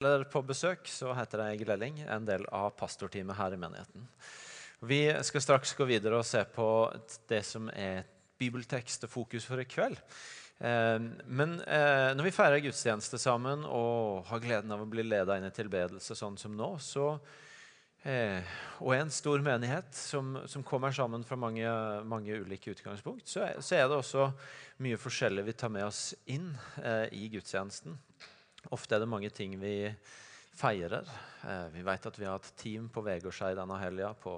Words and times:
eller 0.00 0.24
på 0.24 0.40
besøk, 0.48 0.88
så 0.88 1.12
heter 1.12 1.42
jeg 1.44 1.60
Glelling, 1.60 1.98
en 2.08 2.24
del 2.24 2.46
av 2.56 2.70
pastorteamet 2.78 3.36
her 3.36 3.52
i 3.52 3.58
menigheten. 3.60 4.06
Vi 4.88 5.02
skal 5.28 5.44
straks 5.44 5.74
gå 5.76 5.84
videre 5.84 6.22
og 6.22 6.24
se 6.24 6.40
på 6.48 6.68
det 7.28 7.42
som 7.44 7.68
er 7.68 8.06
bibeltekst 8.40 9.04
og 9.04 9.12
fokus 9.12 9.44
for 9.44 9.60
i 9.60 9.68
kveld. 9.68 10.00
Eh, 10.56 10.96
men 11.28 11.52
eh, 11.68 12.14
når 12.16 12.30
vi 12.30 12.32
feirer 12.32 12.64
gudstjeneste 12.64 13.20
sammen 13.20 13.66
og 13.68 14.24
har 14.30 14.40
gleden 14.40 14.72
av 14.72 14.86
å 14.86 14.88
bli 14.88 15.04
ledet 15.04 15.36
inn 15.36 15.50
i 15.50 15.52
tilbedelse 15.60 16.16
sånn 16.16 16.40
som 16.40 16.56
nå, 16.56 16.72
så, 16.80 17.12
eh, 18.00 18.56
og 18.80 18.96
en 18.96 19.12
stor 19.12 19.44
menighet 19.44 19.92
som, 19.92 20.32
som 20.48 20.64
kommer 20.64 20.96
sammen 20.96 21.28
fra 21.28 21.36
mange, 21.36 21.76
mange 22.08 22.40
ulike 22.40 22.72
utgangspunkt, 22.72 23.28
så 23.28 23.50
er, 23.52 23.84
det 23.84 24.00
også 24.00 24.30
mye 24.80 25.00
forskjellig 25.00 25.50
vi 25.52 25.60
tar 25.60 25.76
med 25.76 25.90
oss 25.92 26.06
inn 26.24 26.54
i 27.12 27.28
gudstjenesten. 27.36 28.00
Ofte 28.68 28.96
er 28.96 29.02
det 29.02 29.08
mange 29.08 29.30
ting 29.32 29.56
vi 29.60 29.74
feirer. 30.60 31.08
Eh, 31.48 31.66
vi 31.72 31.82
vet 31.82 32.06
at 32.06 32.18
vi 32.18 32.26
har 32.28 32.36
hatt 32.36 32.52
team 32.60 32.88
på 32.92 33.02
Vegårshei 33.04 33.54
denne 33.56 33.78
helga, 33.80 34.12
på 34.14 34.34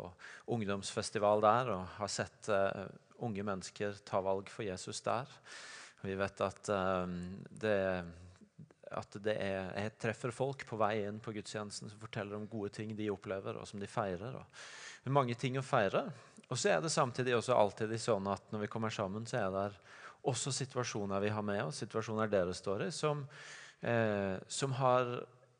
ungdomsfestival 0.54 1.42
der, 1.42 1.72
og 1.74 1.86
har 1.98 2.10
sett 2.10 2.50
uh, 2.52 2.86
unge 3.26 3.44
mennesker 3.46 3.98
ta 4.06 4.22
valg 4.22 4.50
for 4.52 4.66
Jesus 4.66 5.02
der. 5.02 5.30
Vi 6.02 6.14
vet 6.18 6.42
at, 6.44 6.70
uh, 6.70 7.06
det, 7.62 7.78
at 8.92 9.18
det 9.24 9.34
er, 9.34 9.72
jeg 9.78 9.94
treffer 10.02 10.34
folk 10.34 10.66
på 10.68 10.78
vei 10.80 10.94
inn 11.06 11.20
på 11.22 11.34
gudstjenesten 11.34 11.90
som 11.90 12.02
forteller 12.02 12.38
om 12.38 12.50
gode 12.50 12.72
ting 12.76 12.94
de 12.98 13.10
opplever, 13.10 13.58
og 13.58 13.66
som 13.68 13.82
de 13.82 13.90
feirer. 13.90 14.38
Og 14.38 15.10
mange 15.10 15.34
ting 15.38 15.58
å 15.58 15.66
feire. 15.66 16.06
Og 16.52 16.58
så 16.60 16.74
er 16.74 16.84
det 16.84 16.92
samtidig 16.92 17.34
også 17.34 17.56
alltid 17.56 17.96
sånn 17.98 18.28
at 18.30 18.52
når 18.52 18.66
vi 18.66 18.70
kommer 18.70 18.92
sammen, 18.92 19.26
så 19.26 19.40
er 19.40 19.50
det 19.54 19.66
også 20.28 20.52
situasjoner 20.54 21.22
vi 21.24 21.32
har 21.34 21.42
med 21.42 21.64
oss, 21.64 21.80
situasjoner 21.82 22.30
dere 22.30 22.54
står 22.54 22.86
i, 22.86 22.90
som 22.94 23.24
eh, 23.82 24.38
som 24.48 24.74
har 24.78 25.12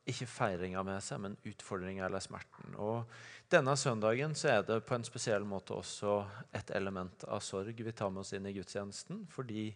ikke 0.08 0.26
feiringa 0.26 0.82
med 0.86 1.02
seg, 1.04 1.20
men 1.22 1.36
utfordringa 1.46 2.06
eller 2.08 2.22
smerten. 2.22 2.74
Og 2.82 3.06
denne 3.52 3.74
søndagen 3.78 4.34
så 4.38 4.48
er 4.56 4.64
det 4.66 4.80
på 4.88 4.96
en 4.96 5.06
spesiell 5.06 5.44
måte 5.46 5.76
også 5.76 6.16
et 6.56 6.72
element 6.74 7.26
av 7.28 7.42
sorg 7.44 7.78
vi 7.78 7.94
tar 7.94 8.10
med 8.10 8.24
oss 8.24 8.32
inn 8.34 8.48
i 8.48 8.54
gudstjenesten. 8.56 9.26
Fordi 9.30 9.68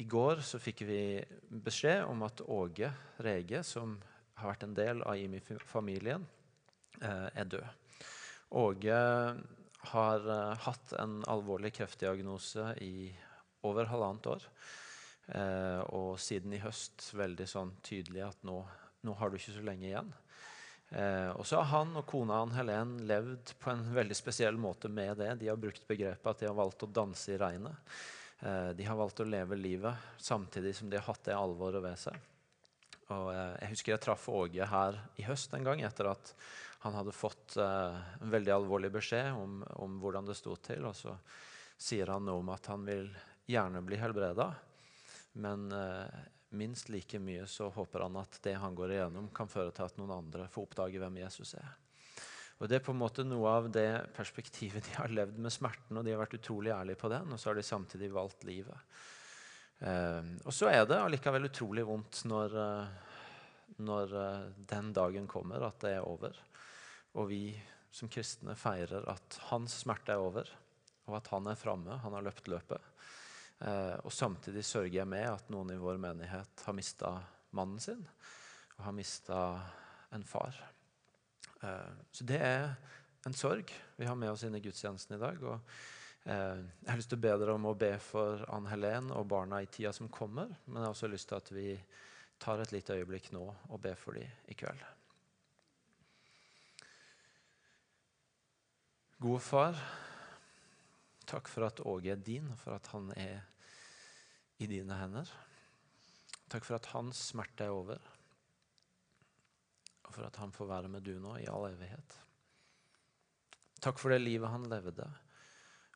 i 0.00 0.06
går 0.08 0.42
så 0.46 0.58
fikk 0.62 0.82
vi 0.88 1.02
beskjed 1.62 2.06
om 2.08 2.24
at 2.26 2.42
Åge 2.48 2.90
Rege, 3.22 3.62
som 3.66 3.98
har 4.40 4.54
vært 4.54 4.66
en 4.66 4.76
del 4.76 5.02
av 5.04 5.20
IMI-familien, 5.20 6.26
eh, 7.02 7.28
er 7.34 7.50
død. 7.54 7.66
Åge 8.58 9.00
har 9.92 10.30
eh, 10.34 10.54
hatt 10.66 10.94
en 10.98 11.20
alvorlig 11.30 11.74
kreftdiagnose 11.76 12.72
i 12.82 13.10
over 13.68 13.90
halvannet 13.92 14.26
år. 14.26 14.46
Eh, 15.30 15.80
og 15.94 16.18
siden 16.20 16.54
i 16.56 16.62
høst 16.62 17.12
veldig 17.14 17.46
sånn 17.48 17.72
tydelig 17.86 18.24
at 18.26 18.46
nå, 18.46 18.58
nå 19.06 19.14
har 19.20 19.30
du 19.30 19.38
ikke 19.38 19.54
så 19.54 19.64
lenge 19.66 19.88
igjen. 19.90 20.12
Eh, 20.90 21.30
og 21.36 21.46
så 21.46 21.60
har 21.60 21.68
han 21.70 21.92
og 22.00 22.06
kona 22.10 22.40
han 22.40 22.54
Helen 22.56 22.96
levd 23.06 23.52
på 23.62 23.70
en 23.70 23.84
veldig 23.94 24.16
spesiell 24.18 24.58
måte 24.58 24.90
med 24.90 25.20
det. 25.22 25.36
De 25.42 25.50
har 25.52 25.60
brukt 25.60 25.86
begrepet 25.86 26.32
at 26.32 26.42
de 26.42 26.50
har 26.50 26.58
valgt 26.58 26.82
å 26.82 26.90
danse 26.90 27.30
i 27.30 27.38
regnet. 27.38 27.94
Eh, 28.40 28.70
de 28.74 28.88
har 28.88 28.98
valgt 28.98 29.20
å 29.22 29.28
leve 29.28 29.58
livet 29.58 30.16
samtidig 30.18 30.74
som 30.76 30.90
de 30.90 30.98
har 30.98 31.06
hatt 31.06 31.22
det 31.28 31.36
alvoret 31.36 31.84
ved 31.84 32.00
seg. 32.00 32.16
Og 33.10 33.30
eh, 33.34 33.54
jeg 33.62 33.74
husker 33.74 33.94
jeg 33.94 34.02
traff 34.06 34.26
Åge 34.32 34.66
her 34.70 34.98
i 35.20 35.26
høst 35.28 35.54
en 35.54 35.66
gang 35.66 35.84
etter 35.86 36.10
at 36.10 36.34
han 36.80 36.96
hadde 36.96 37.14
fått 37.14 37.58
eh, 37.60 38.00
en 38.18 38.32
veldig 38.32 38.54
alvorlig 38.54 38.90
beskjed 38.94 39.36
om, 39.36 39.60
om 39.84 39.98
hvordan 40.02 40.26
det 40.26 40.38
sto 40.38 40.56
til. 40.64 40.88
Og 40.88 40.96
så 40.96 41.14
sier 41.80 42.10
han 42.10 42.26
noe 42.26 42.40
om 42.40 42.50
at 42.54 42.66
han 42.72 42.82
vil 42.88 43.06
gjerne 43.50 43.84
bli 43.84 43.98
helbreda. 44.00 44.48
Men 45.40 45.70
eh, 45.72 46.20
minst 46.56 46.90
like 46.92 47.20
mye 47.22 47.46
så 47.48 47.68
håper 47.72 48.06
han 48.06 48.18
at 48.20 48.40
det 48.44 48.56
han 48.60 48.74
går 48.76 48.96
igjennom, 48.96 49.30
kan 49.34 49.50
føre 49.50 49.72
til 49.74 49.86
at 49.86 50.00
noen 50.00 50.12
andre 50.18 50.48
får 50.50 50.68
oppdage 50.68 51.00
hvem 51.02 51.20
Jesus 51.22 51.54
er. 51.58 51.70
Og 52.60 52.68
Det 52.68 52.76
er 52.76 52.84
på 52.84 52.92
en 52.92 53.00
måte 53.00 53.24
noe 53.24 53.48
av 53.56 53.70
det 53.72 53.88
perspektivet 54.16 54.84
de 54.84 54.98
har 54.98 55.12
levd 55.12 55.38
med 55.40 55.54
smerten, 55.54 55.96
og 55.96 56.04
de 56.04 56.12
har 56.12 56.20
vært 56.20 56.36
utrolig 56.36 56.74
ærlige 56.74 57.00
på 57.00 57.08
den, 57.12 57.32
og 57.32 57.40
så 57.40 57.50
har 57.50 57.56
de 57.56 57.64
samtidig 57.64 58.10
valgt 58.12 58.44
livet. 58.44 58.76
Eh, 59.80 60.26
og 60.44 60.52
så 60.52 60.68
er 60.68 60.84
det 60.84 60.98
allikevel 61.00 61.48
utrolig 61.48 61.86
vondt 61.88 62.20
når, 62.28 62.56
eh, 62.60 63.78
når 63.80 64.16
eh, 64.20 64.48
den 64.74 64.92
dagen 64.96 65.28
kommer, 65.30 65.64
at 65.64 65.80
det 65.80 65.94
er 65.96 66.04
over. 66.04 66.36
Og 67.16 67.30
vi 67.30 67.44
som 67.90 68.10
kristne 68.12 68.52
feirer 68.58 69.08
at 69.10 69.40
hans 69.48 69.80
smerte 69.80 70.12
er 70.12 70.20
over, 70.20 70.50
og 71.08 71.16
at 71.16 71.32
han 71.32 71.48
er 71.48 71.58
framme, 71.58 71.96
han 72.04 72.14
har 72.14 72.28
løpt 72.28 72.52
løpet. 72.52 72.92
Eh, 73.60 73.96
og 74.04 74.12
samtidig 74.12 74.64
sørger 74.64 74.94
jeg 75.02 75.08
med 75.08 75.26
at 75.28 75.50
noen 75.52 75.74
i 75.74 75.80
vår 75.80 75.98
menighet 76.00 76.64
har 76.64 76.76
mista 76.76 77.12
mannen 77.56 77.82
sin 77.82 78.00
og 78.78 78.84
har 78.86 78.94
mista 78.96 79.40
en 80.16 80.24
far. 80.24 80.56
Eh, 81.60 81.90
så 82.10 82.24
det 82.24 82.40
er 82.40 82.70
en 83.28 83.36
sorg 83.36 83.68
vi 83.98 84.08
har 84.08 84.16
med 84.16 84.32
oss 84.32 84.46
inn 84.46 84.56
i 84.56 84.62
gudstjenesten 84.64 85.18
i 85.18 85.20
dag. 85.20 85.42
og 85.44 85.58
eh, 86.24 86.62
Jeg 86.80 86.88
har 86.88 87.00
lyst 87.02 87.12
til 87.12 87.20
å 87.20 87.26
be 87.26 87.34
dere 87.42 87.56
om 87.58 87.68
å 87.68 87.76
be 87.76 87.92
for 88.00 88.46
Ann 88.48 88.70
Helen 88.70 89.12
og 89.12 89.28
barna 89.28 89.60
i 89.60 89.68
tida 89.68 89.92
som 89.92 90.08
kommer. 90.08 90.48
Men 90.64 90.80
jeg 90.80 90.88
har 90.88 90.96
også 90.96 91.12
lyst 91.12 91.28
til 91.28 91.42
at 91.42 91.52
vi 91.52 91.74
tar 92.40 92.62
et 92.62 92.72
lite 92.72 92.96
øyeblikk 92.96 93.28
nå 93.36 93.44
og 93.44 93.82
ber 93.84 94.00
for 94.00 94.16
dem 94.16 94.48
i 94.48 94.56
kveld. 94.56 94.80
Gode 99.20 99.44
far, 99.44 99.76
takk 101.30 101.48
for 101.50 101.68
at 101.68 101.80
Åge 101.86 102.12
er 102.12 102.24
din, 102.26 102.50
for 102.58 102.74
at 102.74 102.90
han 102.92 103.10
er 103.16 103.44
i 104.60 104.68
dine 104.68 104.96
hender. 104.98 105.30
Takk 106.50 106.66
for 106.66 106.76
at 106.76 106.90
hans 106.92 107.20
smerte 107.30 107.68
er 107.68 107.74
over, 107.74 108.00
og 110.04 110.12
for 110.16 110.26
at 110.26 110.40
han 110.42 110.52
får 110.52 110.68
være 110.68 110.90
med 110.90 111.06
du 111.06 111.14
nå 111.22 111.36
i 111.38 111.48
all 111.50 111.68
evighet. 111.70 112.16
Takk 113.80 114.00
for 114.02 114.12
det 114.12 114.20
livet 114.20 114.50
han 114.50 114.66
levde, 114.68 115.06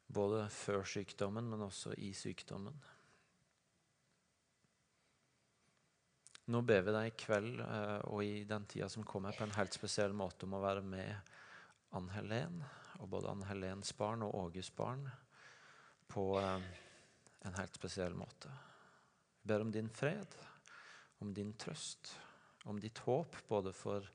både 0.06 0.47
før 0.55 0.87
sykdommen, 0.87 1.50
men 1.50 1.67
også 1.67 1.97
i 1.99 2.12
sykdommen. 2.17 2.78
Nå 6.55 6.61
ber 6.61 6.84
vi 6.84 6.93
deg 6.93 7.09
i 7.09 7.17
kveld 7.19 7.61
eh, 7.65 8.00
og 8.12 8.21
i 8.25 8.44
den 8.49 8.67
tida 8.69 8.89
som 8.93 9.05
kommer, 9.09 9.34
på 9.37 9.47
en 9.47 9.56
helt 9.56 9.77
spesiell 9.77 10.12
måte 10.17 10.47
om 10.47 10.56
å 10.56 10.62
være 10.65 10.84
med 10.84 11.34
Ann 11.97 12.11
Helen, 12.12 12.61
og 13.00 13.11
både 13.11 13.33
Ann 13.33 13.47
Helens 13.49 13.94
barn 13.97 14.23
og 14.27 14.37
Åges 14.39 14.71
barn, 14.77 15.06
på 16.09 16.41
eh, 16.41 16.61
en 17.49 17.55
helt 17.59 17.75
spesiell 17.75 18.15
måte. 18.15 18.53
Vi 19.43 19.53
ber 19.53 19.61
om 19.61 19.73
din 19.73 19.89
fred, 19.89 20.37
om 21.19 21.35
din 21.35 21.53
trøst, 21.61 22.15
om 22.65 22.81
ditt 22.81 22.99
håp, 23.05 23.37
både 23.49 23.73
for 23.77 24.07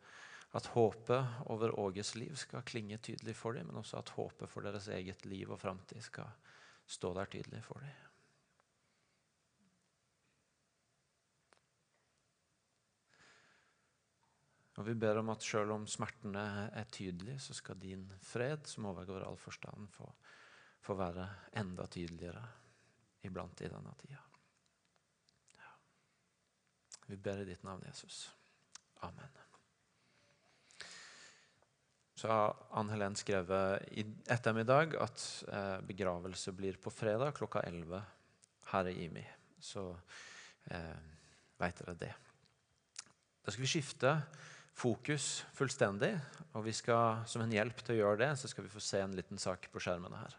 at 0.58 0.66
håpet 0.74 1.50
over 1.54 1.76
Åges 1.80 2.16
liv 2.16 2.34
skal 2.36 2.66
klinge 2.66 2.98
tydelig 2.98 3.36
for 3.38 3.54
dem, 3.54 3.70
men 3.70 3.82
også 3.84 4.00
at 4.02 4.14
håpet 4.18 4.50
for 4.50 4.66
deres 4.66 4.90
eget 4.90 5.26
liv 5.30 5.52
og 5.52 5.62
framtid 5.62 6.02
skal 6.02 6.32
stå 6.90 7.14
der 7.14 7.30
tydelig 7.30 7.62
for 7.66 7.86
dem. 7.86 8.06
Og 14.80 14.86
Vi 14.88 14.96
ber 14.96 15.20
om 15.20 15.30
at 15.34 15.44
selv 15.44 15.74
om 15.76 15.86
smertene 15.92 16.42
er 16.72 16.86
tydelige, 16.88 17.40
så 17.44 17.54
skal 17.54 17.80
din 17.82 18.06
fred, 18.24 18.64
som 18.66 18.88
overgår 18.88 19.26
all 19.28 19.38
forstand, 19.38 19.90
få, 19.92 20.08
få 20.82 20.96
være 21.00 21.28
enda 21.60 21.86
tydeligere 21.92 22.44
iblant 23.28 23.62
i 23.62 23.70
denne 23.72 23.94
tida. 24.00 24.22
Ja. 25.58 25.74
Vi 27.08 27.18
ber 27.18 27.44
i 27.44 27.50
ditt 27.50 27.64
navn, 27.68 27.84
Jesus. 27.88 28.30
Amen. 29.08 29.38
Så 32.20 32.28
har 32.28 32.56
Ann 32.76 32.90
Helen 32.92 33.16
skrevet 33.16 33.86
i 33.96 34.04
ettermiddag 34.28 34.98
at 35.00 35.22
eh, 35.48 35.78
begravelse 35.88 36.52
blir 36.52 36.76
på 36.82 36.92
fredag 36.92 37.38
klokka 37.38 37.62
11 37.64 38.02
her 38.74 38.90
i 38.92 39.06
IMI. 39.06 39.24
Så 39.64 39.86
eh, 40.68 40.98
veit 41.60 41.80
dere 41.80 41.96
det. 42.02 42.12
Da 43.40 43.54
skal 43.54 43.64
vi 43.64 43.72
skifte 43.72 44.18
fokus 44.76 45.46
fullstendig. 45.56 46.12
Og 46.58 46.66
vi 46.68 46.74
skal, 46.76 47.24
som 47.30 47.44
en 47.46 47.56
hjelp 47.56 47.80
til 47.84 47.96
å 47.96 48.00
gjøre 48.02 48.22
det, 48.26 48.30
så 48.42 48.52
skal 48.52 48.68
vi 48.68 48.74
få 48.74 48.84
se 48.84 49.00
en 49.04 49.16
liten 49.16 49.40
sak 49.40 49.70
på 49.72 49.82
skjermene 49.84 50.20
her. 50.20 50.36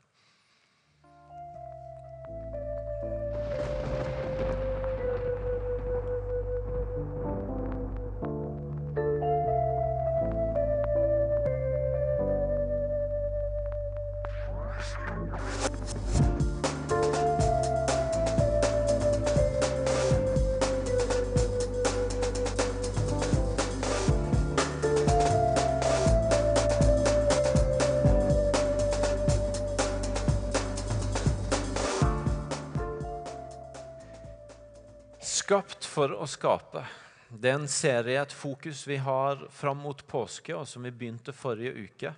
Skapt 35.41 35.87
for 35.89 36.13
å 36.13 36.27
skape. 36.29 36.83
Det 37.31 37.49
er 37.49 37.57
en 37.57 37.71
serie, 37.71 38.19
et 38.21 38.33
fokus 38.35 38.83
vi 38.89 38.99
har 39.01 39.41
fram 39.55 39.79
mot 39.81 40.01
påske, 40.11 40.53
og 40.53 40.67
som 40.69 40.85
vi 40.85 40.93
begynte 40.93 41.33
forrige 41.33 41.87
uke. 41.87 42.11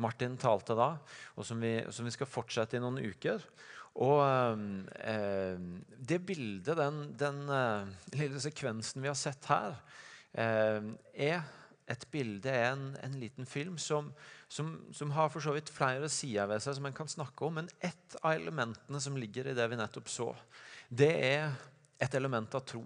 Martin 0.00 0.38
talte 0.40 0.76
da, 0.78 0.94
og 1.34 1.44
som 1.44 1.60
vi, 1.60 1.74
som 1.92 2.06
vi 2.06 2.14
skal 2.14 2.30
fortsette 2.30 2.78
i 2.78 2.82
noen 2.82 3.00
uker. 3.02 3.42
Og 4.00 4.22
eh, 5.02 5.64
det 5.98 6.20
bildet, 6.24 6.78
den, 6.78 7.00
den 7.20 7.42
eh, 7.52 7.90
lille 8.16 8.40
sekvensen 8.40 9.02
vi 9.02 9.10
har 9.10 9.18
sett 9.18 9.50
her, 9.50 9.74
eh, 10.32 10.78
er 11.26 11.42
et 11.90 12.06
bilde, 12.14 12.54
er 12.54 12.70
en, 12.70 12.86
en 13.02 13.18
liten 13.18 13.50
film 13.50 13.74
som, 13.82 14.12
som, 14.48 14.76
som, 14.94 15.12
har 15.18 15.28
for 15.34 15.42
så 15.44 15.56
vidt 15.56 15.72
flere 15.74 16.08
sider 16.08 16.48
ved 16.48 16.62
seg 16.62 16.78
som 16.78 16.86
en 16.88 16.96
kan 16.96 17.10
snakke 17.10 17.44
om. 17.44 17.58
Men 17.60 17.68
ett 17.82 18.16
av 18.22 18.38
elementene 18.38 19.02
som 19.02 19.18
ligger 19.18 19.50
i 19.50 19.56
det 19.58 19.68
vi 19.68 19.80
nettopp 19.82 20.08
så, 20.08 20.30
det 20.88 21.12
er 21.34 21.50
et 22.00 22.14
element 22.16 22.54
av 22.56 22.64
tro. 22.66 22.84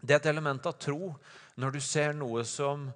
Det 0.00 0.14
er 0.14 0.20
et 0.20 0.30
element 0.30 0.66
av 0.68 0.76
tro 0.78 1.14
når 1.58 1.76
du 1.76 1.80
ser 1.82 2.14
noe 2.14 2.44
som 2.46 2.88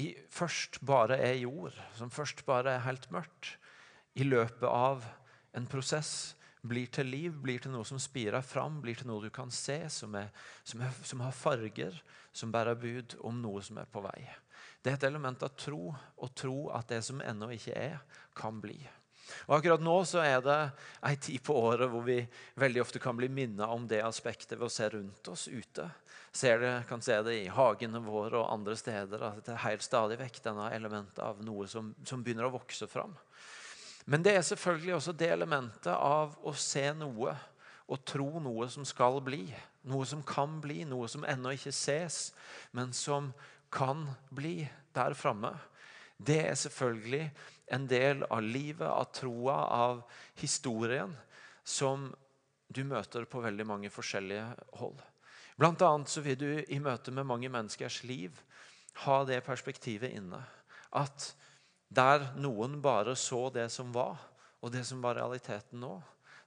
i, 0.00 0.12
først 0.32 0.80
bare 0.86 1.18
er 1.20 1.40
jord, 1.42 1.76
som 1.96 2.12
først 2.12 2.44
bare 2.48 2.76
er 2.76 2.84
helt 2.86 3.08
mørkt. 3.12 3.56
I 4.18 4.26
løpet 4.26 4.66
av 4.68 5.04
en 5.56 5.66
prosess 5.70 6.34
blir 6.60 6.90
til 6.92 7.08
liv, 7.08 7.36
blir 7.40 7.62
til 7.62 7.72
noe 7.72 7.86
som 7.88 8.00
spirer 8.00 8.44
fram, 8.44 8.80
blir 8.84 8.98
til 8.98 9.08
noe 9.08 9.24
du 9.24 9.30
kan 9.32 9.52
se, 9.54 9.78
som, 9.92 10.14
er, 10.18 10.28
som, 10.64 10.82
er, 10.84 10.96
som 11.06 11.22
har 11.24 11.36
farger, 11.36 11.96
som 12.32 12.52
bærer 12.52 12.78
bud 12.80 13.16
om 13.24 13.40
noe 13.40 13.62
som 13.64 13.80
er 13.80 13.88
på 13.90 14.02
vei. 14.04 14.28
Det 14.80 14.92
er 14.92 14.98
et 14.98 15.08
element 15.08 15.42
av 15.44 15.54
tro, 15.56 15.90
og 15.92 16.34
tro 16.36 16.68
at 16.76 16.88
det 16.92 17.02
som 17.04 17.20
ennå 17.24 17.50
ikke 17.56 17.76
er, 17.76 18.00
kan 18.36 18.60
bli. 18.60 18.78
Og 19.48 19.56
Akkurat 19.58 19.82
nå 19.82 19.96
så 20.08 20.22
er 20.24 20.40
det 20.44 20.58
ei 21.06 21.16
tid 21.20 21.42
på 21.46 21.56
året 21.56 21.90
hvor 21.90 22.04
vi 22.06 22.18
veldig 22.60 22.82
ofte 22.82 23.02
kan 23.02 23.16
bli 23.18 23.28
minnet 23.32 23.68
om 23.68 23.86
det 23.88 24.02
aspektet 24.04 24.58
ved 24.58 24.68
å 24.68 24.72
se 24.72 24.88
rundt 24.92 25.32
oss 25.32 25.48
ute. 25.48 25.88
Det, 26.30 26.84
kan 26.88 27.02
se 27.02 27.16
det 27.26 27.34
i 27.40 27.48
hagene 27.50 27.98
våre 28.04 28.38
og 28.38 28.52
andre 28.52 28.76
steder. 28.78 29.22
at 29.26 29.44
Det 29.44 29.54
er 29.56 29.64
helt 29.64 29.82
stadig 29.82 30.20
vekk 30.20 30.42
denne 30.44 30.68
elementet 30.74 31.18
av 31.24 31.42
noe 31.42 31.66
som, 31.68 31.94
som 32.06 32.22
begynner 32.22 32.46
å 32.46 32.54
vokse 32.54 32.86
fram. 32.86 33.16
Men 34.06 34.22
det 34.22 34.36
er 34.36 34.46
selvfølgelig 34.46 34.94
også 34.96 35.14
det 35.18 35.30
elementet 35.34 35.92
av 35.94 36.36
å 36.46 36.54
se 36.56 36.86
noe 36.96 37.34
og 37.90 38.04
tro 38.06 38.38
noe 38.42 38.68
som 38.70 38.86
skal 38.86 39.18
bli. 39.24 39.44
Noe 39.90 40.06
som 40.06 40.22
kan 40.26 40.60
bli, 40.62 40.84
noe 40.86 41.08
som 41.10 41.26
ennå 41.26 41.56
ikke 41.56 41.74
ses, 41.74 42.30
men 42.76 42.94
som 42.94 43.32
kan 43.72 44.06
bli 44.30 44.68
der 44.94 45.14
framme. 45.18 45.52
Det 46.20 46.38
er 46.46 46.54
selvfølgelig 46.58 47.30
en 47.70 47.86
del 47.86 48.22
av 48.22 48.42
livet, 48.42 48.88
av 48.88 49.04
troa, 49.14 49.54
av 49.54 50.02
historien, 50.40 51.12
som 51.64 52.08
du 52.68 52.82
møter 52.84 53.26
på 53.30 53.42
veldig 53.42 53.66
mange 53.66 53.90
forskjellige 53.90 54.46
hold. 54.80 54.98
Blant 55.60 55.82
annet 55.84 56.10
så 56.10 56.22
vil 56.24 56.38
du 56.40 56.50
i 56.62 56.80
møte 56.82 57.12
med 57.14 57.28
mange 57.28 57.50
menneskers 57.52 58.02
liv 58.08 58.38
ha 59.04 59.20
det 59.28 59.42
perspektivet 59.46 60.16
inne. 60.16 60.40
At 60.90 61.32
der 61.90 62.30
noen 62.40 62.80
bare 62.82 63.14
så 63.18 63.48
det 63.54 63.68
som 63.70 63.92
var, 63.94 64.18
og 64.60 64.72
det 64.74 64.82
som 64.86 65.02
var 65.02 65.18
realiteten 65.20 65.82
nå, 65.82 65.98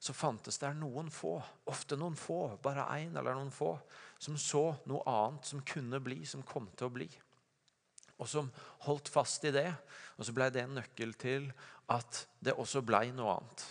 så 0.04 0.16
fantes 0.16 0.60
det 0.60 0.74
noen 0.76 1.08
få, 1.14 1.38
ofte 1.72 1.96
noen 1.96 2.18
få, 2.20 2.58
bare 2.64 2.90
én 3.00 3.16
eller 3.16 3.38
noen 3.38 3.54
få, 3.54 3.78
som 4.20 4.36
så 4.40 4.74
noe 4.90 5.04
annet 5.08 5.48
som 5.48 5.64
kunne 5.64 6.02
bli, 6.04 6.26
som 6.28 6.44
kom 6.44 6.68
til 6.76 6.90
å 6.90 6.96
bli 6.98 7.08
og 8.22 8.30
som 8.30 8.50
holdt 8.86 9.12
fast 9.12 9.46
i 9.48 9.54
det. 9.54 9.70
Og 10.18 10.28
så 10.28 10.36
ble 10.36 10.50
det 10.54 10.64
en 10.64 10.76
nøkkel 10.78 11.16
til 11.20 11.50
at 11.94 12.26
det 12.44 12.56
også 12.60 12.84
ble 12.86 13.08
noe 13.16 13.38
annet. 13.38 13.66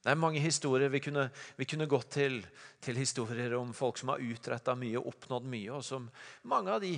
Det 0.00 0.12
er 0.14 0.16
mange 0.20 0.40
historier. 0.40 0.88
Vi 0.88 1.02
kunne, 1.04 1.26
vi 1.56 1.66
kunne 1.68 1.88
gått 1.90 2.14
til, 2.16 2.40
til, 2.80 2.96
historier 2.96 3.52
om 3.58 3.74
folk 3.76 4.00
som 4.00 4.14
har 4.14 4.22
utretta 4.24 4.74
mye 4.78 4.96
og 5.00 5.10
oppnådd 5.12 5.48
mye. 5.52 5.70
og 5.76 5.84
som 5.84 6.08
Mange 6.48 6.72
av 6.72 6.80
de 6.80 6.94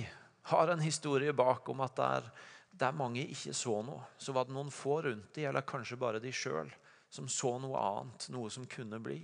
har 0.53 0.71
en 0.71 0.83
historie 0.83 1.33
bak 1.35 1.67
om 1.69 1.83
at 1.83 1.97
der, 1.99 2.29
der 2.71 2.95
mange 2.95 3.25
ikke 3.27 3.53
så 3.55 3.81
noe, 3.83 4.07
så 4.17 4.35
var 4.35 4.47
det 4.47 4.55
noen 4.55 4.71
få 4.71 5.01
rundt 5.03 5.35
de, 5.35 5.45
eller 5.49 5.67
kanskje 5.67 5.99
bare 5.99 6.23
de 6.23 6.31
sjøl, 6.31 6.71
som 7.11 7.27
så 7.27 7.57
noe 7.61 7.79
annet, 7.79 8.29
noe 8.31 8.51
som 8.51 8.67
kunne 8.71 8.99
bli. 9.03 9.19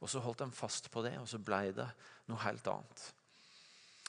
Og 0.00 0.08
så 0.08 0.22
holdt 0.24 0.44
de 0.44 0.50
fast 0.54 0.88
på 0.92 1.04
det, 1.04 1.16
og 1.20 1.28
så 1.28 1.40
ble 1.42 1.68
det 1.76 1.88
noe 2.30 2.40
helt 2.46 2.72
annet. 2.72 3.08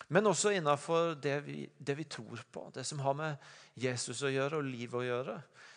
Men 0.10 0.26
også 0.26 0.56
innafor 0.58 1.14
det, 1.22 1.36
det, 1.78 1.96
vi 1.98 2.06
tror 2.10 2.42
på, 2.52 2.64
det 2.74 2.84
som 2.88 3.02
har 3.06 3.14
med 3.18 3.50
Jesus 3.78 4.24
å 4.26 4.32
gjøre 4.32 4.58
og 4.58 4.66
livet 4.66 4.98
å 4.98 5.06
gjøre. 5.06 5.36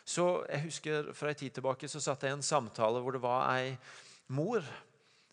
Så 0.08 0.24
jeg 0.48 0.64
husker 0.64 1.10
Fra 1.14 1.30
en 1.30 1.38
tid 1.38 1.52
tilbake 1.54 1.90
så 1.90 2.00
satt 2.02 2.24
jeg 2.24 2.32
i 2.32 2.38
en 2.38 2.46
samtale 2.46 3.02
hvor 3.04 3.14
det 3.14 3.22
var 3.22 3.44
ei 3.52 3.76
mor 4.32 4.64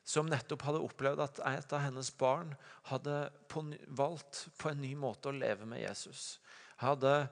som 0.09 0.27
nettopp 0.29 0.65
hadde 0.65 0.81
opplevd 0.83 1.21
at 1.21 1.39
et 1.47 1.73
av 1.75 1.83
hennes 1.85 2.09
barn 2.17 2.51
hadde 2.89 3.15
på, 3.47 3.63
valgt 3.87 4.47
på 4.57 4.71
en 4.71 4.81
ny 4.81 4.95
måte 4.97 5.29
å 5.29 5.35
leve 5.37 5.67
med 5.69 5.83
Jesus. 5.83 6.39
Hadde 6.81 7.29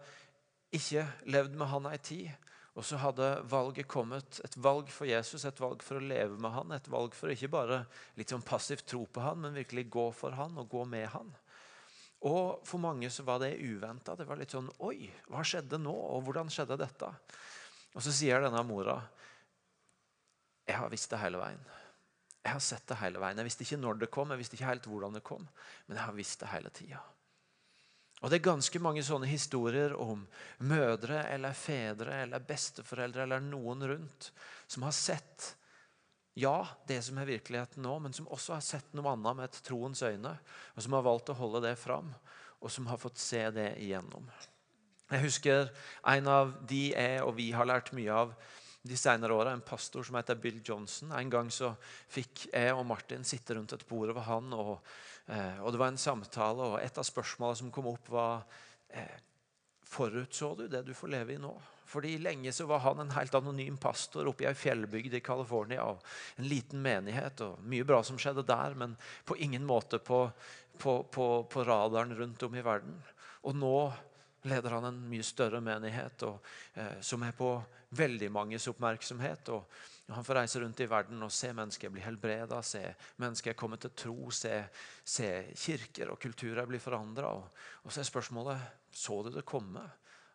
ikke 0.76 1.08
levd 1.26 1.58
med 1.58 1.72
han 1.72 1.90
ei 1.90 1.98
tid. 1.98 2.30
Og 2.78 2.86
så 2.86 3.00
hadde 3.02 3.26
valget 3.50 3.88
kommet, 3.90 4.38
et 4.46 4.54
valg 4.62 4.92
for 4.94 5.10
Jesus, 5.10 5.48
et 5.50 5.60
valg 5.60 5.82
for 5.82 5.98
å 5.98 6.04
leve 6.04 6.38
med 6.38 6.54
han, 6.54 6.76
et 6.76 6.90
valg 6.94 7.16
for 7.18 7.34
ikke 7.34 7.50
bare 7.50 7.80
litt 8.20 8.30
sånn 8.30 8.46
passivt 8.46 8.86
tro 8.86 9.02
på 9.10 9.24
han, 9.26 9.40
men 9.42 9.58
virkelig 9.58 9.88
gå 9.96 10.04
for 10.14 10.38
han 10.38 10.60
og 10.62 10.70
gå 10.70 10.84
med 10.86 11.08
han. 11.10 11.32
Og 12.26 12.64
for 12.66 12.82
mange 12.82 13.10
så 13.14 13.24
var 13.24 13.42
det 13.44 13.60
uventa. 13.62 14.16
Det 14.18 14.26
var 14.26 14.40
litt 14.40 14.56
sånn 14.56 14.70
Oi, 14.88 15.06
hva 15.30 15.44
skjedde 15.46 15.78
nå? 15.82 15.94
Og 15.94 16.24
hvordan 16.26 16.50
skjedde 16.50 16.80
dette? 16.82 17.12
Og 17.94 18.02
så 18.04 18.14
sier 18.14 18.42
denne 18.42 18.64
mora 18.66 18.98
Jeg 20.68 20.80
har 20.80 20.90
visst 20.92 21.14
det 21.14 21.22
hele 21.22 21.42
veien. 21.42 21.62
Jeg 22.42 22.56
har 22.56 22.64
sett 22.64 22.88
det 22.88 22.98
hele 23.02 23.22
veien. 23.22 23.38
Jeg 23.42 23.50
visste 23.50 23.66
ikke 23.68 23.82
når 23.82 24.02
det 24.02 24.10
kom, 24.14 24.32
jeg 24.32 24.40
visste 24.40 24.58
ikke 24.58 24.72
helt 24.72 24.88
hvordan 24.88 25.18
det 25.18 25.24
kom, 25.28 25.46
men 25.88 25.98
jeg 25.98 26.06
har 26.06 26.16
visst 26.16 26.40
det 26.40 26.52
hele 26.54 26.72
tida. 26.72 27.02
Og 28.22 28.32
Det 28.32 28.40
er 28.40 28.48
ganske 28.48 28.80
mange 28.82 29.04
sånne 29.06 29.28
historier 29.30 29.94
om 29.94 30.24
mødre 30.66 31.22
eller 31.30 31.54
fedre 31.54 32.24
eller 32.24 32.46
besteforeldre 32.48 33.28
eller 33.28 33.44
noen 33.44 33.84
rundt 33.92 34.32
som 34.66 34.88
har 34.88 34.96
sett 34.96 35.52
ja, 36.38 36.68
det 36.86 37.00
som 37.02 37.18
er 37.18 37.30
virkeligheten 37.32 37.82
nå, 37.82 37.96
men 38.04 38.14
som 38.14 38.28
også 38.30 38.58
har 38.58 38.66
sett 38.66 38.94
noe 38.94 39.10
annet 39.16 39.40
med 39.40 39.48
et 39.48 39.60
troens 39.66 40.04
øyne, 40.06 40.36
og 40.76 40.86
som 40.86 40.94
har 40.94 41.06
valgt 41.08 41.32
å 41.34 41.38
holde 41.40 41.64
det 41.66 41.74
fram, 41.82 42.12
og 42.62 42.70
som 42.74 42.86
har 42.92 43.00
fått 43.02 43.18
se 43.22 43.42
det 43.56 43.72
igjennom. 43.82 44.30
Jeg 45.08 45.24
husker 45.24 45.70
en 46.12 46.30
av 46.30 46.54
de 46.70 46.90
jeg 46.92 47.22
og 47.24 47.34
vi 47.38 47.50
har 47.56 47.66
lært 47.70 47.94
mye 47.96 48.14
av 48.14 48.34
de 48.88 48.98
senere 49.00 49.34
åra, 49.34 49.54
en 49.56 49.64
pastor 49.66 50.06
som 50.06 50.18
heter 50.20 50.38
Bill 50.40 50.60
Johnson. 50.64 51.14
En 51.16 51.32
gang 51.32 51.50
så 51.52 51.72
fikk 52.12 52.48
jeg 52.52 52.76
og 52.76 52.86
Martin 52.88 53.26
sitte 53.28 53.58
rundt 53.58 53.74
et 53.74 53.88
bord 53.90 54.12
over 54.14 54.28
han, 54.28 54.54
og, 54.54 54.76
eh, 55.32 55.58
og 55.64 55.74
det 55.74 55.82
var 55.82 55.94
en 55.94 56.02
samtale, 56.02 56.70
og 56.74 56.78
et 56.84 57.02
av 57.02 57.08
spørsmålene 57.08 57.62
som 57.64 57.74
kom 57.74 57.90
opp, 57.90 58.14
var 58.14 58.46
eh, 58.90 59.18
Forutså 59.88 60.54
du 60.60 60.68
det 60.68 60.84
du 60.84 60.94
får 60.94 61.14
leve 61.16 61.34
i 61.38 61.42
nå? 61.42 61.56
Fordi 61.88 62.18
Lenge 62.20 62.52
så 62.52 62.66
var 62.68 62.80
han 62.84 63.00
en 63.00 63.14
helt 63.16 63.36
anonym 63.36 63.78
pastor 63.80 64.28
oppe 64.28 64.44
i 64.44 64.48
ei 64.50 64.56
fjellbygd 64.58 65.14
i 65.16 65.24
California. 65.24 65.86
En 66.36 66.50
liten 66.52 66.82
menighet 66.84 67.42
og 67.46 67.62
mye 67.64 67.86
bra 67.88 68.02
som 68.04 68.20
skjedde 68.20 68.44
der, 68.48 68.76
men 68.76 68.98
på 69.26 69.38
ingen 69.40 69.64
måte 69.66 70.00
på, 70.00 70.26
på, 70.78 70.98
på, 71.12 71.28
på 71.48 71.64
radaren 71.64 72.12
rundt 72.18 72.44
om 72.44 72.58
i 72.60 72.66
verden. 72.66 72.98
Og 73.48 73.56
nå 73.56 73.78
leder 74.48 74.76
han 74.76 74.90
en 74.90 75.00
mye 75.10 75.24
større 75.24 75.62
menighet 75.64 76.24
og, 76.28 76.44
eh, 76.76 77.00
som 77.02 77.24
er 77.24 77.36
på 77.36 77.54
veldig 77.96 78.30
manges 78.32 78.68
oppmerksomhet. 78.68 79.50
og 79.50 79.64
Han 80.12 80.24
får 80.28 80.36
reise 80.42 80.60
rundt 80.60 80.80
i 80.84 80.90
verden 80.92 81.24
og 81.24 81.32
se 81.32 81.54
mennesker 81.54 81.92
bli 81.92 82.04
helbreda, 82.04 82.62
se 82.64 82.84
mennesker 83.16 83.56
komme 83.56 83.80
til 83.80 83.96
tro, 83.96 84.32
se, 84.32 84.54
se 85.04 85.32
kirker 85.56 86.12
og 86.12 86.20
kulturer 86.20 86.68
bli 86.68 86.80
forandra. 86.84 87.32
Og, 87.32 87.48
og 87.84 87.92
så 87.92 88.04
er 88.04 88.12
spørsmålet 88.12 88.92
så 88.92 89.22
du 89.24 89.32
det 89.32 89.46
komme. 89.48 89.84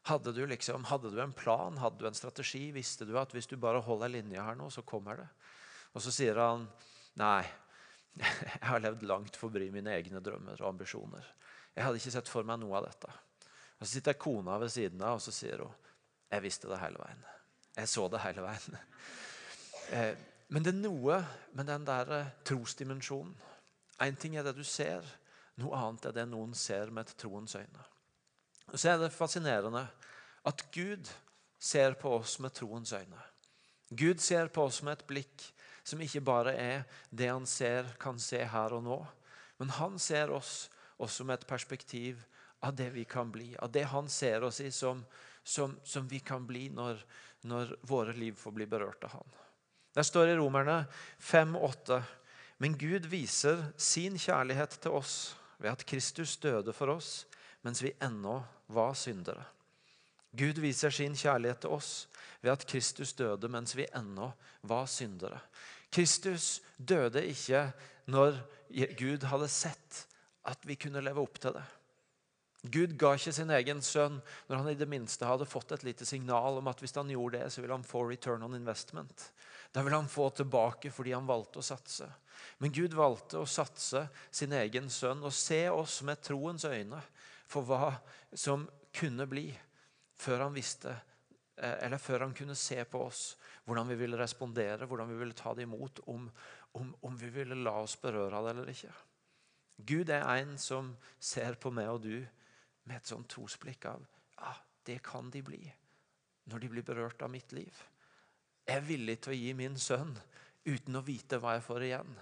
Hadde 0.02 0.32
du, 0.32 0.47
liksom, 0.47 0.85
hadde 0.85 1.11
du 1.11 1.21
en 1.23 1.32
plan, 1.32 1.76
hadde 1.78 1.99
du 1.99 2.06
en 2.09 2.16
strategi? 2.16 2.73
Visste 2.75 3.06
du 3.06 3.14
at 3.21 3.30
hvis 3.35 3.47
du 3.47 3.54
bare 3.61 3.82
holder 3.87 4.11
linja 4.11 4.42
her 4.42 4.56
nå, 4.59 4.66
så 4.71 4.82
kommer 4.82 5.21
det? 5.21 5.28
Og 5.94 6.02
så 6.02 6.11
sier 6.14 6.40
han 6.42 6.64
nei, 7.21 7.44
jeg 8.18 8.64
har 8.66 8.82
levd 8.82 9.04
langt 9.06 9.38
forbi 9.38 9.68
mine 9.71 9.94
egne 9.94 10.23
drømmer 10.25 10.59
og 10.59 10.73
ambisjoner. 10.73 11.28
Jeg 11.76 11.87
hadde 11.87 12.02
ikke 12.02 12.14
sett 12.16 12.32
for 12.32 12.49
meg 12.49 12.59
noe 12.61 12.80
av 12.80 12.88
dette. 12.88 13.12
Og 13.78 13.87
Så 13.87 13.92
sitter 13.94 14.18
kona 14.18 14.59
ved 14.59 14.75
siden 14.75 15.06
av 15.06 15.21
og 15.21 15.23
så 15.23 15.35
sier 15.35 15.62
hun, 15.62 15.78
jeg 16.32 16.42
visste 16.42 16.71
det 16.71 16.80
hele 16.82 16.99
veien. 16.99 17.23
Jeg 17.76 17.90
så 17.92 18.09
det 18.11 18.25
hele 18.26 18.49
veien. 18.49 18.80
Eh, 19.92 20.14
men 20.54 20.64
det 20.64 20.71
er 20.71 20.78
noe 20.78 21.16
med 21.59 21.66
den 21.68 21.82
der 21.85 22.11
eh, 22.16 22.28
trosdimensjonen. 22.49 23.35
Én 24.00 24.14
ting 24.16 24.38
er 24.38 24.47
det 24.47 24.54
du 24.56 24.62
ser, 24.64 25.04
noe 25.61 25.76
annet 25.76 26.06
er 26.09 26.14
det 26.16 26.25
noen 26.30 26.54
ser 26.56 26.94
med 26.94 27.11
et 27.11 27.18
troens 27.21 27.59
øyne 27.59 27.82
så 28.81 28.95
er 28.95 29.02
det 29.02 29.12
fascinerende 29.12 29.85
at 30.49 30.64
Gud 30.75 31.11
ser 31.62 31.95
på 32.00 32.17
oss 32.19 32.38
med 32.43 32.55
troens 32.57 32.93
øyne. 32.93 33.21
Gud 33.91 34.21
ser 34.25 34.49
på 34.49 34.64
oss 34.64 34.81
med 34.83 34.99
et 34.99 35.07
blikk 35.07 35.45
som 35.85 36.00
ikke 36.00 36.23
bare 36.25 36.55
er 36.57 36.85
det 37.11 37.29
han 37.29 37.47
ser, 37.47 37.91
kan 38.00 38.19
se 38.19 38.41
her 38.49 38.73
og 38.73 38.85
nå, 38.87 38.99
men 39.59 39.75
han 39.76 39.99
ser 40.00 40.31
oss 40.33 40.71
også 41.02 41.26
med 41.26 41.41
et 41.41 41.47
perspektiv 41.47 42.23
av 42.62 42.75
det 42.79 42.88
vi 42.95 43.05
kan 43.05 43.31
bli, 43.35 43.52
av 43.59 43.73
det 43.75 43.85
han 43.91 44.09
ser 44.09 44.47
oss 44.47 44.61
i 44.62 44.71
som, 44.71 45.02
som, 45.43 45.75
som 45.85 46.07
vi 46.09 46.23
kan 46.23 46.47
bli 46.47 46.69
når, 46.71 47.02
når, 47.50 47.76
våre 47.91 48.14
liv 48.17 48.38
får 48.38 48.55
bli 48.57 48.67
berørt 48.71 49.05
av 49.05 49.19
han. 49.19 49.38
Det 49.93 50.05
står 50.07 50.31
i 50.31 50.37
Romerne 50.38 50.85
5,8.: 51.21 52.00
Men 52.62 52.79
Gud 52.79 53.07
viser 53.11 53.67
sin 53.76 54.17
kjærlighet 54.19 54.79
til 54.81 54.95
oss 54.97 55.35
ved 55.59 55.71
at 55.75 55.85
Kristus 55.85 56.37
døde 56.41 56.73
for 56.73 56.95
oss 56.95 57.26
mens 57.62 57.83
vi 57.83 57.93
ennå 58.00 58.41
var 58.75 58.95
syndere. 58.99 59.45
Gud 60.33 60.59
viser 60.64 60.93
sin 60.95 61.17
kjærlighet 61.19 61.64
til 61.64 61.75
oss 61.76 61.93
ved 62.41 62.55
at 62.55 62.64
Kristus 62.69 63.12
døde 63.12 63.50
mens 63.52 63.76
vi 63.76 63.87
ennå 63.95 64.31
var 64.69 64.88
syndere. 64.88 65.41
Kristus 65.93 66.62
døde 66.76 67.25
ikke 67.29 67.67
når 68.11 68.41
Gud 68.99 69.29
hadde 69.29 69.50
sett 69.52 70.07
at 70.49 70.64
vi 70.67 70.79
kunne 70.81 71.05
leve 71.05 71.23
opp 71.23 71.38
til 71.41 71.55
det. 71.59 71.64
Gud 72.62 72.95
ga 72.95 73.12
ikke 73.19 73.35
sin 73.35 73.50
egen 73.50 73.81
sønn 73.83 74.21
når 74.49 74.61
han 74.61 74.71
i 74.71 74.79
det 74.79 74.87
minste 74.88 75.26
hadde 75.26 75.49
fått 75.50 75.75
et 75.75 75.85
lite 75.85 76.07
signal 76.07 76.61
om 76.61 76.69
at 76.71 76.81
hvis 76.81 76.95
han 76.95 77.11
gjorde 77.11 77.41
det, 77.41 77.50
så 77.50 77.61
ville 77.61 77.75
han 77.75 77.87
få 77.87 78.05
return 78.07 78.45
on 78.47 78.55
investment. 78.55 79.33
Da 79.75 79.83
ville 79.83 79.99
han 79.99 80.11
få 80.11 80.29
tilbake 80.31 80.93
fordi 80.95 81.14
han 81.17 81.26
valgte 81.26 81.59
å 81.59 81.67
satse. 81.67 82.07
Men 82.62 82.75
Gud 82.75 82.95
valgte 82.95 83.41
å 83.43 83.49
satse 83.49 84.07
sin 84.31 84.55
egen 84.55 84.88
sønn 84.91 85.25
og 85.26 85.35
se 85.35 85.64
oss 85.75 86.00
med 86.07 86.23
troens 86.23 86.64
øyne 86.64 87.02
for 87.52 87.68
hva 87.68 87.92
som 88.32 88.64
kunne 88.94 89.26
bli, 89.28 89.47
før 90.21 90.47
han 90.47 90.56
visste 90.56 90.92
eh, 90.92 91.78
eller 91.85 92.00
før 92.00 92.26
han 92.26 92.37
kunne 92.37 92.56
se 92.59 92.80
på 92.88 93.04
oss 93.06 93.25
hvordan 93.66 93.92
vi 93.92 93.99
ville 94.00 94.18
respondere, 94.18 94.87
hvordan 94.88 95.11
vi 95.12 95.18
ville 95.21 95.38
ta 95.38 95.54
det 95.54 95.66
imot, 95.68 96.02
om, 96.11 96.26
om, 96.78 96.94
om 97.06 97.18
vi 97.18 97.30
ville 97.30 97.59
la 97.62 97.76
oss 97.85 97.99
berøre 98.00 98.38
av 98.38 98.49
det 98.49 98.54
eller 98.56 98.73
ikke. 98.73 98.94
Gud 99.82 100.11
er 100.14 100.26
en 100.37 100.56
som 100.61 100.92
ser 101.18 101.56
på 101.61 101.73
meg 101.75 101.90
og 101.90 102.02
du 102.04 102.16
med 102.88 102.99
et 102.99 103.09
sånt 103.09 103.30
trosblikk 103.30 103.87
av 103.90 104.02
ja, 104.37 104.52
det 104.87 104.99
kan 105.06 105.30
de 105.30 105.42
bli 105.47 105.62
når 106.50 106.62
de 106.62 106.71
blir 106.73 106.87
berørt 106.87 107.23
av 107.23 107.30
mitt 107.30 107.52
liv. 107.54 107.73
Jeg 108.66 108.78
er 108.78 108.87
villig 108.87 109.18
til 109.23 109.35
å 109.35 109.38
gi 109.38 109.52
min 109.59 109.78
sønn 109.78 110.14
uten 110.66 110.99
å 110.99 111.04
vite 111.06 111.38
hva 111.42 111.56
jeg 111.56 111.66
får 111.66 111.87
igjen, 111.87 112.12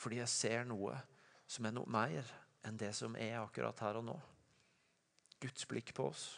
fordi 0.00 0.20
jeg 0.20 0.32
ser 0.32 0.68
noe 0.68 0.96
som 1.50 1.68
er 1.68 1.76
noe 1.76 1.88
mer 1.92 2.28
enn 2.64 2.78
det 2.80 2.92
som 2.96 3.16
er 3.16 3.40
akkurat 3.40 3.80
her 3.84 4.00
og 4.00 4.06
nå. 4.10 4.16
Guds 5.40 5.66
blikk 5.68 5.94
på 5.96 6.10
oss. 6.10 6.28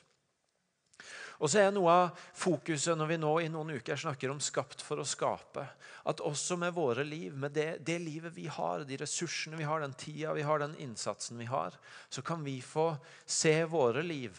Og 1.43 1.51
så 1.51 1.59
er 1.65 1.73
Noe 1.75 1.91
av 1.91 2.21
fokuset 2.39 2.95
når 2.95 3.09
vi 3.11 3.19
nå 3.19 3.33
i 3.43 3.49
noen 3.51 3.75
uker 3.75 3.99
snakker 3.99 4.31
om 4.31 4.39
'skapt 4.39 4.83
for 4.87 5.03
å 5.03 5.07
skape', 5.07 5.67
at 6.07 6.23
også 6.23 6.57
med 6.57 6.75
våre 6.75 7.03
liv, 7.05 7.35
med 7.35 7.53
det, 7.53 7.85
det, 7.85 7.99
livet 7.99 8.35
vi 8.37 8.47
har, 8.47 8.85
de 8.85 8.97
ressursene 8.97 9.59
vi 9.59 9.67
har, 9.67 9.81
den 9.81 9.95
tida 9.95 10.35
vi 10.35 10.47
har, 10.47 10.59
den 10.59 10.77
innsatsen 10.79 11.39
vi 11.39 11.45
har, 11.51 11.75
så 12.09 12.23
kan 12.23 12.45
vi 12.45 12.61
få 12.61 12.97
se 13.27 13.65
våre 13.65 14.03
liv 14.03 14.39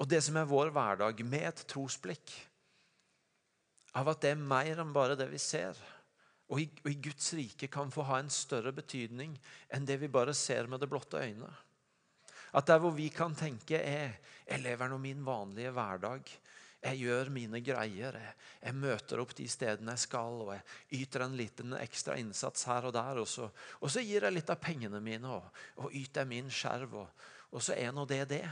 og 0.00 0.08
det 0.08 0.22
som 0.24 0.38
er 0.40 0.48
vår 0.48 0.72
hverdag, 0.72 1.18
med 1.28 1.44
et 1.44 1.64
trosblikk. 1.68 2.32
Av 4.00 4.08
at 4.08 4.22
det 4.24 4.32
er 4.32 4.40
mer 4.40 4.80
enn 4.80 4.94
bare 4.96 5.16
det 5.18 5.26
vi 5.28 5.40
ser. 5.42 5.76
Og 6.50 6.62
i, 6.62 6.68
og 6.82 6.88
i 6.88 7.00
Guds 7.04 7.34
rike 7.36 7.68
kan 7.70 7.92
få 7.92 8.06
ha 8.08 8.18
en 8.18 8.30
større 8.32 8.72
betydning 8.74 9.36
enn 9.70 9.84
det 9.86 9.98
vi 10.00 10.08
bare 10.10 10.34
ser 10.34 10.70
med 10.70 10.80
det 10.80 10.88
blotte 10.90 11.20
øynet. 11.20 11.52
At 12.56 12.66
der 12.66 12.80
hvor 12.82 12.94
vi 12.94 13.08
kan 13.14 13.34
tenke 13.38 13.78
er 13.78 14.16
jeg 14.50 14.64
lever 14.64 14.90
nå 14.90 14.98
min 14.98 15.20
vanlige 15.22 15.70
hverdag. 15.70 16.30
Jeg 16.80 16.98
gjør 17.04 17.28
mine 17.30 17.60
greier. 17.62 18.16
Jeg, 18.18 18.36
jeg, 18.64 18.74
møter 18.74 19.20
opp 19.22 19.34
de 19.36 19.46
stedene 19.50 19.94
jeg 19.94 20.06
skal, 20.06 20.40
og 20.46 20.54
jeg 20.54 21.02
yter 21.04 21.26
en 21.26 21.36
liten 21.38 21.76
ekstra 21.78 22.16
innsats 22.18 22.64
her 22.66 22.88
og 22.88 22.94
der. 22.96 23.20
Og 23.22 23.28
så, 23.30 23.50
og 23.78 23.92
så 23.92 24.02
gir 24.02 24.26
jeg 24.26 24.34
litt 24.34 24.50
av 24.50 24.58
pengene 24.62 25.02
mine 25.04 25.36
og, 25.36 25.60
og 25.84 25.94
yter 25.94 26.26
min 26.26 26.50
skjerv. 26.50 26.96
Og, 27.04 27.28
og, 27.52 27.60
så 27.62 27.76
er 27.76 27.92
nå 27.94 28.06
det 28.10 28.24
det. 28.32 28.46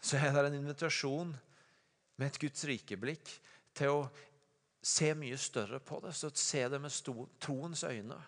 Så 0.00 0.18
er 0.18 0.32
det 0.32 0.48
en 0.48 0.58
invitasjon 0.58 1.30
med 2.18 2.26
et 2.26 2.40
Guds 2.42 2.66
rikeblikk 2.66 3.30
til 3.78 3.94
å 3.94 4.08
se 4.82 5.12
mye 5.18 5.38
større 5.38 5.78
på 5.78 6.00
det. 6.02 6.16
Så 6.18 6.32
se 6.34 6.64
det 6.72 6.82
med 6.82 7.28
troens 7.38 7.84
øyne 7.86 8.18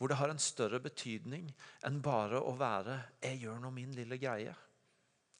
hvor 0.00 0.08
det 0.08 0.16
har 0.16 0.32
en 0.32 0.40
større 0.40 0.80
betydning 0.80 1.50
enn 1.84 1.98
bare 2.00 2.40
å 2.40 2.54
være 2.56 2.94
'jeg 3.20 3.42
gjør 3.42 3.58
nå 3.60 3.70
min 3.70 3.92
lille 3.92 4.16
greie'. 4.16 4.56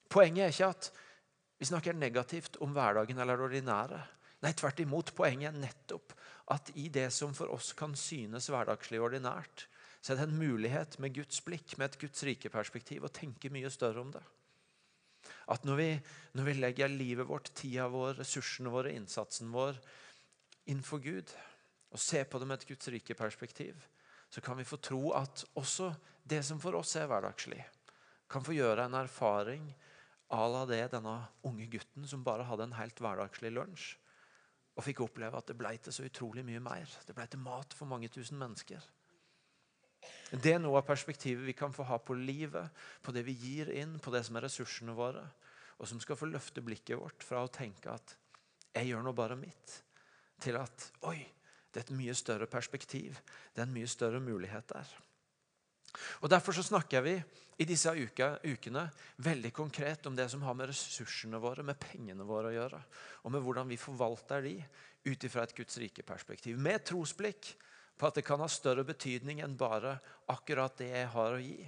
Poenget 0.07 0.43
er 0.45 0.53
ikke 0.53 0.69
at 0.69 0.91
vi 1.57 1.65
snakker 1.65 1.97
negativt 1.97 2.59
om 2.61 2.73
hverdagen 2.73 3.17
eller 3.17 3.37
det 3.37 3.47
ordinære. 3.47 4.01
Nei, 4.41 4.51
tvert 4.53 4.79
imot. 4.79 5.15
Poenget 5.15 5.49
er 5.49 5.57
nettopp 5.57 6.13
at 6.53 6.69
i 6.75 6.89
det 6.89 7.11
som 7.13 7.33
for 7.33 7.49
oss 7.49 7.73
kan 7.73 7.95
synes 7.95 8.49
hverdagslig 8.53 8.99
og 8.99 9.09
ordinært, 9.09 9.65
så 10.01 10.13
er 10.13 10.17
det 10.17 10.27
en 10.29 10.37
mulighet 10.37 10.99
med 10.99 11.15
Guds 11.15 11.41
blikk, 11.41 11.77
med 11.77 11.89
et 11.89 11.99
Guds 12.01 12.23
rike 12.23 12.49
perspektiv, 12.49 13.05
å 13.05 13.13
tenke 13.13 13.49
mye 13.49 13.69
større 13.69 14.01
om 14.01 14.11
det. 14.11 14.23
At 15.49 15.65
når 15.65 15.75
vi, 15.75 15.89
når 16.33 16.43
vi 16.43 16.53
legger 16.53 16.87
livet 16.87 17.27
vårt, 17.27 17.53
tida 17.57 17.87
vår, 17.87 18.19
ressursene 18.21 18.69
våre, 18.69 18.93
innsatsen 18.93 19.49
vår 19.53 19.77
innenfor 20.65 21.01
Gud, 21.01 21.33
og 21.91 21.99
ser 21.99 22.25
på 22.29 22.39
det 22.39 22.47
med 22.47 22.61
et 22.61 22.67
Guds 22.67 22.89
rike 22.93 23.17
perspektiv, 23.17 23.75
så 24.31 24.41
kan 24.41 24.57
vi 24.57 24.67
få 24.67 24.79
tro 24.79 25.11
at 25.17 25.43
også 25.59 25.91
det 26.23 26.41
som 26.47 26.59
for 26.63 26.77
oss 26.79 26.95
er 26.95 27.09
hverdagslig, 27.11 27.59
kan 28.31 28.43
få 28.45 28.55
gjøre 28.55 28.85
en 28.87 28.95
erfaring 29.01 29.65
à 30.31 30.45
la 30.47 30.63
det 30.65 30.85
denne 30.93 31.17
unge 31.43 31.67
gutten 31.67 32.07
som 32.07 32.23
bare 32.23 32.47
hadde 32.47 32.69
en 32.69 32.77
helt 32.77 33.01
hverdagslig 33.03 33.51
lunsj, 33.51 33.89
og 34.79 34.85
fikk 34.87 35.03
oppleve 35.03 35.35
at 35.35 35.51
det 35.51 35.57
ble 35.59 35.73
til 35.83 35.91
så 35.91 36.07
utrolig 36.07 36.45
mye 36.47 36.61
mer. 36.63 36.87
Det 37.03 37.15
ble 37.15 37.25
til 37.27 37.43
mat 37.43 37.75
for 37.75 37.91
mange 37.91 38.07
tusen 38.07 38.39
mennesker. 38.39 38.79
Det 40.31 40.53
er 40.55 40.61
noe 40.63 40.79
av 40.79 40.87
perspektivet 40.87 41.43
vi 41.43 41.57
kan 41.57 41.75
få 41.75 41.83
ha 41.89 41.97
på 41.99 42.15
livet, 42.15 42.71
på 43.03 43.11
det 43.11 43.25
vi 43.27 43.35
gir 43.35 43.73
inn, 43.75 43.97
på 43.99 44.13
det 44.15 44.23
som 44.25 44.39
er 44.39 44.47
ressursene 44.47 44.95
våre, 44.95 45.25
og 45.77 45.89
som 45.89 45.99
skal 45.99 46.15
få 46.15 46.29
løfte 46.31 46.63
blikket 46.63 46.99
vårt 47.01 47.25
fra 47.27 47.43
å 47.43 47.51
tenke 47.51 47.91
at 47.91 48.15
'jeg 48.71 48.87
gjør 48.87 49.03
nå 49.03 49.11
bare 49.11 49.35
mitt', 49.35 49.81
til 50.39 50.55
at 50.55 50.91
'oi, 51.03 51.19
det 51.71 51.79
er 51.79 51.87
et 51.87 51.95
mye 51.95 52.15
større 52.17 52.47
perspektiv. 52.51 53.15
Det 53.53 53.63
er 53.63 53.67
en 53.67 53.73
mye 53.75 53.89
større 53.89 54.19
mulighet 54.23 54.67
der. 54.73 54.91
Og 56.21 56.29
Derfor 56.29 56.55
så 56.55 56.63
snakker 56.63 57.01
vi 57.03 57.15
i 57.61 57.67
disse 57.67 57.91
ukene 57.91 58.85
veldig 59.23 59.51
konkret 59.53 60.05
om 60.07 60.15
det 60.15 60.29
som 60.31 60.43
har 60.43 60.55
med 60.57 60.71
ressursene 60.71 61.39
våre, 61.41 61.63
med 61.63 61.79
pengene 61.79 62.25
våre 62.27 62.51
å 62.51 62.55
gjøre. 62.55 62.79
Og 63.23 63.35
med 63.35 63.43
hvordan 63.45 63.69
vi 63.69 63.79
forvalter 63.79 64.41
de 64.45 64.55
ut 65.05 65.27
ifra 65.27 65.43
et 65.43 65.55
Guds 65.55 65.77
rike 65.81 66.03
perspektiv. 66.03 66.57
Med 66.57 66.83
trosblikk 66.87 67.53
på 67.97 68.07
at 68.07 68.17
det 68.17 68.25
kan 68.25 68.41
ha 68.41 68.49
større 68.49 68.85
betydning 68.87 69.43
enn 69.43 69.57
bare 69.59 69.97
akkurat 70.31 70.77
det 70.79 70.89
jeg 70.89 71.11
har 71.13 71.35
å 71.35 71.43
gi. 71.43 71.59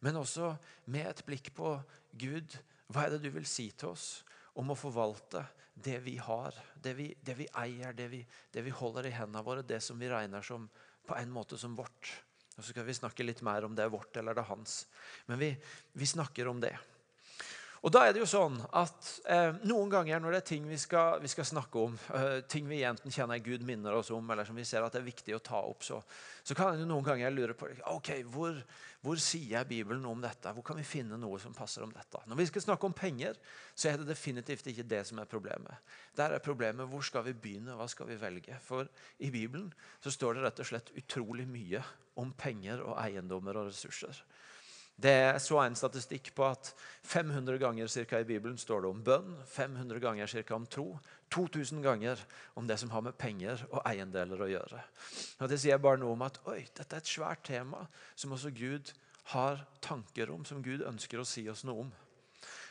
Men 0.00 0.22
også 0.22 0.54
med 0.92 1.10
et 1.10 1.24
blikk 1.26 1.52
på 1.56 1.76
Gud. 2.16 2.56
Hva 2.92 3.06
er 3.06 3.16
det 3.16 3.26
du 3.26 3.32
vil 3.34 3.48
si 3.48 3.70
til 3.74 3.94
oss 3.94 4.22
om 4.56 4.72
å 4.72 4.78
forvalte 4.78 5.44
det 5.76 5.98
vi 6.04 6.16
har, 6.16 6.56
det 6.82 6.94
vi, 6.96 7.10
det 7.20 7.36
vi 7.36 7.46
eier, 7.60 7.92
det 7.92 8.08
vi, 8.08 8.22
det 8.52 8.64
vi, 8.64 8.72
holder 8.72 9.10
i 9.10 9.14
hendene 9.14 9.44
våre, 9.44 9.64
det 9.66 9.82
som 9.84 9.98
vi 10.00 10.08
regner 10.08 10.44
som 10.44 10.68
på 11.06 11.16
en 11.18 11.32
måte 11.32 11.58
som 11.60 11.76
vårt. 11.76 12.12
Og 12.56 12.64
Så 12.64 12.72
skal 12.72 12.86
vi 12.88 12.96
snakke 12.96 13.26
litt 13.26 13.42
mer 13.44 13.66
om 13.66 13.74
det 13.76 13.84
er 13.84 13.92
vårt 13.92 14.16
eller 14.16 14.34
det 14.34 14.42
er 14.46 14.48
hans. 14.48 14.86
Men 15.28 15.38
vi, 15.42 15.50
vi 15.92 16.08
snakker 16.08 16.48
om 16.48 16.62
det. 16.64 16.72
Og 17.86 17.92
da 17.94 18.00
er 18.02 18.16
det 18.16 18.18
jo 18.18 18.26
sånn 18.26 18.56
at 18.74 19.08
eh, 19.30 19.60
Noen 19.70 19.90
ganger 19.92 20.18
når 20.18 20.34
det 20.34 20.38
er 20.40 20.46
ting 20.48 20.64
vi 20.66 20.78
skal, 20.80 21.20
vi 21.22 21.28
skal 21.30 21.46
snakke 21.46 21.84
om, 21.86 21.92
eh, 22.18 22.40
ting 22.50 22.66
vi 22.66 22.80
enten 22.82 23.12
kjenner 23.14 23.38
Gud 23.38 23.62
minner 23.62 23.94
oss 23.94 24.10
om, 24.10 24.26
eller 24.34 24.48
som 24.48 24.56
vi 24.58 24.64
ser 24.66 24.82
at 24.82 24.96
det 24.96 25.04
er 25.04 25.06
viktig 25.06 25.36
å 25.36 25.42
ta 25.46 25.60
opp, 25.62 25.86
så, 25.86 26.00
så 26.42 26.56
kan 26.58 26.80
jo 26.80 26.88
noen 26.88 27.06
ganger 27.06 27.30
lure 27.30 27.54
på 27.54 27.68
ok, 27.92 28.10
hvor, 28.34 28.58
hvor 29.06 29.22
sier 29.22 29.68
Bibelen 29.70 30.02
noe 30.02 30.16
om 30.16 30.24
dette? 30.24 30.50
Hvor 30.56 30.66
kan 30.66 30.80
vi 30.80 30.86
finne 30.88 31.14
noe 31.22 31.38
som 31.38 31.54
passer 31.54 31.84
om 31.86 31.92
dette? 31.94 32.24
Når 32.26 32.40
vi 32.40 32.48
skal 32.50 32.64
snakke 32.64 32.90
om 32.90 32.96
penger, 32.96 33.38
så 33.78 33.92
er 33.92 34.02
det 34.02 34.08
definitivt 34.10 34.66
ikke 34.72 34.88
det 34.90 35.04
som 35.06 35.22
er 35.22 35.30
problemet. 35.30 35.94
Der 36.18 36.34
er 36.34 36.42
problemet 36.42 36.90
hvor 36.90 37.06
skal 37.06 37.28
vi 37.28 37.36
begynne, 37.38 37.78
hva 37.78 37.86
skal 37.92 38.10
vi 38.10 38.18
velge? 38.18 38.58
For 38.66 38.90
i 39.22 39.30
Bibelen 39.30 39.70
så 40.02 40.10
står 40.10 40.34
det 40.34 40.48
rett 40.48 40.64
og 40.66 40.72
slett 40.72 40.90
utrolig 40.98 41.46
mye 41.46 41.86
om 42.18 42.34
penger 42.34 42.82
og 42.82 42.98
eiendommer 42.98 43.62
og 43.62 43.70
ressurser. 43.70 44.24
Det 44.96 45.42
så 45.44 45.58
en 45.60 45.76
statistikk 45.76 46.30
på 46.34 46.46
at 46.48 46.70
500 47.04 47.58
ganger 47.60 47.90
cirka, 47.92 48.20
i 48.20 48.24
Bibelen 48.24 48.56
står 48.58 48.82
det 48.82 48.88
om 48.88 49.02
bønn, 49.04 49.34
500 49.52 50.00
ganger 50.00 50.30
cirka, 50.30 50.56
om 50.56 50.64
tro, 50.66 50.86
2000 51.34 51.82
ganger 51.84 52.20
om 52.56 52.66
det 52.66 52.78
som 52.80 52.90
har 52.90 53.04
med 53.04 53.18
penger 53.18 53.60
og 53.68 53.82
eiendeler 53.84 54.40
å 54.40 54.48
gjøre. 54.48 54.80
Og 55.40 55.50
Det 55.52 55.58
sier 55.60 55.82
bare 55.82 56.00
noe 56.00 56.16
om 56.16 56.24
at 56.24 56.40
oi, 56.48 56.62
dette 56.72 56.96
er 56.96 57.04
et 57.04 57.12
svært 57.12 57.44
tema 57.44 57.84
som 58.14 58.32
også 58.32 58.54
Gud 58.56 58.94
har 59.34 59.60
tanker 59.84 60.30
om, 60.32 60.46
som 60.48 60.62
Gud 60.64 60.86
ønsker 60.86 61.20
å 61.20 61.28
si 61.28 61.44
oss 61.50 61.66
noe 61.68 61.84
om. 61.84 61.92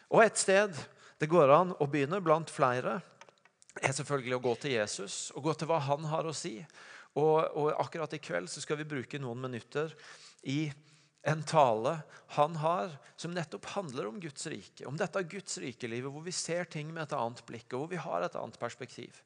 Og 0.10 0.24
Et 0.24 0.38
sted 0.38 0.74
det 1.20 1.30
går 1.32 1.54
an 1.54 1.76
å 1.80 1.88
begynne, 1.88 2.24
blant 2.24 2.50
flere, 2.52 3.00
er 3.76 3.94
selvfølgelig 3.94 4.40
å 4.40 4.44
gå 4.44 4.56
til 4.60 4.76
Jesus 4.76 5.30
og 5.36 5.46
gå 5.46 5.54
til 5.54 5.70
hva 5.70 5.78
han 5.84 6.08
har 6.10 6.28
å 6.28 6.34
si. 6.36 6.58
Og, 7.16 7.38
og 7.56 7.70
akkurat 7.80 8.12
i 8.16 8.20
kveld 8.24 8.50
så 8.52 8.64
skal 8.64 8.80
vi 8.82 8.88
bruke 8.88 9.20
noen 9.22 9.40
minutter 9.46 9.94
i 10.52 10.68
en 11.26 11.42
tale 11.44 11.98
han 12.36 12.56
har 12.62 12.92
som 13.16 13.34
nettopp 13.34 13.66
handler 13.74 14.08
om 14.08 14.20
Guds 14.22 14.48
rike. 14.48 14.86
Om 14.86 14.98
dette 15.00 15.24
Guds 15.26 15.58
rikelivet 15.58 16.14
hvor 16.14 16.22
vi 16.26 16.34
ser 16.36 16.68
ting 16.70 16.92
med 16.94 17.08
et 17.08 17.16
annet 17.18 17.42
blikk 17.48 17.74
og 17.74 17.86
hvor 17.86 17.92
vi 17.96 18.02
har 18.02 18.26
et 18.26 18.36
annet 18.38 18.60
perspektiv. 18.62 19.18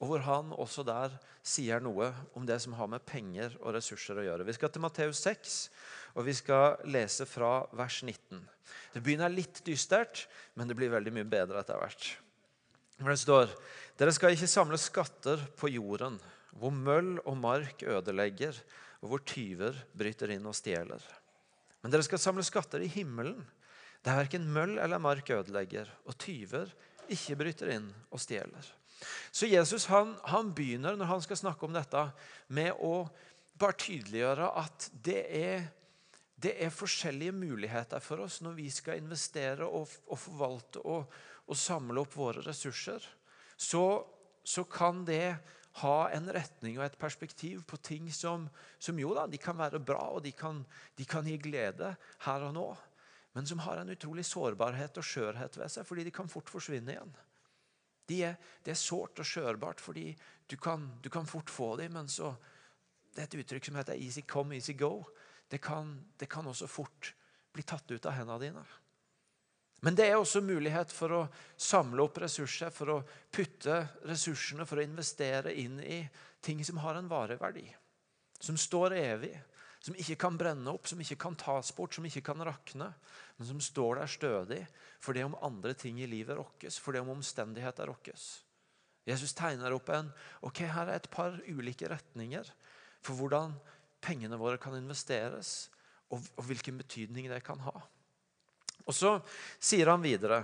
Og 0.00 0.08
hvor 0.08 0.24
han 0.24 0.54
også 0.56 0.82
der 0.88 1.12
sier 1.44 1.82
noe 1.84 2.08
om 2.34 2.46
det 2.48 2.56
som 2.64 2.74
har 2.78 2.88
med 2.90 3.04
penger 3.06 3.52
og 3.60 3.74
ressurser 3.76 4.18
å 4.18 4.24
gjøre. 4.24 4.46
Vi 4.48 4.56
skal 4.56 4.72
til 4.72 4.82
Matteus 4.82 5.20
6, 5.22 5.58
og 6.16 6.26
vi 6.26 6.34
skal 6.36 6.78
lese 6.88 7.26
fra 7.28 7.66
vers 7.76 8.00
19. 8.02 8.40
Det 8.94 9.02
begynner 9.04 9.32
litt 9.32 9.60
dystert, 9.66 10.24
men 10.56 10.70
det 10.70 10.76
blir 10.78 10.92
veldig 10.92 11.12
mye 11.14 11.28
bedre 11.28 11.60
etter 11.60 11.78
hvert. 11.80 12.08
Hvor 13.00 13.12
det 13.12 13.20
står 13.20 13.52
Dere 14.00 14.14
skal 14.16 14.34
ikke 14.34 14.48
samle 14.50 14.80
skatter 14.80 15.44
på 15.60 15.70
jorden, 15.70 16.16
hvor 16.56 16.72
møll 16.74 17.18
og 17.22 17.36
mark 17.38 17.84
ødelegger, 17.84 18.56
og 19.04 19.12
hvor 19.12 19.22
tyver 19.28 19.76
bryter 19.92 20.32
inn 20.34 20.48
og 20.48 20.56
stjeler. 20.56 21.04
Men 21.84 21.92
dere 21.92 22.06
skal 22.06 22.22
samle 22.22 22.42
skatter 22.46 22.80
i 22.80 22.88
himmelen, 22.88 23.42
der 24.04 24.16
verken 24.16 24.48
møll 24.48 24.78
eller 24.80 25.00
mark 25.00 25.28
ødelegger, 25.28 25.90
og 26.08 26.16
tyver 26.16 26.72
ikke 27.12 27.36
bryter 27.36 27.74
inn 27.74 27.90
og 28.08 28.22
stjeler. 28.24 28.64
Så 29.28 29.50
Jesus 29.50 29.84
han, 29.92 30.14
han, 30.24 30.54
begynner 30.56 30.96
når 30.96 31.10
han 31.10 31.24
skal 31.24 31.36
snakke 31.42 31.66
om 31.66 31.74
dette, 31.76 32.06
med 32.56 32.72
å 32.80 33.04
bare 33.60 33.76
tydeliggjøre 33.84 34.48
at 34.62 34.88
det 35.04 35.18
er, 35.36 35.66
det 36.40 36.54
er 36.64 36.72
forskjellige 36.72 37.34
muligheter 37.36 38.00
for 38.00 38.24
oss 38.24 38.40
når 38.44 38.56
vi 38.62 38.70
skal 38.72 39.02
investere 39.02 39.68
og, 39.68 39.92
og 40.08 40.20
forvalte 40.20 40.82
og, 40.88 41.12
og, 41.44 41.56
samle 41.58 42.00
opp 42.00 42.16
våre 42.16 42.46
ressurser. 42.46 43.04
Så, 43.56 43.84
så, 44.40 44.64
kan 44.64 45.04
det 45.04 45.36
ha 45.82 45.96
en 46.14 46.28
retning 46.30 46.78
og 46.78 46.84
et 46.86 46.98
perspektiv 46.98 47.64
på 47.66 47.78
ting 47.82 48.10
som, 48.14 48.46
som 48.78 48.98
jo 48.98 49.14
da, 49.16 49.26
de 49.26 49.40
kan 49.42 49.58
være 49.58 49.82
bra 49.82 50.10
og 50.14 50.22
de 50.22 50.30
kan, 50.36 50.62
de 50.94 51.06
kan 51.08 51.26
gi 51.26 51.38
glede 51.42 51.96
her 52.26 52.46
og 52.46 52.54
nå 52.54 52.68
men 53.34 53.46
som 53.46 53.58
har 53.58 53.80
en 53.80 53.90
utrolig 53.90 54.22
sårbarhet 54.26 54.98
og 55.00 55.06
skjørhet 55.06 55.56
ved 55.58 55.72
seg, 55.72 55.86
fordi 55.88 56.04
de 56.06 56.12
kan 56.14 56.28
fort 56.30 56.50
forsvinne 56.52 56.94
igjen. 56.94 57.14
Det 58.06 58.18
er, 58.28 58.36
det 58.62 58.74
er 58.74 58.78
sårt 58.78 59.18
og 59.18 59.26
skjørbart, 59.26 59.82
fordi 59.82 60.12
du 60.46 60.54
kan, 60.60 60.86
du 61.02 61.08
kan, 61.10 61.26
fort 61.26 61.50
få 61.50 61.72
dem, 61.80 61.96
men 61.98 62.08
så 62.08 62.34
Det 63.14 63.22
er 63.22 63.26
et 63.28 63.34
uttrykk 63.38 63.64
som 63.64 63.76
heter 63.78 63.94
'easy 63.94 64.22
come, 64.26 64.54
easy 64.54 64.72
go'. 64.74 65.04
Det 65.50 65.60
kan, 65.62 66.04
det 66.18 66.28
kan 66.28 66.46
også 66.46 66.66
fort 66.66 67.14
bli 67.52 67.62
tatt 67.62 67.90
ut 67.90 68.06
av 68.06 68.12
hendene 68.12 68.40
dine. 68.40 68.64
Men 69.84 69.96
det 69.98 70.06
er 70.08 70.16
også 70.16 70.40
mulighet 70.40 70.92
for 70.94 71.12
å 71.12 71.22
samle 71.60 72.06
opp 72.06 72.16
ressurser, 72.22 72.72
for 72.72 72.92
å 72.94 73.00
putte 73.32 73.82
ressursene, 74.08 74.64
for 74.64 74.80
å 74.80 74.86
investere 74.86 75.52
inn 75.60 75.76
i 75.84 75.98
ting 76.44 76.62
som 76.64 76.80
har 76.80 76.96
en 76.96 77.10
varig 77.10 77.36
verdi, 77.40 77.66
som 78.40 78.56
står 78.56 78.96
evig, 78.96 79.34
som 79.84 79.96
ikke 80.00 80.16
kan 80.16 80.38
brenne 80.40 80.72
opp, 80.72 80.88
som 80.88 81.00
ikke 81.04 81.18
kan 81.20 81.36
tas 81.36 81.68
bort, 81.76 81.92
som 81.92 82.06
ikke 82.08 82.24
kan 82.24 82.40
rakne, 82.48 82.88
men 83.36 83.48
som 83.50 83.60
står 83.60 84.00
der 84.00 84.08
stødig 84.08 84.62
for 85.04 85.12
det 85.12 85.26
om 85.26 85.36
andre 85.44 85.74
ting 85.76 86.00
i 86.00 86.08
livet 86.08 86.38
rokkes, 86.38 86.80
for 86.80 86.96
det 86.96 87.04
om 87.04 87.12
omstendigheter 87.18 87.92
rokkes. 87.92 88.28
Jesus 89.04 89.36
tegner 89.36 89.76
opp 89.76 89.90
en 89.92 90.08
ok, 90.48 90.64
her 90.64 90.88
er 90.88 90.96
et 90.96 91.10
par 91.12 91.36
ulike 91.44 91.90
retninger 91.92 92.48
for 93.04 93.18
hvordan 93.18 93.52
pengene 94.04 94.40
våre 94.40 94.56
kan 94.60 94.76
investeres, 94.78 95.68
og, 96.08 96.24
og 96.40 96.48
hvilken 96.48 96.80
betydning 96.80 97.28
det 97.28 97.42
kan 97.44 97.60
ha. 97.66 97.82
Og 98.84 98.94
Så 98.94 99.16
sier 99.58 99.90
han 99.90 100.02
videre, 100.04 100.42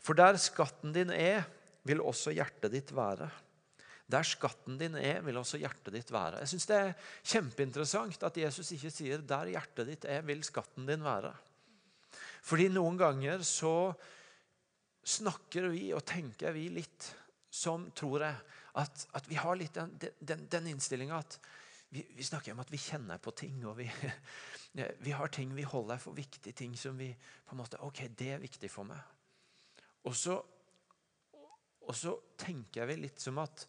for 0.00 0.16
der 0.16 0.36
skatten 0.40 0.92
din 0.92 1.12
er, 1.12 1.44
vil 1.88 2.02
også 2.04 2.32
hjertet 2.36 2.72
ditt 2.72 2.92
være. 2.92 3.30
Der 4.10 4.26
skatten 4.26 4.76
din 4.80 4.96
er, 4.98 5.20
vil 5.24 5.38
også 5.40 5.60
hjertet 5.60 5.94
ditt 5.94 6.10
være. 6.12 6.40
Jeg 6.42 6.48
synes 6.52 6.66
Det 6.66 6.76
er 6.76 6.94
kjempeinteressant 7.22 8.22
at 8.26 8.36
Jesus 8.36 8.72
ikke 8.72 8.90
sier 8.90 9.22
'der 9.22 9.52
hjertet 9.54 9.86
ditt 9.86 10.04
er, 10.04 10.20
vil 10.22 10.42
skatten 10.42 10.86
din 10.86 11.04
være'. 11.04 11.34
Fordi 12.42 12.68
noen 12.68 12.98
ganger 12.98 13.42
så 13.42 13.94
snakker 15.04 15.68
vi 15.68 15.92
og 15.92 16.04
tenker 16.04 16.52
vi 16.52 16.68
litt 16.68 17.14
som, 17.50 17.90
tror 17.96 18.24
jeg, 18.24 18.36
at, 18.80 19.06
at 19.14 19.28
vi 19.28 19.34
har 19.34 19.56
litt 19.58 19.74
den, 19.74 19.96
den, 20.20 20.46
den 20.50 20.66
innstillinga 20.66 21.18
at 21.18 21.38
vi, 21.90 22.04
vi, 22.16 22.24
snakker 22.24 22.54
om 22.54 22.62
at 22.62 22.70
vi 22.70 22.78
kjenner 22.78 23.18
på 23.18 23.32
ting. 23.36 23.64
og 23.66 23.76
vi, 23.78 23.88
vi 25.06 25.14
har 25.14 25.32
ting 25.34 25.54
vi 25.54 25.66
holder 25.66 25.98
for 25.98 26.16
viktige, 26.16 26.54
ting 26.56 26.76
som 26.78 26.98
vi 26.98 27.10
på 27.14 27.56
en 27.56 27.62
måte, 27.62 27.80
ok, 27.82 28.04
det 28.16 28.30
er 28.36 28.42
viktig 28.42 28.70
for 28.70 28.88
meg. 28.88 29.00
Og 30.08 30.14
så, 30.16 30.38
og 31.84 31.96
så 31.96 32.14
tenker 32.40 32.88
vi 32.88 33.02
litt 33.02 33.20
som 33.20 33.40
at 33.42 33.66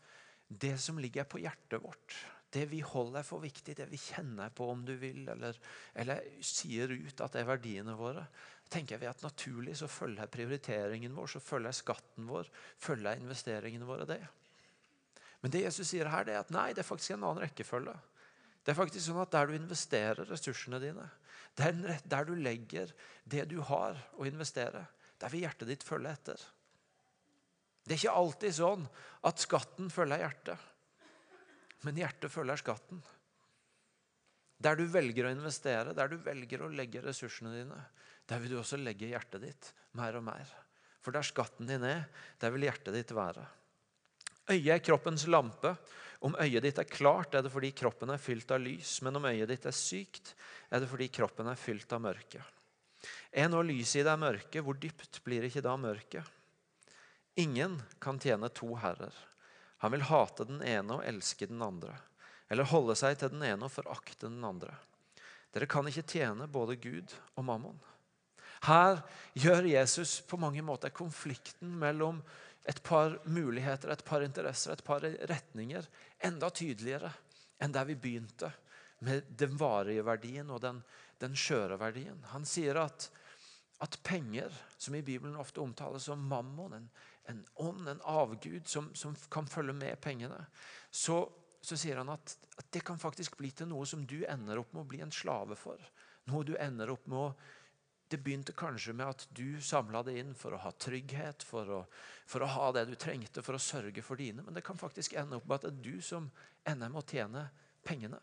det 0.48 0.78
som 0.84 1.00
ligger 1.00 1.25
på 1.28 1.42
hjertet 1.42 1.82
vårt, 1.84 2.16
det 2.51 2.66
vi 2.68 2.82
holder 2.84 3.24
for 3.24 3.44
viktig, 3.44 3.75
det 3.78 3.88
vi 3.88 4.00
kjenner 4.00 4.51
på 4.54 4.68
om 4.74 4.84
du 4.86 4.94
vil, 5.00 5.24
eller, 5.32 5.58
eller 5.96 6.25
sier 6.44 6.92
ut 6.92 7.24
at 7.24 7.32
det 7.32 7.42
er 7.42 7.48
verdiene 7.48 7.96
våre, 7.96 8.25
tenker 8.72 9.00
vi 9.00 9.08
at 9.08 9.24
naturlig 9.24 9.78
så 9.80 9.88
følger 9.92 10.30
prioriteringen 10.32 11.16
vår, 11.16 11.34
så 11.34 11.42
følger 11.44 11.75
skatten 11.75 12.28
vår, 12.28 12.51
følger 12.80 13.24
investeringene 13.24 13.88
våre 13.88 14.08
det. 14.08 14.22
Men 15.41 15.54
det 15.54 15.63
Jesus 15.63 15.89
sier 15.89 16.12
her, 16.12 16.28
det 16.28 16.36
er 16.36 16.43
at 16.43 16.54
nei, 16.54 16.69
det 16.76 16.84
er 16.84 16.88
faktisk 16.88 17.15
en 17.15 17.24
annen 17.24 17.43
rekkefølge. 17.45 17.95
Det 18.62 18.74
er 18.74 18.78
faktisk 18.78 19.08
sånn 19.08 19.21
at 19.24 19.34
Der 19.34 19.50
du 19.50 19.56
investerer 19.58 20.28
ressursene 20.30 20.80
dine, 20.82 21.08
der, 21.58 22.26
du 22.26 22.36
legger 22.36 22.93
det 23.28 23.45
du 23.52 23.60
har 23.67 23.97
å 24.15 24.26
investere, 24.28 24.86
der 25.19 25.34
vil 25.34 25.43
hjertet 25.45 25.69
ditt 25.69 25.86
følge 25.86 26.13
etter. 26.13 26.43
Det 27.84 27.95
er 27.95 28.00
ikke 28.00 28.19
alltid 28.21 28.56
sånn 28.56 28.86
at 29.28 29.41
skatten 29.41 29.89
følger 29.91 30.24
hjertet, 30.24 30.69
men 31.82 31.97
hjertet 31.97 32.32
følger 32.32 32.62
skatten. 32.62 33.02
Der 34.62 34.78
du 34.78 34.86
velger 34.86 35.26
å 35.26 35.34
investere, 35.34 35.95
der 35.97 36.12
du 36.12 36.19
velger 36.21 36.62
å 36.62 36.69
legge 36.71 37.02
ressursene 37.02 37.54
dine, 37.56 37.80
der 38.30 38.41
vil 38.41 38.54
du 38.54 38.60
også 38.62 38.78
legge 38.78 39.10
hjertet 39.10 39.41
ditt 39.43 39.71
mer 39.97 40.15
og 40.19 40.28
mer. 40.28 40.52
For 41.02 41.13
der 41.13 41.26
skatten 41.26 41.67
din 41.67 41.84
er, 41.84 42.06
der 42.39 42.54
vil 42.54 42.67
hjertet 42.67 42.93
ditt 42.93 43.13
være. 43.17 43.43
Øyet 44.52 44.76
er 44.76 44.84
kroppens 44.86 45.26
lampe. 45.30 45.74
Om 46.21 46.36
øyet 46.38 46.63
ditt 46.67 46.79
er 46.81 46.89
klart, 46.89 47.34
er 47.34 47.41
det 47.41 47.51
fordi 47.53 47.71
kroppen 47.73 48.12
er 48.13 48.21
fylt 48.21 48.51
av 48.53 48.62
lys. 48.62 48.99
Men 49.01 49.17
om 49.17 49.25
øyet 49.25 49.49
ditt 49.49 49.65
er 49.65 49.75
sykt, 49.75 50.36
er 50.69 50.84
det 50.84 50.89
fordi 50.91 51.10
kroppen 51.13 51.49
er 51.49 51.57
fylt 51.57 51.93
av 51.97 52.03
mørke. 52.03 52.43
Er 53.34 53.49
nå 53.49 53.63
lyset 53.65 54.03
i 54.03 54.05
deg 54.05 54.21
mørke, 54.21 54.62
hvor 54.62 54.77
dypt 54.77 55.21
blir 55.25 55.47
ikke 55.47 55.63
da 55.65 55.73
mørket? 55.79 56.38
Ingen 57.41 57.79
kan 58.03 58.19
tjene 58.21 58.51
to 58.53 58.73
herrer. 58.77 59.15
Han 59.81 59.95
vil 59.95 60.05
hate 60.12 60.45
den 60.45 60.62
ene 60.62 60.99
og 60.99 61.05
elske 61.10 61.47
den 61.49 61.63
andre, 61.65 61.95
eller 62.51 62.69
holde 62.69 62.93
seg 62.99 63.17
til 63.17 63.31
den 63.34 63.41
ene 63.47 63.65
og 63.65 63.73
forakte 63.73 64.27
den 64.27 64.43
andre. 64.45 64.75
Dere 65.55 65.67
kan 65.67 65.88
ikke 65.89 66.05
tjene 66.05 66.45
både 66.51 66.77
Gud 66.79 67.15
og 67.34 67.47
mammon. 67.47 67.79
Her 68.62 68.99
gjør 69.34 69.65
Jesus 69.65 70.19
på 70.21 70.38
mange 70.38 70.62
måter 70.62 70.93
konflikten 70.93 71.73
mellom 71.81 72.21
et 72.63 72.84
par 72.84 73.17
muligheter, 73.26 73.89
et 73.89 74.04
par 74.06 74.21
interesser, 74.21 74.71
et 74.71 74.84
par 74.86 75.02
retninger 75.02 75.88
enda 76.28 76.50
tydeligere 76.50 77.12
enn 77.62 77.74
der 77.74 77.86
vi 77.89 77.95
begynte, 77.95 78.52
med 79.06 79.26
den 79.38 79.58
varige 79.58 80.04
verdien 80.06 80.50
og 80.54 80.62
den, 80.62 80.82
den 81.21 81.38
skjøre 81.38 81.78
verdien. 81.82 82.19
Han 82.34 82.45
sier 82.45 82.78
at, 82.84 83.08
at 83.82 83.97
penger, 84.06 84.54
som 84.78 84.97
i 84.97 85.04
Bibelen 85.06 85.39
ofte 85.41 85.62
omtales 85.62 86.06
som 86.10 86.21
mammon, 86.30 86.76
en, 86.78 86.89
en 87.30 87.41
ånd, 87.65 87.88
en 87.89 88.04
avgud, 88.06 88.67
som, 88.69 88.91
som 88.97 89.15
kan 89.34 89.50
følge 89.50 89.74
med 89.78 89.97
pengene, 90.02 90.38
så, 90.89 91.24
så 91.62 91.78
sier 91.78 92.02
han 92.02 92.13
at, 92.13 92.36
at, 92.58 92.67
det 92.74 92.84
kan 92.86 93.02
faktisk 93.02 93.38
bli 93.41 93.50
til 93.58 93.71
noe 93.71 93.88
som 93.89 94.06
du 94.06 94.19
ender 94.21 94.62
opp 94.62 94.74
med 94.74 94.86
å 94.86 94.89
bli 94.93 95.02
en 95.06 95.13
slave 95.13 95.58
for. 95.58 95.82
Noe 96.30 96.45
du 96.45 96.54
ender 96.62 96.93
opp 96.93 97.10
med 97.10 97.17
å 97.17 97.34
Det 98.12 98.19
begynte 98.19 98.52
kanskje 98.58 98.91
med 98.93 99.08
at 99.08 99.21
du 99.32 99.62
samla 99.63 100.02
det 100.04 100.17
inn 100.19 100.34
for 100.36 100.52
å 100.52 100.60
ha 100.65 100.71
trygghet, 100.76 101.45
for 101.47 101.69
å, 101.71 101.78
for 102.28 102.43
å, 102.43 102.50
ha 102.58 102.65
det 102.76 102.89
du 102.89 102.97
trengte 103.00 103.43
for 103.45 103.56
å 103.56 103.62
sørge 103.62 104.04
for 104.04 104.19
dine. 104.19 104.43
Men 104.43 104.58
det 104.58 104.65
kan 104.67 104.80
faktisk 104.80 105.15
ende 105.15 105.39
opp 105.39 105.47
med 105.47 105.56
at 105.56 105.67
det 105.67 105.71
er 105.71 105.86
du 105.86 106.04
som 106.04 106.28
ender 106.67 106.91
med 106.91 107.00
å 107.00 107.08
tjene 107.08 107.45
pengene. 107.88 108.19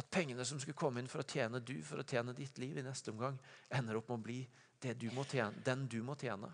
At 0.00 0.08
pengene 0.14 0.46
som 0.48 0.60
skulle 0.62 0.78
komme 0.78 1.02
inn 1.02 1.10
for 1.12 1.20
å 1.20 1.28
tjene 1.28 1.60
du, 1.60 1.76
for 1.84 2.00
å 2.00 2.06
tjene 2.08 2.32
ditt 2.36 2.56
liv 2.62 2.78
i 2.80 2.86
neste 2.86 3.12
omgang, 3.12 3.36
ender 3.68 4.00
opp 4.00 4.08
med 4.08 4.20
å 4.20 4.26
bli 4.30 4.40
du 4.80 5.08
tjene, 5.26 5.52
den 5.66 5.88
du 5.90 6.00
må 6.06 6.14
tjene 6.16 6.48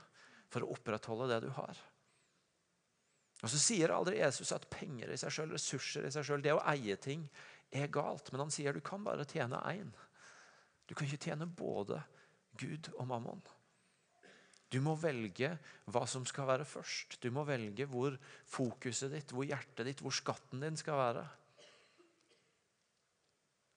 for 0.50 0.64
å 0.64 0.72
opprettholde 0.74 1.28
det 1.30 1.44
du 1.46 1.52
har. 1.54 1.78
Og 3.44 3.50
Så 3.52 3.61
sier 3.61 3.92
aldri 3.92 4.18
Jesus 4.18 4.54
at 4.57 4.66
penger 4.72 5.12
i 5.12 5.18
seg 5.20 5.33
selv, 5.37 5.54
ressurser 5.54 6.09
i 6.09 6.11
seg 6.14 6.24
selv, 6.24 6.42
det 6.42 6.54
å 6.57 6.64
eie 6.72 6.96
ting, 6.96 7.26
er 7.70 7.90
galt. 7.92 8.30
Men 8.33 8.46
han 8.46 8.54
sier 8.54 8.72
du 8.72 8.80
kan 8.80 9.04
bare 9.04 9.26
tjene 9.28 9.61
én. 9.68 9.90
Du 10.88 10.94
kan 10.94 11.09
ikke 11.09 11.31
tjene 11.31 11.49
både 11.49 12.01
Gud 12.61 12.90
og 12.99 13.07
mammon. 13.11 13.42
Du 14.73 14.81
må 14.83 14.97
velge 14.99 15.53
hva 15.92 16.03
som 16.11 16.25
skal 16.27 16.49
være 16.49 16.66
først. 16.66 17.18
Du 17.23 17.31
må 17.35 17.44
velge 17.47 17.87
hvor 17.90 18.16
fokuset 18.51 19.12
ditt, 19.14 19.33
hvor 19.35 19.47
hjertet 19.47 19.87
ditt, 19.87 20.03
hvor 20.03 20.14
skatten 20.14 20.64
din 20.64 20.79
skal 20.79 20.99
være. 20.99 21.25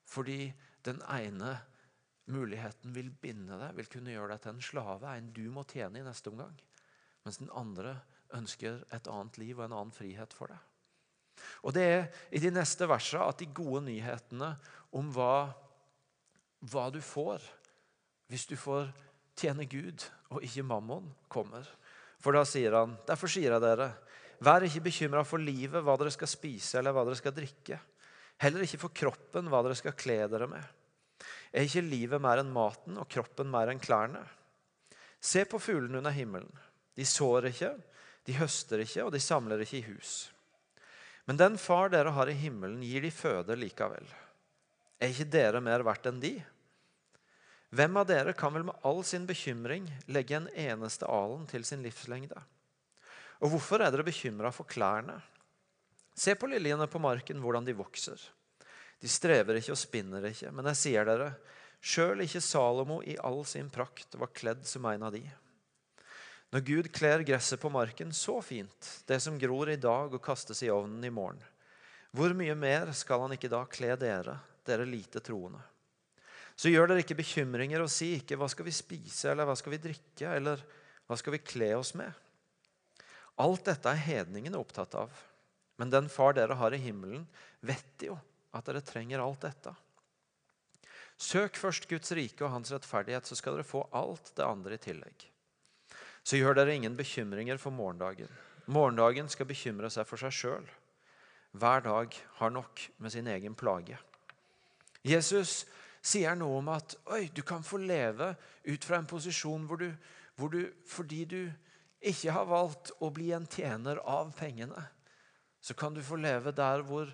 Fordi 0.08 0.48
den 0.88 1.02
ene 1.12 1.58
muligheten 2.32 2.96
vil 2.96 3.12
binde 3.12 3.60
deg, 3.60 3.76
vil 3.78 3.90
kunne 3.92 4.14
gjøre 4.16 4.34
deg 4.34 4.44
til 4.44 4.56
en 4.56 4.66
slave, 4.70 5.12
en 5.12 5.30
du 5.36 5.46
må 5.54 5.64
tjene 5.70 6.02
i 6.02 6.06
neste 6.06 6.32
omgang. 6.32 6.56
Mens 7.28 7.40
den 7.42 7.52
andre 7.56 8.00
ønsker 8.36 8.82
et 8.96 9.08
annet 9.12 9.38
liv 9.40 9.60
og 9.60 9.68
en 9.68 9.78
annen 9.78 9.96
frihet 9.96 10.34
for 10.36 10.52
deg. 10.52 10.64
Og 11.68 11.76
Det 11.76 11.84
er 11.86 12.08
i 12.34 12.42
de 12.42 12.52
neste 12.52 12.88
versene 12.90 13.28
at 13.30 13.40
de 13.40 13.52
gode 13.54 13.84
nyhetene 13.86 14.56
om 14.98 15.12
hva, 15.14 15.54
hva 16.72 16.90
du 16.94 17.00
får 17.04 17.44
hvis 18.28 18.48
du 18.50 18.58
får 18.60 18.90
tjene 19.38 19.68
Gud 19.70 20.04
og 20.34 20.44
ikke 20.44 20.66
mammon, 20.68 21.06
kommer. 21.32 21.68
For 22.20 22.36
da 22.36 22.44
sier 22.48 22.76
han, 22.76 22.98
derfor 23.08 23.32
sier 23.32 23.54
jeg 23.54 23.64
dere, 23.64 23.92
vær 24.44 24.66
ikke 24.66 24.84
bekymra 24.90 25.24
for 25.26 25.42
livet, 25.42 25.80
hva 25.86 25.96
dere 26.00 26.12
skal 26.14 26.30
spise 26.30 26.80
eller 26.80 26.96
hva 26.96 27.06
dere 27.08 27.20
skal 27.20 27.36
drikke. 27.36 27.80
Heller 28.44 28.66
ikke 28.66 28.82
for 28.82 28.94
kroppen, 28.94 29.48
hva 29.50 29.64
dere 29.66 29.78
skal 29.80 29.96
kle 29.98 30.20
dere 30.30 30.50
med. 30.52 30.74
Er 31.54 31.66
ikke 31.66 31.86
livet 31.86 32.22
mer 32.22 32.42
enn 32.42 32.52
maten 32.54 33.00
og 33.00 33.08
kroppen 33.10 33.50
mer 33.50 33.72
enn 33.72 33.82
klærne? 33.82 34.26
Se 35.24 35.46
på 35.50 35.62
fuglene 35.62 36.02
under 36.02 36.14
himmelen. 36.14 36.52
De 36.98 37.06
sår 37.08 37.50
ikke, 37.52 37.72
de 38.28 38.36
høster 38.38 38.84
ikke, 38.84 39.06
og 39.08 39.14
de 39.16 39.22
samler 39.24 39.64
ikke 39.64 39.80
i 39.80 39.88
hus. 39.88 40.28
Men 41.30 41.40
den 41.40 41.58
far 41.62 41.92
dere 41.94 42.14
har 42.16 42.30
i 42.30 42.38
himmelen, 42.38 42.84
gir 42.84 43.04
de 43.04 43.12
føde 43.14 43.56
likevel. 43.58 44.06
Er 44.98 45.14
ikke 45.14 45.30
dere 45.32 45.62
mer 45.64 45.84
verdt 45.86 46.10
enn 46.10 46.22
de? 46.22 46.36
Hvem 47.70 47.98
av 48.00 48.06
dere 48.08 48.32
kan 48.38 48.54
vel 48.56 48.64
med 48.70 48.78
all 48.88 49.02
sin 49.04 49.26
bekymring 49.28 49.90
legge 50.08 50.38
en 50.38 50.48
eneste 50.56 51.08
alen 51.12 51.44
til 51.50 51.66
sin 51.68 51.84
livslengde? 51.84 52.40
Og 53.44 53.52
hvorfor 53.52 53.84
er 53.84 53.92
dere 53.92 54.08
bekymra 54.08 54.54
for 54.56 54.70
klærne? 54.70 55.18
Se 56.18 56.34
på 56.36 56.48
liljene 56.50 56.88
på 56.90 57.02
marken, 57.02 57.42
hvordan 57.44 57.68
de 57.68 57.76
vokser. 57.78 58.22
De 59.04 59.10
strever 59.12 59.60
ikke 59.60 59.76
og 59.76 59.82
spinner 59.82 60.30
ikke, 60.32 60.50
men 60.56 60.72
jeg 60.72 60.80
sier 60.80 61.06
dere, 61.06 61.34
sjøl 61.84 62.24
ikke 62.24 62.42
Salomo 62.42 63.02
i 63.06 63.18
all 63.22 63.44
sin 63.46 63.70
prakt 63.70 64.18
var 64.18 64.34
kledd 64.34 64.64
som 64.66 64.88
en 64.90 65.06
av 65.06 65.14
de. 65.14 65.22
Når 66.56 66.64
Gud 66.64 66.90
kler 66.96 67.26
gresset 67.28 67.60
på 67.62 67.70
marken 67.70 68.14
så 68.16 68.40
fint, 68.42 68.90
det 69.06 69.20
som 69.22 69.38
gror 69.38 69.70
i 69.70 69.78
dag 69.78 70.14
og 70.16 70.24
kastes 70.24 70.64
i 70.64 70.72
ovnen 70.72 71.04
i 71.04 71.12
morgen, 71.14 71.44
hvor 72.16 72.32
mye 72.34 72.56
mer 72.56 72.94
skal 72.96 73.26
han 73.26 73.36
ikke 73.36 73.52
da 73.52 73.66
kle 73.70 73.98
dere, 74.00 74.40
dere 74.66 74.88
lite 74.88 75.20
troende? 75.22 75.60
Så 76.58 76.72
gjør 76.74 76.90
dere 76.90 77.04
ikke 77.04 77.20
bekymringer 77.20 77.84
og 77.84 77.92
si 77.94 78.16
ikke 78.18 78.36
'hva 78.36 78.50
skal 78.50 78.66
vi 78.66 78.74
spise', 78.74 79.30
eller 79.30 79.46
'hva 79.46 79.56
skal 79.56 79.72
vi 79.72 79.84
drikke', 79.84 80.36
eller 80.36 80.64
'hva 81.08 81.18
skal 81.18 81.32
vi 81.32 81.46
kle 81.46 81.76
oss 81.78 81.94
med'? 81.94 82.14
Alt 83.38 83.66
dette 83.66 83.90
er 83.90 84.02
hedningene 84.02 84.58
opptatt 84.58 84.96
av. 84.96 85.12
Men 85.78 85.92
den 85.94 86.10
far 86.10 86.34
dere 86.34 86.58
har 86.58 86.74
i 86.74 86.82
himmelen, 86.82 87.28
vet 87.62 88.02
jo 88.02 88.18
at 88.54 88.66
dere 88.66 88.82
trenger 88.82 89.22
alt 89.22 89.42
dette. 89.46 89.76
Søk 91.18 91.58
først 91.58 91.88
Guds 91.90 92.12
rike 92.12 92.46
og 92.46 92.52
hans 92.52 92.72
rettferdighet, 92.74 93.26
så 93.26 93.36
skal 93.38 93.58
dere 93.58 93.66
få 93.66 93.84
alt 93.94 94.34
det 94.36 94.46
andre 94.46 94.74
i 94.74 94.82
tillegg. 94.82 95.30
Så 96.24 96.38
gjør 96.38 96.58
dere 96.58 96.76
ingen 96.76 96.98
bekymringer 96.98 97.58
for 97.62 97.74
morgendagen. 97.74 98.30
Morgendagen 98.66 99.30
skal 99.30 99.48
bekymre 99.50 99.90
seg 99.94 100.06
for 100.10 100.18
seg 100.18 100.34
sjøl. 100.34 100.68
Hver 101.58 101.86
dag 101.86 102.14
har 102.42 102.54
nok 102.54 102.82
med 102.98 103.14
sin 103.14 103.30
egen 103.32 103.56
plage. 103.58 103.98
Jesus 105.08 105.64
sier 106.08 106.38
noe 106.40 106.62
om 106.62 106.70
at 106.72 106.96
oi, 107.14 107.28
du 107.36 107.44
kan 107.46 107.66
få 107.66 107.80
leve 107.82 108.34
ut 108.68 108.88
fra 108.88 109.00
en 109.02 109.10
posisjon 109.10 109.66
hvor 109.68 109.82
du, 109.82 109.90
hvor 110.40 110.54
du 110.54 110.62
fordi 110.88 111.24
du 111.28 111.42
ikke 112.00 112.34
har 112.34 112.48
valgt 112.48 112.94
å 113.04 113.10
bli 113.14 113.32
en 113.36 113.48
tjener 113.50 114.00
av 114.06 114.32
pengene, 114.38 114.84
så 115.60 115.74
kan 115.76 115.96
du 115.96 116.04
få 116.06 116.20
leve 116.22 116.54
der 116.56 116.84
hvor, 116.86 117.10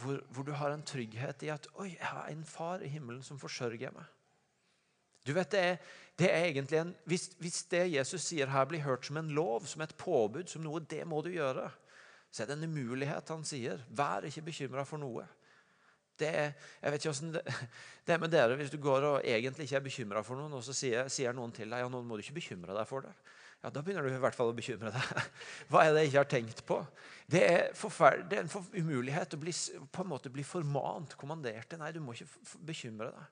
hvor, 0.00 0.18
hvor, 0.34 0.44
du 0.44 0.52
har 0.58 0.74
en 0.74 0.82
trygghet 0.84 1.46
i 1.46 1.52
at 1.54 1.68
oi, 1.78 1.92
jeg 1.94 2.10
har 2.10 2.28
en 2.28 2.44
far 2.44 2.82
i 2.82 2.90
himmelen 2.90 3.22
som 3.24 3.40
forsørger 3.40 3.94
meg. 3.94 4.10
Du 5.24 5.32
vet, 5.32 5.48
det 5.54 5.60
er, 5.60 5.76
det 6.20 6.28
er 6.28 6.50
egentlig 6.50 6.80
en, 6.82 6.90
hvis, 7.08 7.30
hvis, 7.40 7.62
det 7.72 7.86
Jesus 7.94 8.26
sier 8.26 8.50
her, 8.52 8.66
blir 8.68 8.84
hørt 8.84 9.06
som 9.06 9.16
en 9.16 9.30
lov, 9.32 9.64
som 9.70 9.80
et 9.80 9.94
påbud, 9.96 10.50
som 10.50 10.66
noe 10.66 10.82
det 10.84 11.00
må 11.08 11.22
du 11.24 11.30
gjøre, 11.32 11.70
så 12.28 12.42
er 12.42 12.50
det 12.50 12.58
en 12.58 12.68
umulighet 12.68 13.30
han 13.32 13.46
sier. 13.46 13.80
Vær 13.88 14.26
ikke 14.28 14.44
bekymra 14.50 14.84
for 14.84 15.00
noe. 15.00 15.24
Det 16.18 16.28
er, 16.30 16.52
jeg 16.80 16.94
vet 16.94 17.06
ikke 17.06 17.30
det, 17.34 17.42
det, 18.06 18.14
er 18.14 18.20
med 18.22 18.30
dere 18.30 18.58
hvis 18.58 18.70
du 18.70 18.78
går 18.82 19.08
og 19.08 19.16
egentlig 19.26 19.66
ikke 19.66 19.80
er 19.80 19.88
bekymra 19.88 20.22
for 20.26 20.38
noen, 20.38 20.54
og 20.54 20.62
så 20.66 20.76
sier, 20.76 21.08
sier, 21.12 21.34
noen 21.34 21.54
til 21.54 21.72
deg 21.72 21.82
ja, 21.82 21.90
nå 21.90 22.02
må 22.06 22.16
du 22.16 22.22
ikke 22.22 22.38
bekymre 22.38 22.76
deg 22.76 22.86
for 22.90 23.06
det 23.06 23.14
ja, 23.64 23.70
da 23.72 23.80
begynner 23.80 24.04
du 24.04 24.12
i 24.12 24.20
hvert 24.20 24.36
fall 24.36 24.50
å 24.52 24.56
bekymre 24.56 24.90
deg. 24.92 25.28
Hva 25.72 25.86
er 25.86 25.94
det 25.94 26.02
jeg 26.02 26.10
ikke 26.10 26.20
har 26.20 26.28
tenkt 26.28 26.58
på? 26.68 26.76
Det 27.32 27.40
er, 27.48 27.70
det 28.28 28.36
er 28.36 28.42
en 28.42 28.66
umulighet 28.76 29.36
å 29.36 29.40
bli, 29.40 29.54
på 29.88 30.04
en 30.04 30.10
måte 30.10 30.32
bli 30.32 30.44
formant, 30.44 31.14
kommandert 31.16 31.70
til. 31.70 31.80
Nei, 31.80 31.88
du 31.96 32.02
må 32.04 32.12
ikke 32.12 32.58
bekymre 32.68 33.08
deg. 33.08 33.30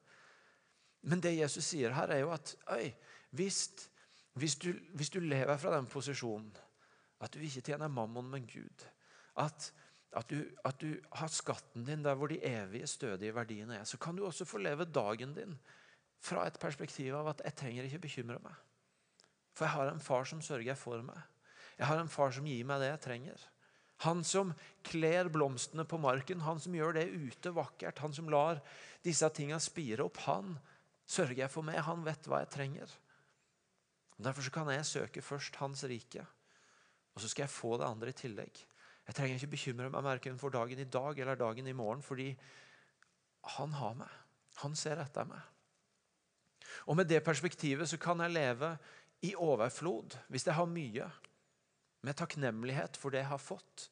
Men 1.13 1.21
det 1.21 1.35
Jesus 1.35 1.69
sier 1.69 1.93
her, 1.93 2.15
er 2.15 2.23
jo 2.23 2.33
at 2.33 2.55
øy, 2.73 2.89
hvis, 3.37 3.61
hvis, 4.41 4.57
du, 4.63 4.71
hvis, 4.97 5.13
du, 5.13 5.21
lever 5.21 5.61
fra 5.61 5.75
den 5.77 5.91
posisjonen 5.91 6.49
at 7.23 7.37
du 7.37 7.45
ikke 7.45 7.67
tjener 7.69 7.93
mammon, 7.93 8.33
men 8.33 8.49
Gud 8.49 8.87
at, 9.39 9.69
at, 10.13 10.29
du, 10.29 10.43
at 10.65 10.81
du 10.81 10.97
har 11.17 11.31
skatten 11.33 11.87
din 11.87 12.03
der 12.05 12.17
hvor 12.19 12.29
de 12.29 12.41
evige, 12.45 12.87
stødige 12.91 13.35
verdiene 13.35 13.79
er, 13.81 13.85
så 13.89 13.99
kan 14.01 14.17
du 14.17 14.27
også 14.27 14.45
få 14.45 14.61
leve 14.61 14.85
dagen 14.85 15.33
din 15.37 15.57
fra 16.23 16.47
et 16.47 16.59
perspektiv 16.61 17.17
av 17.19 17.33
at 17.33 17.41
jeg 17.47 17.57
trenger 17.59 17.89
ikke 17.89 18.05
bekymre 18.07 18.39
meg. 18.45 18.59
For 19.57 19.67
jeg 19.67 19.75
har 19.75 19.91
en 19.91 20.03
far 20.03 20.29
som 20.29 20.43
sørger 20.45 20.77
for 20.79 21.03
meg. 21.05 21.19
Jeg 21.79 21.89
har 21.89 22.01
en 22.01 22.13
far 22.13 22.33
som 22.35 22.47
gir 22.47 22.65
meg 22.69 22.83
det 22.83 22.93
jeg 22.93 23.05
trenger. 23.07 23.49
Han 24.03 24.25
som 24.27 24.53
kler 24.87 25.31
blomstene 25.33 25.85
på 25.87 25.99
marken, 26.03 26.43
han 26.43 26.61
som 26.61 26.75
gjør 26.75 26.97
det 26.97 27.07
ute 27.11 27.53
vakkert, 27.55 28.03
han 28.03 28.15
som 28.15 28.31
lar 28.33 28.61
disse 29.05 29.29
tingene 29.35 29.63
spire 29.63 30.07
opp, 30.07 30.19
han 30.27 30.57
sørger 31.07 31.45
jeg 31.45 31.53
for 31.53 31.67
meg. 31.67 31.79
Han 31.87 32.03
vet 32.07 32.27
hva 32.27 32.43
jeg 32.43 32.53
trenger. 32.55 32.97
Derfor 34.23 34.51
kan 34.55 34.71
jeg 34.75 34.87
søke 34.87 35.23
først 35.25 35.57
Hans 35.63 35.85
rike, 35.89 36.25
og 37.15 37.23
så 37.23 37.31
skal 37.31 37.47
jeg 37.47 37.55
få 37.55 37.77
det 37.79 37.89
andre 37.89 38.13
i 38.13 38.19
tillegg. 38.19 38.63
Jeg 39.07 39.17
trenger 39.19 39.39
ikke 39.39 39.55
bekymre 39.57 39.91
meg 39.91 40.05
verken 40.07 40.39
for 40.39 40.55
dagen 40.55 40.79
i 40.79 40.89
dag 40.89 41.19
eller 41.19 41.39
dagen 41.39 41.67
i 41.67 41.75
morgen, 41.77 42.03
fordi 42.07 42.31
han 43.59 43.73
har 43.75 43.97
meg. 43.99 44.13
Han 44.63 44.77
ser 44.79 45.03
etter 45.03 45.27
meg. 45.27 45.41
Og 46.87 46.97
Med 46.97 47.09
det 47.11 47.25
perspektivet 47.25 47.89
så 47.89 47.99
kan 48.01 48.21
jeg 48.23 48.35
leve 48.35 48.77
i 49.23 49.35
overflod, 49.35 50.17
hvis 50.29 50.47
jeg 50.47 50.55
har 50.55 50.71
mye, 50.71 51.11
med 52.03 52.19
takknemlighet 52.19 52.97
for 52.99 53.15
det 53.15 53.23
jeg 53.23 53.31
har 53.31 53.43
fått, 53.43 53.89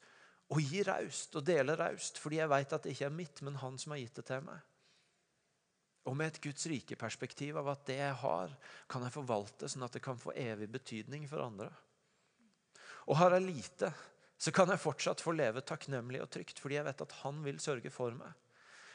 og 0.50 0.62
gi 0.66 0.82
raust 0.82 1.36
og 1.38 1.46
dele 1.46 1.76
raust, 1.78 2.18
fordi 2.18 2.40
jeg 2.40 2.50
vet 2.50 2.72
at 2.74 2.82
det 2.82 2.94
ikke 2.94 3.06
er 3.06 3.14
mitt, 3.14 3.42
men 3.46 3.60
han 3.62 3.78
som 3.78 3.94
har 3.94 4.00
gitt 4.02 4.16
det 4.18 4.26
til 4.26 4.42
meg. 4.46 4.58
Og 6.10 6.16
med 6.16 6.32
et 6.32 6.40
Guds 6.42 6.66
rike 6.66 6.96
perspektiv 6.98 7.58
av 7.60 7.68
at 7.70 7.84
det 7.86 8.00
jeg 8.00 8.16
har, 8.22 8.56
kan 8.90 9.04
jeg 9.06 9.14
forvalte 9.14 9.68
sånn 9.70 9.86
at 9.86 9.94
det 9.94 10.02
kan 10.02 10.18
få 10.18 10.34
evig 10.34 10.66
betydning 10.72 11.28
for 11.30 11.44
andre. 11.44 11.68
Og 13.06 13.18
har 13.20 13.36
jeg 13.36 13.46
lite, 13.46 13.92
så 14.40 14.52
kan 14.56 14.70
jeg 14.72 14.80
fortsatt 14.80 15.20
få 15.20 15.34
leve 15.36 15.60
takknemlig 15.68 16.22
og 16.24 16.30
trygt, 16.32 16.60
fordi 16.62 16.78
jeg 16.78 16.86
vet 16.86 17.02
at 17.04 17.16
han 17.20 17.42
vil 17.44 17.58
sørge 17.60 17.90
for 17.92 18.14
meg. 18.16 18.32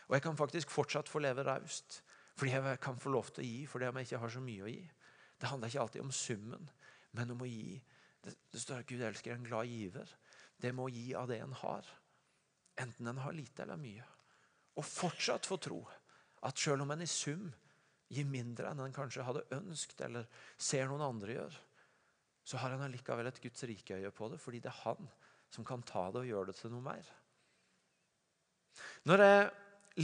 Og 0.08 0.16
jeg 0.18 0.24
kan 0.26 0.38
faktisk 0.38 0.72
fortsatt 0.74 1.10
få 1.10 1.22
leve 1.22 1.46
raust, 1.46 2.00
fordi 2.36 2.56
jeg 2.56 2.80
kan 2.82 2.98
få 3.00 3.12
lov 3.14 3.30
til 3.34 3.44
å 3.44 3.48
gi 3.48 3.66
fordi 3.70 3.86
jeg 3.88 4.08
ikke 4.08 4.22
har 4.24 4.34
så 4.34 4.42
mye 4.44 4.66
å 4.66 4.72
gi. 4.72 4.82
Det 5.40 5.52
handler 5.52 5.70
ikke 5.70 5.84
alltid 5.84 6.02
om 6.02 6.16
summen, 6.16 6.70
men 7.16 7.34
om 7.36 7.44
å 7.46 7.50
gi. 7.50 7.76
Det, 8.26 8.34
det 8.52 8.62
står 8.62 8.82
at 8.82 8.90
Gud 8.90 9.04
elsker 9.06 9.36
en 9.36 9.46
glad 9.46 9.70
giver. 9.70 10.10
Det 10.58 10.72
må 10.74 10.88
gi 10.90 11.12
av 11.18 11.30
det 11.30 11.38
en 11.44 11.54
har, 11.62 11.92
enten 12.82 13.12
en 13.12 13.22
har 13.22 13.36
lite 13.36 13.64
eller 13.64 13.80
mye. 13.80 14.06
Og 14.76 14.88
fortsatt 14.88 15.46
få 15.46 15.60
tro 15.62 15.84
at 16.46 16.58
selv 16.60 16.86
om 16.86 16.94
en 16.94 17.06
i 17.06 17.10
sum 17.10 17.52
gir 18.10 18.26
mindre 18.30 18.72
enn 18.72 18.82
en 18.82 18.96
kanskje 18.96 19.26
hadde 19.26 19.46
ønskt, 19.56 20.02
eller 20.02 20.26
ser 20.58 20.90
noen 20.90 21.06
andre 21.06 21.38
gjøre, 21.38 21.62
så 22.46 22.60
har 22.62 22.76
en 22.76 22.86
allikevel 22.86 23.30
et 23.30 23.42
Guds 23.42 23.66
rikeøye 23.66 24.12
på 24.14 24.30
det, 24.30 24.42
fordi 24.42 24.62
det 24.62 24.70
er 24.74 24.82
han 24.84 25.08
som 25.56 25.66
kan 25.68 25.84
ta 25.88 26.10
det 26.12 26.24
og 26.26 26.30
gjøre 26.30 26.52
det 26.52 26.60
til 26.60 26.74
noe 26.74 26.84
mer. 26.86 27.10
Når 29.08 29.24
jeg 29.24 29.50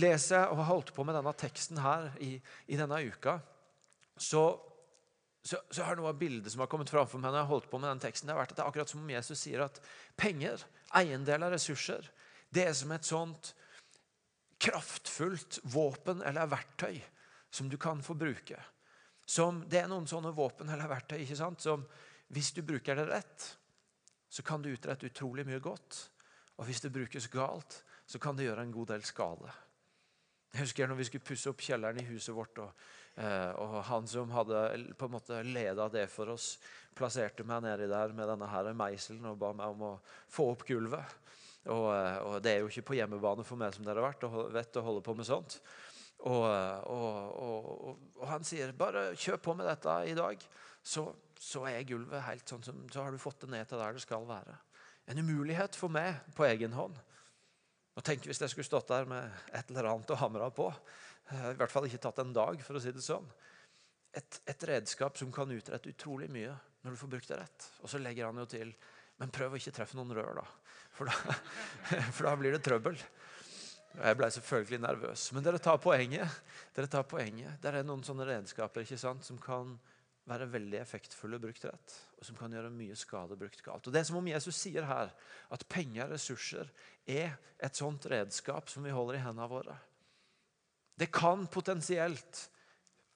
leser 0.02 0.48
og 0.48 0.62
har 0.62 0.70
holdt 0.72 0.94
på 0.96 1.04
med 1.04 1.18
denne 1.18 1.34
teksten 1.36 1.82
her 1.84 2.12
i, 2.24 2.34
i 2.72 2.80
denne 2.80 3.02
uka, 3.04 3.40
så 4.16 4.46
så, 5.42 5.58
så 5.74 5.86
har 5.88 5.98
noe 5.98 6.12
av 6.12 6.20
bildet 6.22 6.54
som 6.54 6.62
har 6.62 6.70
kommet 6.70 6.92
fram 6.92 7.08
for 7.10 7.18
meg 7.18 7.32
når 7.32 7.40
jeg 7.40 7.48
har 7.48 7.54
holdt 7.56 7.70
på 7.72 7.80
med 7.82 7.90
den 7.90 8.04
teksten, 8.04 8.30
det 8.30 8.36
har 8.36 8.44
vært 8.44 8.52
at 8.54 8.60
det 8.60 8.64
er 8.64 8.70
akkurat 8.70 8.92
som 8.92 9.02
om 9.02 9.10
Jesus 9.10 9.40
sier 9.42 9.64
at 9.66 9.80
penger, 10.20 10.62
eiendeler, 10.98 11.54
ressurser, 11.56 12.06
det 12.54 12.68
er 12.68 12.76
som 12.78 12.94
et 12.94 13.08
sånt 13.08 13.54
kraftfullt 14.62 15.58
våpen 15.74 16.22
eller 16.28 16.52
verktøy 16.52 17.00
som 17.52 17.72
du 17.72 17.78
kan 17.82 18.04
få 18.06 18.14
bruke. 18.20 18.60
Som, 19.26 19.64
det 19.72 19.82
er 19.82 19.90
noen 19.90 20.06
sånne 20.10 20.34
våpen 20.36 20.70
eller 20.70 20.92
verktøy 20.92 21.18
ikke 21.24 21.40
sant? 21.40 21.64
som 21.64 21.88
hvis 22.32 22.52
du 22.56 22.62
bruker 22.64 23.00
det 23.00 23.08
rett, 23.10 23.48
så 24.32 24.46
kan 24.48 24.63
du 24.63 24.72
utrette 24.72 25.10
utrolig 25.12 25.44
mye 25.48 25.60
godt. 25.60 26.00
Og 26.58 26.65
hvis 26.70 26.82
det 26.82 26.94
brukes 26.96 27.28
galt, 27.32 27.82
så 28.08 28.20
kan 28.20 28.38
det 28.38 28.48
gjøre 28.48 28.63
en 28.63 28.74
god 28.74 28.94
del 28.94 29.04
skade. 29.04 29.52
Jeg 30.52 30.65
husker 30.65 30.88
når 30.88 31.00
vi 31.00 31.08
skulle 31.08 31.28
pusse 31.28 31.52
opp 31.52 31.62
kjelleren 31.63 32.00
i 32.00 32.10
huset 32.10 32.36
vårt. 32.36 32.58
og 32.63 32.74
Eh, 33.20 33.52
og 33.60 33.82
han 33.89 34.08
som 34.08 34.32
hadde 34.32 34.60
på 34.96 35.08
en 35.08 35.15
måte 35.17 35.41
leda 35.44 35.89
det 35.91 36.06
for 36.12 36.32
oss, 36.32 36.56
plasserte 36.96 37.44
meg 37.48 37.65
nedi 37.65 37.89
der 37.91 38.13
med 38.15 38.30
denne 38.30 38.48
her 38.48 38.72
meiselen 38.78 39.28
og 39.28 39.39
ba 39.41 39.52
meg 39.56 39.74
om 39.74 39.84
å 39.89 39.94
få 40.32 40.52
opp 40.54 40.63
gulvet. 40.67 41.17
Og, 41.67 41.89
eh, 41.94 42.17
og 42.24 42.39
det 42.44 42.54
er 42.54 42.62
jo 42.63 42.72
ikke 42.72 42.88
på 42.91 42.98
hjemmebane 43.02 43.46
for 43.48 43.60
meg 43.60 43.76
som 43.76 43.86
dere 43.86 44.00
har 44.00 44.13
vært 44.13 44.28
og 44.30 44.54
vet 44.56 44.80
å 44.80 44.86
holde 44.86 45.04
på 45.06 45.15
med 45.17 45.28
sånt. 45.28 45.60
Og, 46.30 46.46
og, 46.94 47.94
og, 48.20 48.26
han 48.30 48.46
sier 48.46 48.74
bare 48.78 49.12
kjør 49.18 49.40
på 49.42 49.56
med 49.58 49.66
dette 49.66 49.96
i 50.12 50.18
dag, 50.18 50.44
så, 50.84 51.08
så 51.42 51.64
er 51.70 51.86
gulvet 51.90 52.28
helt 52.28 52.50
sånn 52.50 52.66
som, 52.66 52.84
så 52.94 53.06
har 53.06 53.14
du 53.14 53.22
fått 53.22 53.42
det 53.46 53.50
ned 53.56 53.70
til 53.70 53.82
der 53.82 53.98
det 53.98 54.04
skal 54.04 54.28
være. 54.30 54.54
En 55.10 55.22
umulighet 55.22 55.78
for 55.78 55.94
meg 55.94 56.22
på 56.38 56.46
egen 56.46 56.76
hånd. 56.78 57.00
Og 57.98 58.06
tenk 58.06 58.28
hvis 58.28 58.40
jeg 58.40 58.54
skulle 58.54 58.68
stått 58.68 58.92
der 58.94 59.10
med 59.10 59.34
et 59.52 59.72
eller 59.74 59.90
annet 59.92 60.14
å 60.14 60.20
hamre 60.22 60.52
på. 60.56 60.70
I 61.32 61.56
hvert 61.60 61.74
fall 61.74 61.88
ikke 61.88 62.02
tatt 62.06 62.22
en 62.24 62.36
dag, 62.36 62.62
for 62.64 62.78
å 62.78 62.84
si 62.84 62.94
det 62.94 63.04
sånn. 63.04 63.28
Et, 64.16 64.40
et, 64.52 64.64
redskap 64.68 65.18
som 65.20 65.32
kan 65.32 65.52
utrette 65.52 65.92
utrolig 65.92 66.28
mye 66.32 66.52
når 66.84 66.94
du 66.94 67.00
får 67.00 67.12
brukt 67.14 67.30
det 67.32 67.40
rett. 67.40 67.68
Og 67.82 67.92
så 67.92 68.02
legger 68.02 68.28
han 68.28 68.42
jo 68.42 68.48
til 68.50 68.74
Men 69.22 69.30
prøv 69.30 69.54
å 69.54 69.60
ikke 69.60 69.74
treffe 69.76 69.98
noen 69.98 70.16
rør, 70.18 70.40
da. 70.40 70.46
For 70.98 71.06
da, 71.10 71.36
for 72.16 72.26
da 72.26 72.32
blir 72.40 72.56
det 72.56 72.64
trøbbel. 72.66 72.98
Og 73.99 74.04
jeg 74.08 74.17
ble 74.17 74.30
selvfølgelig 74.32 74.80
nervøs. 74.82 75.23
Men 75.36 75.45
dere 75.45 75.60
tar 75.60 75.80
poenget. 75.84 76.41
Dere 76.75 76.89
tar 76.91 77.08
poenget. 77.10 77.58
Det 77.62 77.71
er 77.71 77.84
noen 77.84 78.04
sånne 78.08 78.27
redskaper 78.30 78.86
ikke 78.86 78.99
sant, 79.01 79.25
som 79.27 79.39
kan 79.41 79.75
være 80.30 80.47
veldig 80.54 80.77
effektfulle 80.80 81.39
brukt 81.41 81.63
rett, 81.65 81.95
og 82.19 82.25
som 82.27 82.38
kan 82.38 82.54
gjøre 82.54 82.69
mye 82.73 82.95
skade 82.95 83.36
brukt 83.39 83.63
galt. 83.65 83.88
Og 83.88 83.93
Det 83.93 83.99
er 83.99 84.08
som 84.08 84.19
om 84.19 84.30
Jesus 84.30 84.56
sier 84.56 84.86
her 84.88 85.12
at 85.51 85.65
penger, 85.67 86.12
ressurser, 86.13 86.69
er 87.10 87.34
et 87.60 87.77
sånt 87.77 88.06
redskap 88.10 88.69
som 88.69 88.86
vi 88.86 88.93
holder 88.93 89.17
i 89.17 89.23
hendene 89.25 89.49
våre. 89.49 89.75
Det 90.95 91.10
kan 91.12 91.47
potensielt 91.49 92.45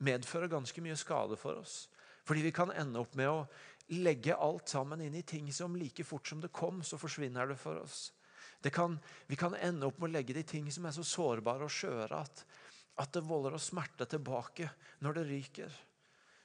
medføre 0.03 0.49
ganske 0.51 0.81
mye 0.81 0.97
skade 0.97 1.38
for 1.39 1.61
oss. 1.61 1.85
Fordi 2.25 2.41
vi 2.41 2.51
kan 2.55 2.73
ende 2.73 2.99
opp 2.99 3.13
med 3.15 3.29
å 3.29 3.45
legge 3.93 4.33
alt 4.33 4.71
sammen 4.73 5.03
inn 5.05 5.15
i 5.15 5.21
ting 5.21 5.51
som 5.53 5.75
like 5.77 6.03
fort 6.03 6.27
som 6.27 6.41
det 6.41 6.49
kom, 6.49 6.81
så 6.83 6.97
forsvinner 6.97 7.47
det 7.47 7.59
for 7.61 7.83
oss. 7.83 8.09
Kan, 8.73 8.99
vi 9.28 9.36
kan 9.36 9.56
ende 9.56 9.86
opp 9.86 9.99
med 9.99 10.10
å 10.10 10.13
legge 10.15 10.34
det 10.34 10.45
i 10.45 10.51
ting 10.56 10.69
som 10.71 10.88
er 10.88 10.95
så 10.95 11.04
sårbare 11.06 11.67
og 11.67 11.73
skjøre 11.73 12.21
at, 12.21 12.45
at 13.01 13.12
det 13.13 13.25
volder 13.28 13.58
oss 13.58 13.69
smerte 13.71 14.08
tilbake 14.10 14.69
når 15.06 15.19
det 15.19 15.25
ryker. 15.30 15.75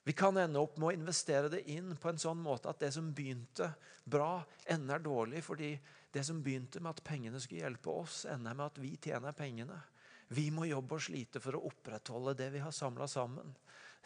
Vi 0.05 0.15
kan 0.17 0.37
ende 0.41 0.61
opp 0.61 0.79
med 0.81 0.89
å 0.89 0.97
investere 0.97 1.51
det 1.53 1.63
inn 1.71 1.93
på 2.01 2.11
en 2.11 2.21
sånn 2.21 2.41
måte 2.41 2.73
at 2.73 2.81
det 2.81 2.91
som 2.97 3.13
begynte 3.15 3.69
bra, 4.05 4.41
ender 4.73 5.03
dårlig. 5.05 5.45
Fordi 5.45 5.75
det 6.11 6.25
som 6.27 6.41
begynte 6.43 6.81
med 6.81 6.97
at 6.97 7.05
pengene 7.05 7.41
skulle 7.41 7.67
hjelpe 7.67 7.93
oss, 7.93 8.25
ender 8.29 8.57
med 8.57 8.67
at 8.71 8.81
vi 8.81 8.95
tjener 8.97 9.37
pengene. 9.37 9.77
Vi 10.33 10.49
må 10.55 10.65
jobbe 10.69 10.97
og 10.97 11.05
slite 11.05 11.43
for 11.43 11.59
å 11.59 11.67
opprettholde 11.69 12.37
det 12.39 12.49
vi 12.55 12.65
har 12.65 12.75
samla 12.75 13.09
sammen 13.11 13.53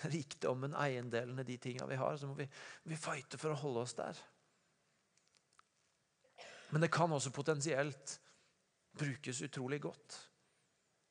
rikdommen, 0.02 0.74
eiendelene, 0.74 1.44
de 1.46 1.56
tingene 1.58 1.88
vi 1.88 1.98
har, 1.98 2.16
så 2.16 2.28
må 2.28 2.36
vi, 2.38 2.46
vi 2.88 2.98
fighte 2.98 3.38
for 3.40 3.54
å 3.54 3.60
holde 3.60 3.84
oss 3.84 3.96
der. 3.98 4.18
Men 6.74 6.82
det 6.82 6.90
kan 6.90 7.12
også 7.14 7.30
potensielt 7.30 8.16
brukes 8.98 9.44
utrolig 9.46 9.78
godt 9.84 10.16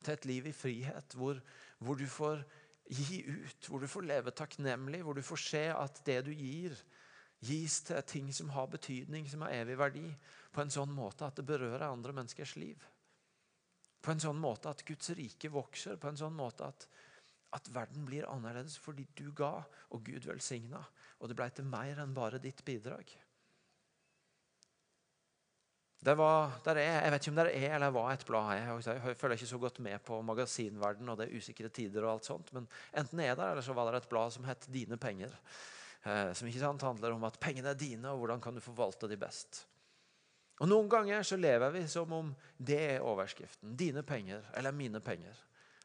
til 0.04 0.12
et 0.12 0.26
liv 0.28 0.48
i 0.50 0.52
frihet, 0.52 1.16
hvor, 1.16 1.38
hvor, 1.80 1.96
du 1.96 2.04
får 2.04 2.42
gi 2.84 3.22
ut, 3.24 3.68
hvor 3.68 3.80
du 3.80 3.88
får 3.88 4.04
leve 4.04 4.34
takknemlig, 4.36 5.00
hvor 5.02 5.16
du 5.16 5.22
får 5.24 5.40
se 5.40 5.62
at 5.72 6.02
det 6.04 6.18
du 6.26 6.34
gir, 6.36 6.76
gis 7.40 7.78
til 7.88 8.04
ting 8.04 8.28
som 8.36 8.52
har 8.52 8.68
betydning, 8.72 9.24
som 9.28 9.46
har 9.46 9.56
evig 9.62 9.78
verdi, 9.80 10.04
på 10.52 10.60
en 10.60 10.72
sånn 10.72 10.92
måte 10.92 11.24
at 11.24 11.40
det 11.40 11.46
berører 11.48 11.86
andre 11.88 12.12
menneskers 12.12 12.54
liv. 12.60 12.84
På 14.04 14.12
en 14.12 14.20
sånn 14.20 14.40
måte 14.40 14.68
at 14.68 14.84
Guds 14.84 15.16
rike 15.16 15.48
vokser, 15.48 15.96
på 15.96 16.12
en 16.12 16.20
sånn 16.20 16.36
måte 16.36 16.68
at 16.68 16.88
at 17.54 17.68
verden 17.70 18.02
blir 18.02 18.26
annerledes 18.26 18.76
fordi 18.82 19.06
du 19.14 19.28
ga, 19.36 19.62
og 19.94 20.02
Gud 20.06 20.26
velsigna. 20.26 20.80
Og 21.22 21.30
det 21.30 21.36
ble 21.38 21.46
til 21.54 21.68
mer 21.70 22.00
enn 22.02 22.14
bare 22.16 22.40
ditt 22.42 22.64
bidrag. 22.66 23.12
Det 26.04 26.12
var, 26.20 26.58
er, 26.68 26.78
jeg 26.84 27.12
vet 27.14 27.22
ikke 27.22 27.32
om 27.32 27.36
det 27.38 27.44
er 27.56 27.74
eller 27.78 27.92
var 27.94 28.10
et 28.12 28.24
blad. 28.28 28.50
Jeg, 28.58 28.80
jeg 28.84 29.16
følger 29.16 29.38
ikke 29.38 29.48
så 29.48 29.60
godt 29.62 29.78
med 29.86 30.02
på 30.04 30.18
magasinverden 30.26 31.08
og 31.08 31.16
det 31.16 31.30
er 31.30 31.38
usikre 31.38 31.70
tider. 31.72 32.04
og 32.04 32.10
alt 32.12 32.28
sånt, 32.28 32.52
Men 32.52 32.66
enten 32.92 33.22
er 33.24 33.32
det, 33.38 33.46
eller 33.46 33.64
så 33.64 33.72
var 33.72 33.88
det 33.88 34.02
et 34.02 34.08
blad 34.10 34.32
som 34.32 34.44
het 34.44 34.66
'Dine 34.68 34.98
penger'. 35.00 35.32
Eh, 36.04 36.32
som 36.32 36.48
ikke 36.48 36.60
sant, 36.60 36.82
handler 36.82 37.14
om 37.14 37.24
at 37.24 37.40
pengene 37.40 37.70
er 37.72 37.78
dine, 37.80 38.10
og 38.10 38.18
hvordan 38.18 38.40
kan 38.40 38.54
du 38.54 38.60
forvalte 38.60 39.08
de 39.08 39.16
best. 39.16 39.64
Og 40.60 40.68
Noen 40.68 40.88
ganger 40.88 41.22
så 41.22 41.36
lever 41.40 41.72
vi 41.72 41.86
som 41.88 42.12
om 42.12 42.34
det 42.58 42.80
er 42.96 43.02
overskriften. 43.02 43.72
Dine 43.76 44.02
penger 44.02 44.44
eller 44.54 44.72
mine 44.72 45.00
penger. 45.00 45.40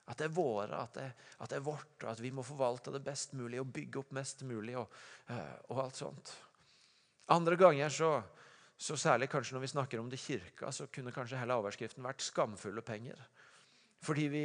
At 0.10 0.17
det 0.17 0.25
er 0.27 0.36
våre, 0.36 0.84
at 0.84 0.93
det, 0.93 1.08
at 1.39 1.49
det, 1.49 1.55
er 1.55 1.65
vårt, 1.65 1.95
og 2.03 2.12
at 2.12 2.19
vi 2.19 2.32
må 2.32 2.43
forvalte 2.43 2.91
det 2.91 3.03
best 3.05 3.34
mulig 3.34 3.62
og 3.62 3.71
bygge 3.71 3.99
opp 3.99 4.12
mest 4.12 4.43
mulig. 4.43 4.75
og, 4.77 4.91
eh, 5.29 5.55
og 5.69 5.84
alt 5.86 5.95
sånt. 5.95 6.36
Andre 7.29 7.55
ganger, 7.55 7.89
så, 7.89 8.23
så, 8.79 8.95
særlig 8.95 9.27
kanskje 9.29 9.57
når 9.57 9.65
vi 9.65 9.71
snakker 9.73 9.99
om 9.99 10.09
det 10.09 10.21
kirka, 10.23 10.71
så 10.71 10.87
kunne 10.87 11.11
kanskje 11.11 11.39
hele 11.39 11.57
overskriften 11.59 12.03
vært 12.03 12.23
'skamfulle 12.23 12.81
penger'. 12.81 13.25
Fordi 14.01 14.27
vi, 14.31 14.43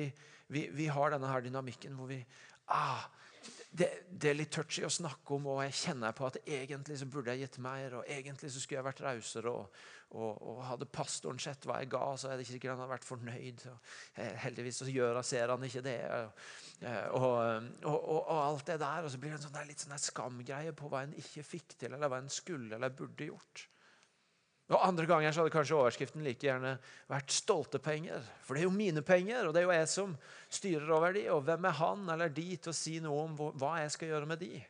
vi, 0.49 0.69
vi 0.75 0.87
har 0.87 1.11
denne 1.11 1.31
her 1.31 1.41
dynamikken 1.41 1.95
hvor 1.95 2.11
vi 2.11 2.25
ah, 2.69 3.05
det, 3.71 3.89
det, 4.11 4.31
er 4.31 4.37
litt 4.39 4.53
touchy 4.55 4.85
å 4.87 4.91
snakke 4.91 5.35
om, 5.37 5.47
og 5.53 5.61
jeg 5.65 5.77
kjenner 5.81 6.15
på 6.17 6.27
at 6.27 6.39
egentlig 6.47 6.97
så 6.99 7.07
burde 7.11 7.35
jeg 7.35 7.45
gitt 7.45 7.59
mer. 7.63 7.97
og 7.99 8.09
Egentlig 8.11 8.51
så 8.51 8.63
skulle 8.63 8.79
jeg 8.79 8.87
vært 8.87 9.03
rausere. 9.05 9.51
Og, 9.51 9.83
og, 10.15 10.31
og, 10.39 10.61
hadde 10.69 10.89
pastoren 10.95 11.39
sett 11.43 11.67
hva 11.67 11.81
jeg 11.83 11.91
ga, 11.91 12.03
så 12.17 12.31
er 12.31 12.39
det 12.39 12.47
ikke 12.47 12.55
sikkert 12.55 12.75
han 12.75 12.83
hadde 12.85 12.95
vært 12.95 13.09
fornøyd. 13.09 13.67
Og, 13.73 13.93
eh, 14.23 14.33
heldigvis 14.47 14.81
så 14.83 14.89
gjør 14.91 15.19
han, 15.19 15.27
ser 15.27 15.55
han 15.55 15.67
ikke 15.69 15.85
det. 15.87 15.99
Og, 17.19 17.29
og, 17.91 18.35
alt 18.39 18.67
det 18.71 18.81
der. 18.83 19.07
Og 19.07 19.15
så 19.15 19.23
blir 19.23 19.35
det 19.35 19.41
en 19.41 19.47
sånn 19.49 19.71
litt 19.71 19.87
sånn 19.87 19.99
skamgreie 20.09 20.75
på 20.75 20.91
hva 20.91 21.05
en 21.07 21.15
ikke 21.19 21.47
fikk 21.47 21.79
til, 21.79 21.95
eller 21.95 22.11
hva 22.11 22.23
en 22.23 22.33
skulle 22.33 22.79
eller 22.79 22.95
burde 22.95 23.31
gjort. 23.31 23.69
Og 24.73 24.81
Andre 24.81 25.05
ganger 25.05 25.33
så 25.33 25.43
hadde 25.43 25.53
kanskje 25.53 25.77
overskriften 25.77 26.23
like 26.25 26.41
gjerne 26.47 26.79
vært 27.11 27.33
'stolte 27.33 27.79
penger'. 27.79 28.25
For 28.41 28.55
det 28.55 28.63
er 28.63 28.69
jo 28.69 28.77
mine 28.77 29.03
penger, 29.03 29.47
og 29.47 29.53
det 29.53 29.61
er 29.61 29.67
jo 29.67 29.77
jeg 29.77 29.89
som 29.89 30.17
styrer 30.49 30.91
over 30.91 31.13
de, 31.13 31.27
og 31.29 31.43
hvem 31.45 31.65
er 31.69 31.77
han 31.81 32.09
eller 32.09 32.29
de 32.29 32.57
til 32.57 32.73
å 32.73 32.77
si 32.77 32.99
noe 33.01 33.25
om 33.25 33.37
hva 33.37 33.75
jeg 33.83 33.93
skal 33.93 34.09
gjøre 34.09 34.27
med 34.27 34.39
de? 34.41 34.65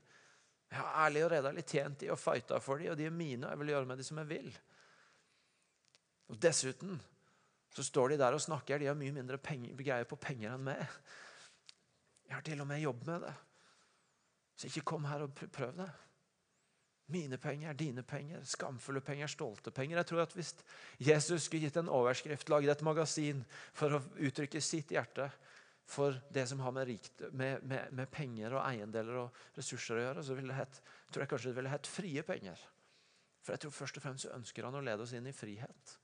Jeg 0.71 0.79
har 0.81 1.07
ærlig 1.07 1.25
og 1.25 1.31
redelig 1.31 1.65
tjent 1.71 1.99
de 2.01 2.11
og 2.11 2.19
fighta 2.19 2.59
for 2.61 2.79
de, 2.79 2.91
og 2.91 2.97
de 2.99 3.07
er 3.07 3.15
mine, 3.15 3.47
og 3.47 3.53
jeg 3.53 3.59
vil 3.59 3.69
gjøre 3.69 3.87
med 3.87 3.99
de 3.99 4.05
som 4.05 4.19
jeg 4.19 4.27
vil. 4.33 4.51
Og 6.29 6.41
Dessuten 6.43 7.01
så 7.71 7.83
står 7.83 8.09
de 8.09 8.19
der 8.19 8.35
og 8.35 8.43
snakker, 8.43 8.79
de 8.79 8.87
har 8.91 8.99
mye 8.99 9.15
mindre 9.15 9.39
greier 9.39 10.05
på 10.05 10.19
penger 10.19 10.55
enn 10.55 10.67
meg. 10.67 10.83
Jeg 12.27 12.35
har 12.35 12.43
til 12.43 12.61
og 12.61 12.67
med 12.67 12.83
jobb 12.83 13.07
med 13.07 13.21
det. 13.29 13.35
Så 14.57 14.67
ikke 14.67 14.89
kom 14.95 15.05
her 15.05 15.23
og 15.23 15.35
prøv 15.35 15.77
det. 15.77 15.91
Mine 17.13 17.37
penger, 17.37 17.75
dine 17.77 18.03
penger, 18.03 18.41
skamfulle 18.49 19.01
penger, 19.05 19.29
stolte 19.29 19.71
penger. 19.71 19.99
Jeg 20.01 20.07
tror 20.07 20.23
at 20.23 20.33
Hvis 20.33 20.55
Jesus 20.99 21.43
skulle 21.43 21.67
gitt 21.67 21.77
en 21.77 21.93
overskrift, 21.93 22.49
laget 22.49 22.71
et 22.71 22.85
magasin 22.87 23.45
for 23.73 23.99
å 23.99 24.05
uttrykke 24.17 24.61
sitt 24.61 24.95
hjerte 24.95 25.29
for 25.85 26.17
det 26.33 26.47
som 26.49 26.63
har 26.65 26.73
med, 26.73 26.87
rikt, 26.89 27.21
med, 27.33 27.63
med, 27.63 27.93
med 27.93 28.11
penger 28.11 28.57
og 28.57 28.63
eiendeler 28.65 29.19
og 29.21 29.43
ressurser 29.59 30.01
å 30.01 30.07
gjøre, 30.07 30.25
så 30.25 30.37
ville 30.37 30.49
det 30.49 30.63
hett, 30.63 30.81
tror 31.13 31.25
jeg 31.25 31.33
kanskje 31.35 31.51
det 31.51 31.59
ville 31.59 31.75
hett 31.75 31.91
frie 31.91 32.25
penger. 32.25 32.65
For 33.45 33.53
jeg 33.53 33.65
tror 33.65 33.77
først 33.77 34.01
og 34.01 34.07
fremst 34.07 34.31
ønsker 34.33 34.65
han 34.65 34.79
å 34.79 34.83
lede 34.85 35.05
oss 35.05 35.13
inn 35.13 35.29
i 35.29 35.37
frihet. 35.37 35.95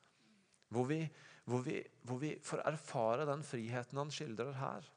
Hvor 0.68 0.84
vi, 0.90 1.00
hvor 1.48 1.64
vi, 1.64 1.80
hvor 2.04 2.20
vi 2.20 2.34
får 2.44 2.66
erfare 2.68 3.24
den 3.28 3.42
friheten 3.46 3.98
han 3.98 4.12
skildrer 4.12 4.52
her. 4.60 4.90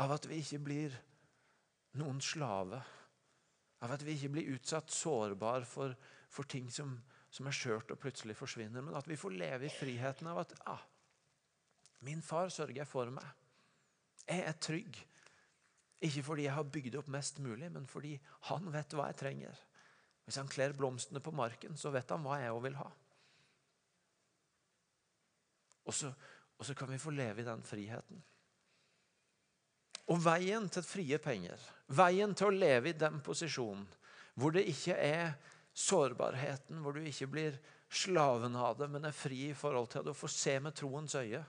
Av 0.00 0.16
at 0.16 0.24
vi 0.26 0.40
ikke 0.40 0.62
blir 0.64 0.96
noen 2.00 2.22
slave 2.24 2.80
av 3.82 3.92
at 3.94 4.04
vi 4.06 4.14
ikke 4.14 4.30
blir 4.36 4.52
utsatt 4.54 4.92
sårbar 4.94 5.66
for, 5.66 5.94
for 6.30 6.48
ting 6.48 6.68
som, 6.70 6.94
som, 7.30 7.48
er 7.48 7.56
skjørt 7.56 7.90
og 7.90 8.00
plutselig 8.02 8.36
forsvinner. 8.38 8.84
Men 8.84 8.98
at 8.98 9.08
vi 9.10 9.18
får 9.18 9.34
leve 9.34 9.66
i 9.66 9.74
friheten 9.74 10.30
av 10.30 10.44
at 10.44 10.54
ah, 10.70 10.84
min 12.06 12.22
far 12.22 12.52
sørger 12.54 12.86
for 12.88 13.10
meg. 13.14 13.26
Jeg 14.28 14.46
er 14.46 14.60
trygg. 14.62 15.02
Ikke 16.02 16.22
fordi 16.26 16.46
jeg 16.46 16.54
har 16.54 16.70
bygd 16.74 16.96
opp 16.98 17.10
mest 17.14 17.38
mulig, 17.42 17.68
men 17.74 17.86
fordi 17.90 18.16
han 18.48 18.70
vet 18.74 18.94
hva 18.94 19.10
jeg 19.10 19.20
trenger. 19.20 19.60
Hvis 20.26 20.38
han 20.38 20.50
kler 20.50 20.74
blomstene 20.78 21.22
på 21.22 21.34
marken, 21.34 21.76
så 21.78 21.90
vet 21.94 22.10
han 22.14 22.22
hva 22.22 22.38
jeg 22.42 22.54
òg 22.54 22.62
vil 22.66 22.78
ha. 22.78 22.88
Og 25.90 25.94
så, 25.94 26.12
og 26.58 26.66
så 26.66 26.74
kan 26.78 26.90
vi 26.90 27.02
få 27.02 27.10
leve 27.14 27.42
i 27.42 27.46
den 27.46 27.62
friheten. 27.66 28.22
Og 30.10 30.18
veien 30.24 30.66
til 30.72 30.84
frie 30.84 31.18
penger, 31.22 31.60
veien 31.94 32.34
til 32.34 32.50
å 32.50 32.56
leve 32.56 32.90
i 32.90 32.98
den 32.98 33.20
posisjonen 33.24 33.86
hvor 34.40 34.54
det 34.54 34.64
ikke 34.70 34.96
er 34.96 35.34
sårbarheten, 35.76 36.80
hvor 36.80 36.96
du 36.96 37.04
ikke 37.04 37.28
blir 37.28 37.58
slaven 37.92 38.56
av 38.56 38.78
det, 38.80 38.88
men 38.88 39.04
er 39.04 39.16
fri 39.16 39.50
i 39.50 39.56
forhold 39.56 39.90
til 39.92 40.08
å 40.08 40.16
få 40.16 40.30
se 40.32 40.56
med 40.64 40.74
troens 40.76 41.14
øye 41.20 41.42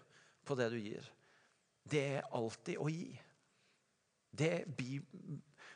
på 0.44 0.58
det 0.60 0.68
du 0.74 0.80
gir, 0.80 1.06
det 1.88 2.04
er 2.18 2.28
alltid 2.36 2.80
å 2.80 2.90
gi. 2.92 3.08
Det 4.34 4.52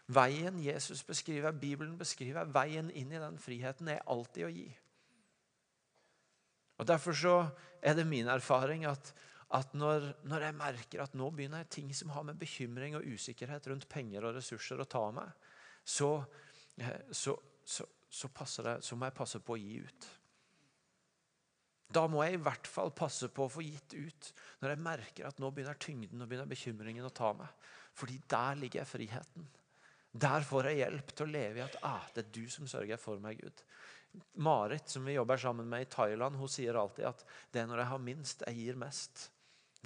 Veien 0.07 0.59
Jesus 0.63 1.03
beskriver, 1.03 1.51
Bibelen 1.51 1.97
beskriver, 1.99 2.47
veien 2.47 2.87
inn 2.95 3.11
i 3.11 3.19
den 3.19 3.39
friheten 3.43 3.89
er 3.91 4.05
alltid 4.07 4.47
å 4.47 4.51
gi. 4.53 4.67
Og 6.79 6.87
Derfor 6.87 7.17
så 7.17 7.33
er 7.81 7.97
det 7.97 8.07
min 8.07 8.29
erfaring 8.31 8.85
at 8.87 9.11
at 9.55 9.73
når, 9.79 10.09
når, 10.27 10.43
jeg 10.43 10.55
merker 10.57 11.01
at 11.03 11.13
nå 11.15 11.29
begynner 11.31 11.63
jeg 11.63 11.71
ting 11.77 11.91
som 11.95 12.11
har 12.11 12.25
med 12.27 12.39
bekymring 12.39 12.97
og 12.97 13.05
usikkerhet 13.07 13.69
rundt 13.71 13.87
penger 13.91 14.27
og 14.27 14.35
ressurser 14.35 14.81
å 14.83 14.87
ta 14.89 15.05
meg, 15.15 15.31
så, 15.87 16.09
så, 17.15 17.37
så, 17.63 17.87
så, 18.09 18.29
det, 18.65 18.73
så, 18.83 18.97
må 18.99 19.07
jeg 19.07 19.15
passe 19.15 19.39
på 19.39 19.55
å 19.55 19.61
gi 19.61 19.77
ut. 19.79 20.07
Da 21.95 22.03
må 22.11 22.25
jeg 22.25 22.35
i 22.35 22.41
hvert 22.43 22.67
fall 22.67 22.91
passe 22.91 23.29
på 23.31 23.45
å 23.45 23.51
få 23.51 23.63
gitt 23.63 23.95
ut 23.95 24.31
når 24.59 24.73
jeg 24.73 24.83
merker 24.83 25.29
at 25.29 25.39
nå 25.39 25.53
begynner 25.55 25.79
tyngden 25.79 26.19
og 26.19 26.27
begynner 26.27 26.49
bekymringen 26.49 27.07
å 27.07 27.15
ta 27.15 27.31
meg. 27.37 27.69
Fordi 27.95 28.19
der 28.27 28.59
ligger 28.59 28.83
jeg 28.83 28.91
friheten. 28.91 29.47
Der 30.11 30.43
får 30.43 30.67
jeg 30.67 30.81
hjelp 30.81 31.13
til 31.13 31.27
å 31.27 31.31
leve 31.31 31.61
i 31.61 31.63
at 31.63 31.79
ah, 31.87 32.03
det 32.11 32.25
er 32.25 32.35
du 32.35 32.43
som 32.51 32.67
sørger 32.67 32.99
for 32.99 33.23
meg, 33.23 33.39
Gud. 33.39 33.63
Marit, 34.43 34.89
som 34.89 35.05
vi 35.07 35.15
jobber 35.15 35.39
sammen 35.39 35.67
med 35.69 35.85
i 35.85 35.89
Thailand, 35.93 36.35
hun 36.35 36.51
sier 36.51 36.75
alltid 36.79 37.07
at 37.07 37.23
det 37.53 37.61
er 37.61 37.67
når 37.69 37.83
jeg 37.83 37.91
har 37.93 38.03
minst, 38.03 38.45
jeg 38.47 38.59
gir 38.59 38.79
mest. 38.79 39.27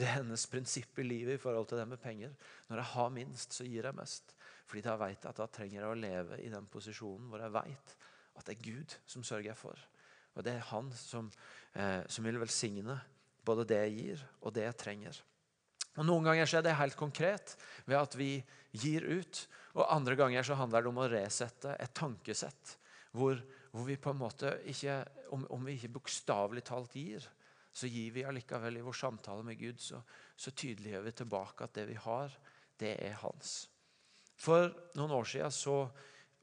Det 0.02 0.08
er 0.10 0.16
hennes 0.18 0.48
prinsipp 0.50 0.98
i 0.98 1.04
livet 1.06 1.36
i 1.38 1.42
forhold 1.42 1.68
til 1.70 1.78
det 1.78 1.86
med 1.92 2.02
penger. 2.02 2.32
Når 2.72 2.80
jeg 2.82 2.90
har 2.96 3.10
minst, 3.14 3.54
så 3.54 3.66
gir 3.68 3.86
jeg 3.86 3.94
mest. 3.94 4.32
Fordi 4.66 4.82
da 4.88 4.96
vet 4.98 5.20
jeg 5.20 5.30
at 5.30 5.38
da 5.38 5.46
trenger 5.46 5.78
jeg 5.78 5.90
å 5.92 6.00
leve 6.00 6.40
i 6.42 6.50
den 6.50 6.66
posisjonen 6.74 7.28
hvor 7.30 7.44
jeg 7.44 7.54
vet 7.54 7.94
at 8.40 8.48
det 8.48 8.56
er 8.56 8.64
Gud 8.66 8.96
som 9.06 9.26
sørger 9.28 9.58
for. 9.60 9.78
Og 10.34 10.46
det 10.48 10.56
er 10.56 10.70
Han 10.72 10.90
som, 10.98 11.30
eh, 11.76 12.02
som 12.10 12.26
vil 12.26 12.40
velsigne 12.42 12.96
både 13.46 13.68
det 13.70 13.78
jeg 13.84 13.94
gir, 14.00 14.24
og 14.42 14.56
det 14.56 14.64
jeg 14.66 14.80
trenger. 14.80 15.20
Og 16.00 16.08
Noen 16.08 16.26
ganger 16.26 16.50
så 16.50 16.58
er 16.58 16.66
det 16.66 16.78
helt 16.80 16.98
konkret 16.98 17.54
ved 17.86 18.00
at 18.00 18.18
vi 18.18 18.32
gir 18.72 19.06
ut. 19.06 19.44
Og 19.76 19.86
andre 19.86 20.16
ganger 20.16 20.48
så 20.48 20.58
handler 20.58 20.82
det 20.82 20.90
om 20.90 21.02
å 21.04 21.10
resette 21.12 21.76
et 21.78 21.94
tankesett. 21.94 22.78
Hvor, 23.12 23.38
hvor 23.70 23.86
vi 23.86 24.00
på 24.02 24.16
en 24.16 24.22
måte 24.24 24.56
ikke, 24.72 25.04
om, 25.36 25.46
om 25.52 25.68
vi 25.68 25.76
ikke 25.76 25.94
bokstavelig 26.00 26.64
talt 26.72 26.96
gir, 26.96 27.28
så 27.72 27.88
gir 27.88 28.12
vi 28.12 28.26
allikevel 28.28 28.78
i 28.78 28.86
vår 28.86 28.98
samtale 29.00 29.44
med 29.48 29.60
Gud, 29.60 29.80
så, 29.80 30.02
så 30.36 30.52
tydeliggjør 30.52 31.06
vi 31.08 31.18
tilbake 31.22 31.68
at 31.68 31.76
det 31.78 31.88
vi 31.90 32.00
har, 32.04 32.34
det 32.82 32.96
er 33.00 33.20
hans. 33.22 33.70
For 34.42 34.72
noen 34.98 35.14
år 35.16 35.30
siden 35.30 35.54
så 35.56 35.78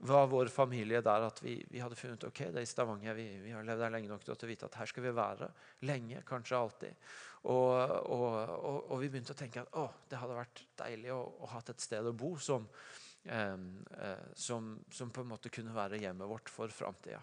var 0.06 0.28
vår 0.30 0.46
familie 0.54 1.00
der 1.02 1.24
at 1.26 1.40
vi, 1.42 1.56
vi 1.70 1.80
hadde 1.82 1.98
funnet 1.98 2.24
ok, 2.28 2.44
det 2.52 2.60
er 2.60 2.66
i 2.66 2.70
Stavanger. 2.70 3.16
Vi, 3.18 3.26
vi, 3.42 3.50
har 3.50 3.66
levd 3.66 3.82
der 3.82 3.94
lenge 3.96 4.10
nok 4.10 4.22
til 4.22 4.36
å 4.36 4.50
vite 4.50 4.68
at 4.68 4.78
her 4.78 4.90
skal 4.90 5.08
vi 5.08 5.14
være 5.16 5.48
lenge, 5.90 6.22
kanskje 6.26 6.60
alltid. 6.60 7.08
Og, 7.50 7.72
og, 8.14 8.36
og, 8.38 8.78
og 8.92 9.02
vi 9.02 9.10
begynte 9.10 9.34
å 9.34 9.38
tenke 9.38 9.64
at 9.64 9.74
å, 9.78 9.88
det 10.10 10.20
hadde 10.20 10.38
vært 10.38 10.62
deilig 10.78 11.12
å, 11.14 11.18
å 11.42 11.50
ha 11.50 11.62
et 11.64 11.82
sted 11.82 12.06
å 12.06 12.14
bo 12.14 12.30
som, 12.42 12.68
eh, 13.26 13.56
som, 14.38 14.70
som, 14.86 15.10
på 15.10 15.24
en 15.24 15.32
måte 15.34 15.52
kunne 15.54 15.74
være 15.74 15.98
hjemmet 16.02 16.30
vårt 16.30 16.52
for 16.52 16.70
framtida. 16.70 17.20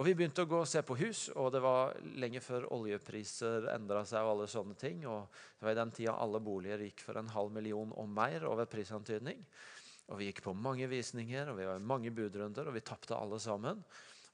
Og 0.00 0.06
Vi 0.08 0.14
begynte 0.16 0.46
å 0.46 0.48
gå 0.48 0.62
og 0.62 0.68
se 0.68 0.80
på 0.80 0.94
hus, 0.96 1.26
og 1.36 1.50
det 1.52 1.60
var 1.60 1.90
lenge 2.16 2.40
før 2.40 2.70
oljepriser 2.72 3.66
endra 3.74 4.00
seg. 4.08 4.24
og 4.24 4.30
alle 4.32 4.46
sånne 4.48 4.74
ting, 4.74 5.04
og 5.06 5.28
Det 5.60 5.66
var 5.66 5.72
i 5.72 5.74
den 5.74 5.90
tida 5.90 6.14
alle 6.16 6.40
boliger 6.40 6.78
gikk 6.78 7.02
for 7.04 7.18
en 7.18 7.28
halv 7.28 7.52
million 7.52 7.92
og 7.92 8.08
mer 8.08 8.46
over 8.48 8.64
prisantydning. 8.64 9.44
Og 10.08 10.16
Vi 10.18 10.32
gikk 10.32 10.42
på 10.42 10.56
mange 10.56 10.88
visninger 10.88 11.50
og 11.50 11.58
vi 11.58 11.66
var 11.66 11.76
i 11.76 11.84
mange 11.84 12.10
budrunder, 12.10 12.66
og 12.66 12.74
vi 12.74 12.80
tapte 12.80 13.14
alle 13.14 13.38
sammen. 13.38 13.84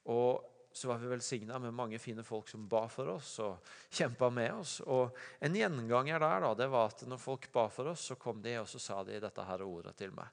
Og 0.05 0.41
så 0.71 0.87
var 0.87 1.03
vi 1.03 1.11
velsigna 1.11 1.59
med 1.59 1.73
mange 1.73 1.99
fine 1.99 2.23
folk 2.23 2.47
som 2.47 2.67
ba 2.67 2.87
for 2.87 3.09
oss 3.09 3.37
og 3.43 3.59
kjempa 3.91 4.29
med 4.29 4.53
oss. 4.53 4.79
Og 4.87 5.11
En 5.41 5.53
gjenganger 5.53 6.19
der 6.19 6.39
da, 6.47 6.53
det 6.53 6.69
var 6.69 6.93
at 6.93 7.03
når 7.03 7.17
folk 7.17 7.51
ba 7.51 7.67
for 7.67 7.91
oss, 7.91 8.07
så 8.07 8.15
kom 8.15 8.41
de 8.41 8.55
og 8.61 8.69
så 8.69 8.79
sa 8.79 9.03
de 9.03 9.19
dette 9.19 9.43
her 9.43 9.67
ordet 9.67 9.97
til 9.97 10.15
meg. 10.15 10.27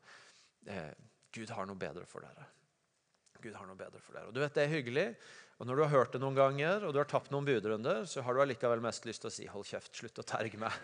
Eh, 0.66 0.92
Gud 1.32 1.50
har 1.50 1.66
noe 1.66 1.74
bedre 1.74 2.06
for 2.06 2.20
dere. 2.20 2.53
Gud 3.44 3.56
har 3.58 3.68
noe 3.68 3.78
bedre 3.78 4.00
for 4.00 4.16
dere. 4.16 4.30
Og 4.30 4.36
du 4.36 4.40
vet, 4.40 4.54
Det 4.54 4.64
er 4.64 4.72
hyggelig. 4.72 5.08
Og 5.60 5.68
Når 5.68 5.76
du 5.76 5.82
har 5.84 5.92
hørt 5.92 6.12
det 6.12 6.20
noen 6.22 6.34
ganger 6.34 6.84
og 6.84 6.94
du 6.94 6.98
har 6.98 7.06
tapt 7.06 7.30
noen 7.30 7.46
budrunder, 7.46 8.02
så 8.10 8.24
har 8.24 8.34
du 8.34 8.40
allikevel 8.42 8.82
mest 8.82 9.04
lyst 9.06 9.22
til 9.22 9.30
å 9.30 9.34
si 9.34 9.46
'hold 9.46 9.68
kjeft, 9.68 9.94
slutt 9.94 10.18
å 10.18 10.26
terge 10.26 10.58
meg'. 10.58 10.74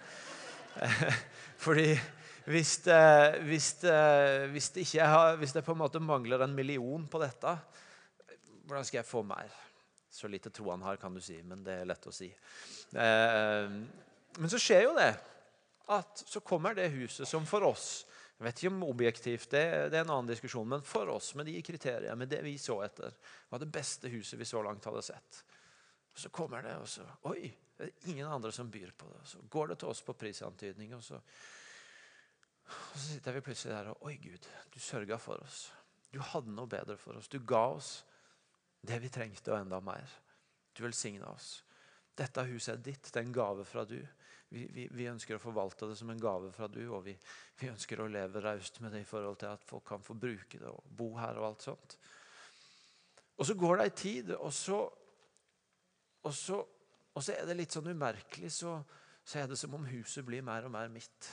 Fordi 1.64 1.98
hvis 2.46 2.76
det, 2.86 3.40
hvis, 3.48 3.72
det, 3.82 4.48
hvis, 4.54 4.70
det 4.70 4.84
har, 5.00 5.36
hvis 5.36 5.52
det, 5.52 5.64
på 5.64 5.72
en 5.72 5.82
måte 5.82 6.00
mangler 6.00 6.44
en 6.44 6.54
million 6.54 7.06
på 7.06 7.18
dette, 7.18 7.56
hvordan 8.66 8.84
skal 8.86 8.98
jeg 9.00 9.10
få 9.10 9.22
mer? 9.26 9.50
Så 10.10 10.28
lite 10.28 10.50
tro 10.50 10.70
han 10.70 10.82
har, 10.82 10.96
kan 10.96 11.14
du 11.14 11.20
si, 11.20 11.42
men 11.42 11.64
det 11.66 11.80
er 11.80 11.90
lett 11.90 12.06
å 12.06 12.14
si. 12.14 12.30
Eh, 12.94 13.74
men 14.38 14.50
så 14.50 14.58
skjer 14.58 14.86
jo 14.86 14.94
det. 14.96 15.12
At 15.90 16.22
så 16.26 16.40
kommer 16.40 16.74
det 16.74 16.92
huset 16.94 17.28
som 17.28 17.46
for 17.46 17.66
oss 17.66 18.06
jeg 18.40 18.46
vet 18.46 18.60
ikke 18.62 18.68
om 18.72 18.84
objektivt, 18.86 19.50
det, 19.52 19.64
det, 19.92 19.98
er 19.98 20.06
en 20.06 20.14
annen 20.14 20.30
diskusjon. 20.30 20.64
Men 20.64 20.80
for 20.80 21.10
oss, 21.12 21.34
med 21.36 21.44
de 21.44 21.58
kriteriene, 21.60 22.14
med 22.16 22.30
det 22.32 22.38
vi 22.40 22.54
så 22.56 22.78
etter, 22.86 23.12
var 23.50 23.60
det 23.60 23.66
beste 23.68 24.08
huset 24.08 24.40
vi 24.40 24.46
så 24.48 24.62
langt 24.64 24.86
hadde 24.88 25.02
sett. 25.04 25.40
Og 26.08 26.22
Så 26.22 26.30
kommer 26.32 26.64
det, 26.64 26.72
og 26.80 26.88
så 26.88 27.04
Oi! 27.28 27.50
Det 27.76 27.86
er 27.86 28.08
ingen 28.12 28.28
andre 28.28 28.52
som 28.52 28.70
byr 28.72 28.94
på 28.96 29.10
det. 29.12 29.20
Så 29.28 29.42
går 29.52 29.68
det 29.68 29.76
til 29.80 29.92
oss 29.92 30.00
på 30.04 30.14
prisantydning, 30.16 30.94
og 30.96 31.04
så, 31.04 31.20
og 32.64 32.96
så 32.96 33.04
sitter 33.04 33.36
vi 33.36 33.44
plutselig 33.44 33.74
der 33.74 33.92
og 33.92 34.08
Oi, 34.08 34.16
Gud, 34.24 34.48
du 34.72 34.80
sørga 34.80 35.20
for 35.20 35.44
oss. 35.44 35.66
Du 36.08 36.18
hadde 36.24 36.56
noe 36.56 36.68
bedre 36.68 36.96
for 37.00 37.20
oss. 37.20 37.28
Du 37.28 37.38
ga 37.44 37.66
oss 37.74 37.92
det 38.80 39.02
vi 39.04 39.12
trengte, 39.12 39.52
og 39.52 39.60
enda 39.60 39.82
mer. 39.84 40.16
Du 40.72 40.80
velsigna 40.86 41.28
oss. 41.28 41.58
Dette 42.16 42.48
huset 42.48 42.78
er 42.78 42.84
ditt. 42.88 43.04
Det 43.04 43.20
er 43.20 43.28
en 43.28 43.36
gave 43.36 43.68
fra 43.68 43.84
du. 43.84 43.98
Vi, 44.50 44.64
vi, 44.74 44.86
vi, 44.90 45.06
ønsker 45.06 45.36
å 45.36 45.42
forvalte 45.42 45.86
det 45.86 45.96
som 45.98 46.10
en 46.10 46.20
gave 46.20 46.48
fra 46.50 46.66
du, 46.66 46.80
og 46.90 47.04
vi, 47.06 47.12
vi 47.60 47.68
ønsker 47.70 48.00
å 48.02 48.08
leve 48.10 48.42
raust 48.42 48.80
med 48.82 48.90
det 48.90 49.04
i 49.04 49.06
forhold 49.06 49.38
til 49.38 49.52
at 49.52 49.66
folk 49.66 49.84
kan 49.92 50.02
få 50.02 50.16
bruke 50.18 50.58
det 50.58 50.66
og 50.66 50.88
bo 50.98 51.12
her 51.20 51.38
og 51.38 51.52
alt 51.52 51.66
sånt. 51.68 51.94
Og 53.38 53.46
så 53.46 53.54
går 53.56 53.78
det 53.78 53.84
ei 53.86 53.92
tid, 53.96 54.32
og 54.34 54.50
så, 54.52 54.80
og, 56.26 56.34
så, 56.34 56.58
og 57.14 57.22
så, 57.22 57.36
er 57.36 57.46
det 57.46 57.56
litt 57.60 57.76
sånn 57.76 57.92
umerkelig, 57.94 58.50
så, 58.52 58.74
så 59.22 59.38
er 59.40 59.46
det 59.52 59.60
som 59.60 59.78
om 59.78 59.86
huset 59.88 60.26
blir 60.26 60.42
mer 60.44 60.66
og 60.66 60.74
mer 60.74 60.90
mitt. 60.92 61.30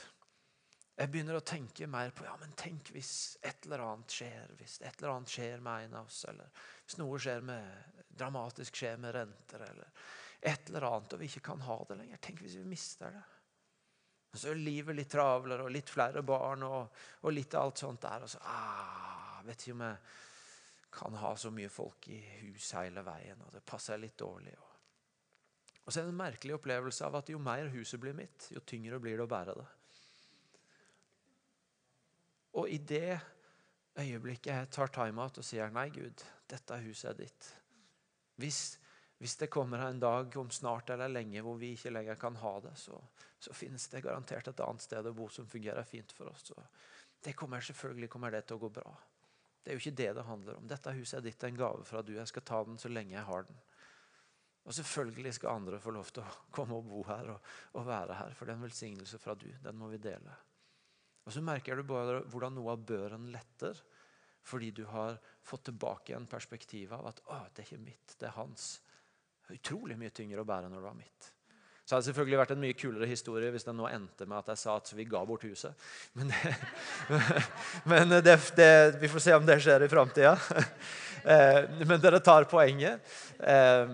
Jeg 0.98 1.10
begynner 1.10 1.40
å 1.40 1.44
tenke 1.46 1.90
mer 1.90 2.14
på 2.14 2.24
ja, 2.26 2.32
men 2.38 2.54
tenk 2.58 2.94
hvis 2.94 3.12
et 3.42 3.66
eller 3.66 3.82
annet 3.84 4.14
skjer. 4.14 4.54
Hvis 4.58 4.78
et 4.80 4.96
eller 4.96 5.12
annet 5.16 5.34
skjer 5.34 5.60
med 5.62 5.88
en 5.88 5.98
av 6.00 6.08
oss, 6.08 6.22
eller 6.30 6.64
hvis 6.86 6.98
noe 7.02 7.20
skjer 7.22 7.44
med, 7.50 7.92
dramatisk 8.18 8.78
skjer 8.80 8.98
med 9.02 9.14
renter. 9.14 9.62
eller 9.68 9.92
et 10.40 10.70
eller 10.70 10.86
annet, 10.86 11.12
og 11.12 11.20
vi 11.20 11.28
ikke 11.30 11.44
kan 11.50 11.60
ha 11.66 11.76
det 11.88 11.98
lenger. 11.98 12.20
Tenk 12.22 12.44
hvis 12.44 12.58
vi 12.60 12.68
mister 12.68 13.12
det. 13.14 13.24
Og 14.28 14.38
Så 14.38 14.52
er 14.52 14.60
livet 14.60 14.96
litt 14.96 15.10
travlere 15.10 15.64
og 15.64 15.72
litt 15.72 15.90
flere 15.90 16.22
barn 16.22 16.62
og, 16.66 16.98
og 17.24 17.32
litt 17.34 17.56
alt 17.58 17.80
sånt 17.80 18.04
der. 18.04 18.26
Og 18.26 18.30
så 18.30 18.42
ah, 18.44 19.38
vet 19.46 19.64
ikke 19.64 19.76
om 19.78 19.84
jeg 19.86 20.00
kan 20.98 21.18
ha 21.20 21.34
så 21.36 21.50
mye 21.54 21.70
folk 21.72 22.08
i 22.12 22.18
hus 22.44 22.72
hele 22.78 23.02
veien, 23.04 23.40
og 23.44 23.52
det 23.54 23.64
passer 23.66 24.00
litt 24.00 24.18
dårlig. 24.20 24.54
Og 25.84 25.92
så 25.92 26.00
er 26.00 26.08
det 26.08 26.12
en 26.12 26.20
merkelig 26.20 26.56
opplevelse 26.58 27.06
av 27.06 27.18
at 27.20 27.30
jo 27.32 27.40
mer 27.40 27.70
huset 27.72 28.00
blir 28.00 28.16
mitt, 28.16 28.50
jo 28.52 28.60
tyngre 28.60 29.00
blir 29.00 29.16
det 29.16 29.24
å 29.24 29.30
bære 29.30 29.56
det. 29.56 29.68
Og 32.60 32.68
i 32.72 32.78
det 32.78 33.18
øyeblikket 33.98 34.52
jeg 34.52 34.70
tar 34.74 34.92
time-out 34.92 35.40
og 35.40 35.46
sier 35.46 35.72
nei, 35.72 35.88
Gud, 35.94 36.24
dette 36.48 36.78
huset 36.84 37.10
er 37.12 37.18
ditt 37.18 37.48
Hvis 38.40 38.78
hvis 39.18 39.36
det 39.36 39.50
kommer 39.50 39.82
en 39.82 40.00
dag 40.00 40.36
om 40.36 40.50
snart 40.50 40.90
eller 40.94 41.10
lenge 41.10 41.42
hvor 41.42 41.58
vi 41.58 41.72
ikke 41.74 41.90
lenger 41.90 42.18
kan 42.20 42.36
ha 42.38 42.52
det, 42.62 42.76
så, 42.78 43.00
så 43.38 43.54
finnes 43.54 43.88
det 43.90 44.04
garantert 44.04 44.48
et 44.48 44.60
annet 44.62 44.84
sted 44.84 45.06
å 45.10 45.14
bo 45.14 45.26
som 45.32 45.48
fungerer 45.50 45.86
fint 45.86 46.12
for 46.14 46.30
oss. 46.30 46.44
Så 46.52 46.54
det 47.26 47.34
kommer 47.34 47.64
Selvfølgelig 47.64 48.10
kommer 48.12 48.30
det 48.30 48.44
til 48.46 48.58
å 48.58 48.62
gå 48.62 48.70
bra. 48.78 48.92
Det 49.62 49.72
er 49.72 49.74
jo 49.74 49.82
ikke 49.82 49.98
det 49.98 50.12
det 50.14 50.26
handler 50.28 50.60
om. 50.60 50.68
Dette 50.70 50.94
huset 50.94 51.18
er 51.18 51.24
ditt, 51.26 51.42
en 51.44 51.58
gave 51.58 51.82
fra 51.84 52.02
du. 52.02 52.14
Jeg 52.14 52.30
skal 52.30 52.46
ta 52.46 52.62
den 52.64 52.78
så 52.78 52.88
lenge 52.92 53.16
jeg 53.16 53.26
har 53.26 53.48
den. 53.48 53.58
Og 54.68 54.76
selvfølgelig 54.76 55.34
skal 55.34 55.58
andre 55.58 55.80
få 55.82 55.92
lov 55.96 56.12
til 56.12 56.22
å 56.22 56.36
komme 56.54 56.78
og 56.78 56.86
bo 56.86 57.02
her 57.08 57.32
og, 57.34 57.52
og 57.74 57.86
være 57.88 58.20
her, 58.20 58.34
for 58.36 58.46
det 58.46 58.54
er 58.54 58.60
en 58.60 58.66
velsignelse 58.68 59.18
fra 59.18 59.34
du. 59.34 59.48
Den 59.64 59.80
må 59.80 59.90
vi 59.90 59.98
dele. 60.02 60.34
Og 61.26 61.34
så 61.34 61.42
merker 61.44 61.76
du 61.76 61.88
bare 61.88 62.22
hvordan 62.30 62.54
noe 62.56 62.76
av 62.76 62.84
børen 62.86 63.26
letter 63.34 63.80
fordi 64.48 64.70
du 64.72 64.84
har 64.88 65.18
fått 65.44 65.66
tilbake 65.68 66.12
igjen 66.12 66.28
perspektivet 66.30 66.94
av 66.96 67.10
at 67.10 67.18
å, 67.26 67.40
det 67.52 67.64
er 67.64 67.66
ikke 67.66 67.82
mitt, 67.82 68.14
det 68.16 68.30
er 68.30 68.36
hans 68.38 68.78
utrolig 69.54 69.96
mye 69.98 70.14
tyngre 70.14 70.42
å 70.42 70.48
bære 70.48 70.68
når 70.68 70.80
det 70.80 70.88
var 70.88 70.96
mitt. 70.98 71.32
Så 71.88 71.94
hadde 71.94 72.04
det 72.04 72.10
selvfølgelig 72.10 72.38
vært 72.42 72.50
en 72.52 72.60
mye 72.60 72.76
kulere 72.76 73.06
historie 73.08 73.50
hvis 73.52 73.64
den 73.64 73.78
nå 73.80 73.86
endte 73.88 74.26
med 74.28 74.36
at 74.42 74.50
jeg 74.52 74.60
sa 74.60 74.74
at 74.76 74.90
vi 74.92 75.06
ga 75.08 75.22
bort 75.24 75.46
huset. 75.48 75.86
Men, 76.20 76.28
det, 76.28 76.50
men 77.90 78.12
det, 78.20 78.34
det, 78.58 78.72
vi 79.00 79.08
får 79.08 79.24
se 79.24 79.36
om 79.38 79.46
det 79.48 79.56
skjer 79.64 79.86
i 79.86 79.92
framtida. 79.92 80.36
Eh, 81.28 81.64
men 81.82 81.98
dere 81.98 82.20
tar 82.22 82.44
poenget. 82.48 83.02
Eh, 83.42 83.90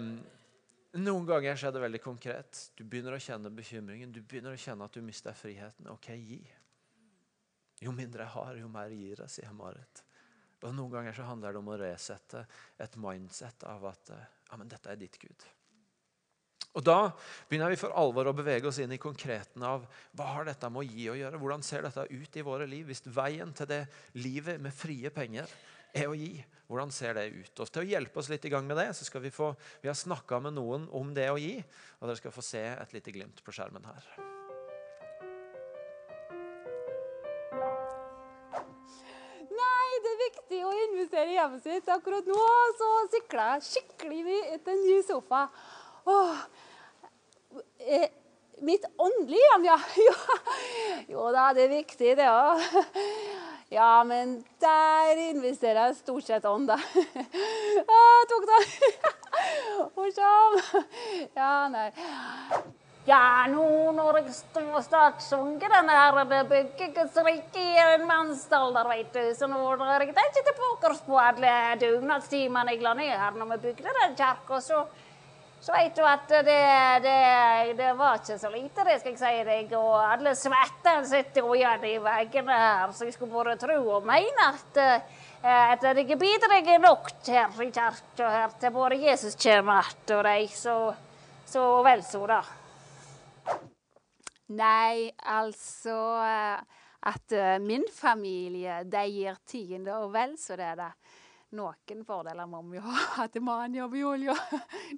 noen 1.00 1.24
ganger 1.26 1.56
skjer 1.58 1.72
det 1.72 1.80
veldig 1.82 2.00
konkret. 2.04 2.58
Du 2.76 2.84
begynner 2.84 3.16
å 3.16 3.22
kjenne 3.22 3.50
bekymringen. 3.50 4.12
Du 4.12 4.20
begynner 4.20 4.52
å 4.54 4.60
kjenne 4.60 4.84
at 4.86 4.94
du 4.94 5.00
mister 5.02 5.34
friheten. 5.34 5.88
Ok, 5.90 6.10
gi. 6.20 6.42
Jo 7.82 7.94
mindre 7.96 8.26
jeg 8.26 8.34
har, 8.36 8.60
jo 8.60 8.68
mer 8.70 8.92
gir 8.92 9.24
jeg, 9.24 9.32
sier 9.38 9.56
Marit. 9.56 10.04
Og 10.62 10.76
Noen 10.76 10.92
ganger 10.92 11.16
så 11.16 11.26
handler 11.26 11.56
det 11.56 11.60
om 11.64 11.72
å 11.72 11.80
resette 11.80 12.44
et 12.80 12.94
mindset 13.00 13.66
av 13.72 13.88
at 13.90 14.12
eh, 14.14 14.28
ja, 14.54 14.58
men 14.60 14.70
dette 14.70 14.92
er 14.92 14.98
ditt 15.00 15.18
Gud. 15.18 15.46
Og 16.74 16.82
Da 16.86 17.10
begynner 17.50 17.70
vi 17.70 17.78
for 17.78 17.94
alvor 17.94 18.30
å 18.30 18.34
bevege 18.34 18.66
oss 18.70 18.80
inn 18.82 18.94
i 18.94 19.02
konkreten 19.02 19.62
av 19.66 19.84
hva 20.14 20.26
har 20.32 20.48
dette 20.48 20.70
med 20.70 20.82
å 20.82 20.88
gi 20.88 21.06
å 21.10 21.16
gjøre. 21.18 21.38
Hvordan 21.38 21.62
ser 21.66 21.86
dette 21.86 22.06
ut 22.10 22.38
i 22.38 22.46
våre 22.46 22.66
liv? 22.70 22.86
Hvis 22.90 23.04
veien 23.06 23.54
til 23.54 23.70
det 23.70 23.84
livet 24.18 24.62
med 24.62 24.74
frie 24.74 25.10
penger 25.14 25.50
er 25.94 26.10
å 26.10 26.18
gi, 26.18 26.32
hvordan 26.66 26.90
ser 26.94 27.14
det 27.18 27.28
ut? 27.30 27.54
Og 27.62 27.70
Til 27.70 27.84
å 27.84 27.90
hjelpe 27.94 28.18
oss 28.18 28.30
litt 28.32 28.46
i 28.46 28.54
gang 28.54 28.66
med 28.66 28.80
det, 28.80 28.90
så 28.98 29.06
skal 29.06 29.22
vi 29.22 29.34
få, 29.34 29.52
vi 29.82 29.90
har 29.90 29.98
snakka 29.98 30.42
med 30.42 30.58
noen 30.58 30.88
om 30.90 31.14
det 31.14 31.30
å 31.30 31.38
gi. 31.38 31.56
og 32.00 32.08
Dere 32.08 32.22
skal 32.22 32.34
få 32.34 32.42
se 32.42 32.66
et 32.74 32.96
lite 32.96 33.14
glimt 33.14 33.44
på 33.44 33.54
skjermen 33.54 33.86
her. 33.90 34.33
Investere 41.14 41.34
hjemmet 41.34 41.62
sitt. 41.62 41.88
Akkurat 41.88 42.26
nå 42.26 42.42
så 42.78 42.90
sikler 43.12 43.54
jeg 43.54 43.66
skikkelig 43.68 44.20
mye 44.26 44.44
etter 44.56 44.74
en 44.74 44.84
ny 44.84 45.00
sofa. 45.06 45.48
Åh. 46.06 46.38
Eh, 47.78 48.08
mitt 48.62 48.84
åndelige 48.98 49.42
hjem, 49.44 49.64
ja. 49.68 49.78
Jo 51.12 51.30
da, 51.32 51.52
det 51.54 51.68
er 51.68 51.76
viktig, 51.76 52.16
det 52.18 52.30
òg. 52.30 52.62
Ja, 53.74 54.04
men 54.06 54.36
der 54.62 55.18
investerer 55.32 55.88
jeg 55.88 55.96
stort 55.96 56.26
sett 56.28 56.44
ånd, 56.46 56.68
da. 56.68 56.76
Jeg 57.88 58.28
tok 58.30 58.46
det. 58.46 58.60
Morsom. 59.96 60.60
Ja, 61.34 61.66
nei. 61.72 61.88
Ja, 63.04 63.44
nå 63.52 63.92
når 63.92 64.16
jeg 64.22 64.30
står 64.32 64.76
og 64.78 64.84
startsunger 64.86 65.68
denne 65.68 65.92
her 65.92 66.44
byggingsriket 66.48 67.58
i 67.60 67.74
en 67.82 68.06
mannsalder, 68.08 68.88
veit 68.88 69.10
du, 69.12 69.26
så 69.36 69.44
nå 69.44 69.60
drar 69.76 70.00
jeg 70.00 70.14
ikke 70.14 70.44
tilbake 70.46 70.92
på 71.04 71.18
alle 71.20 71.50
dugnadstimene 71.82 72.72
jeg 72.72 72.80
la 72.86 72.94
ned 72.96 73.12
her 73.12 73.36
når 73.36 73.50
vi 73.50 73.58
bygde 73.66 73.92
den 73.98 74.16
kirka. 74.16 74.62
Så, 74.64 74.80
så 75.60 75.76
veit 75.76 76.00
du 76.00 76.08
at 76.08 76.32
det, 76.48 76.56
det, 77.04 77.18
det, 77.76 77.92
var 78.00 78.22
ikke 78.22 78.38
så 78.40 78.54
lite, 78.56 78.88
det 78.88 78.96
skal 79.02 79.12
jeg 79.12 79.20
si 79.20 79.44
deg. 79.50 79.76
Og 79.76 80.00
alle 80.00 80.32
svettene 80.40 81.04
sitter 81.12 81.44
jo 81.44 81.60
igjen 81.60 81.86
i 81.90 81.94
veggene 82.08 82.58
her, 82.64 82.96
så 82.96 83.04
jeg 83.04 83.18
skulle 83.18 83.36
bare 83.36 83.60
tro 83.60 83.78
og 83.98 84.08
mene 84.08 84.48
at 84.48 84.84
at 85.44 85.82
jeg 85.84 86.16
bidrar 86.16 86.78
nok 86.80 87.10
her 87.28 87.60
i 87.60 87.68
kirka 87.68 88.50
til 88.60 88.70
både 88.72 88.96
Jesus 88.96 89.36
kommer 89.36 89.78
att 89.84 90.10
og 90.10 90.24
de, 90.24 90.48
så, 90.48 90.94
så 91.44 91.82
vel 91.82 92.02
så, 92.02 92.26
da. 92.26 92.44
Nei, 94.52 95.08
altså 95.24 95.96
at 97.04 97.32
uh, 97.36 97.58
min 97.60 97.84
familie 97.92 98.82
de 98.88 99.04
gir 99.12 99.38
tiende 99.48 99.96
og 100.00 100.12
vel 100.14 100.36
så 100.40 100.56
det 100.60 100.72
er 100.72 100.80
det. 100.80 100.90
Noen 101.54 102.00
fordeler 102.02 102.48
må 102.50 102.64
vi 102.66 102.80
ha 102.82 103.24
at 103.24 103.36
mannen 103.38 103.76
jobber 103.78 104.00
i 104.00 104.06
olja. 104.08 104.34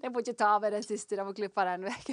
Jeg 0.01 0.13
får 0.13 0.23
ikke 0.23 0.39
ta 0.41 0.53
med 0.63 0.73
den 0.73 0.85
siste, 0.87 1.19
jeg 1.19 1.27
må 1.27 1.35
klippe 1.37 1.67
den 1.69 1.85
vekk. 1.85 2.13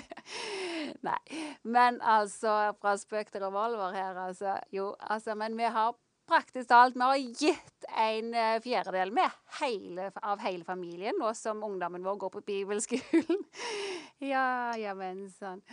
Nei. 1.07 1.19
Men 1.63 2.01
altså, 2.01 2.73
fra 2.81 2.97
spøk 2.99 3.31
til 3.31 3.45
revolver 3.45 3.95
her, 3.95 4.19
altså. 4.25 4.57
Jo, 4.75 4.91
altså, 4.99 5.37
men 5.39 5.55
vi 5.55 5.69
har 5.77 5.95
praktisk 6.27 6.69
talt 6.69 6.95
Vi 6.95 7.03
har 7.03 7.17
gitt 7.39 7.87
en 7.99 8.29
eh, 8.35 8.59
fjerdedel 8.63 9.11
med 9.15 9.31
hele, 9.59 10.09
av 10.23 10.43
hele 10.43 10.63
familien 10.67 11.17
nå 11.19 11.33
som 11.35 11.63
ungdommen 11.63 12.03
vår 12.03 12.19
går 12.25 12.33
på 12.35 12.43
bibelskolen. 12.47 13.43
ja, 14.33 14.73
ja, 14.79 14.95
men 14.97 15.29
sånn. 15.39 15.63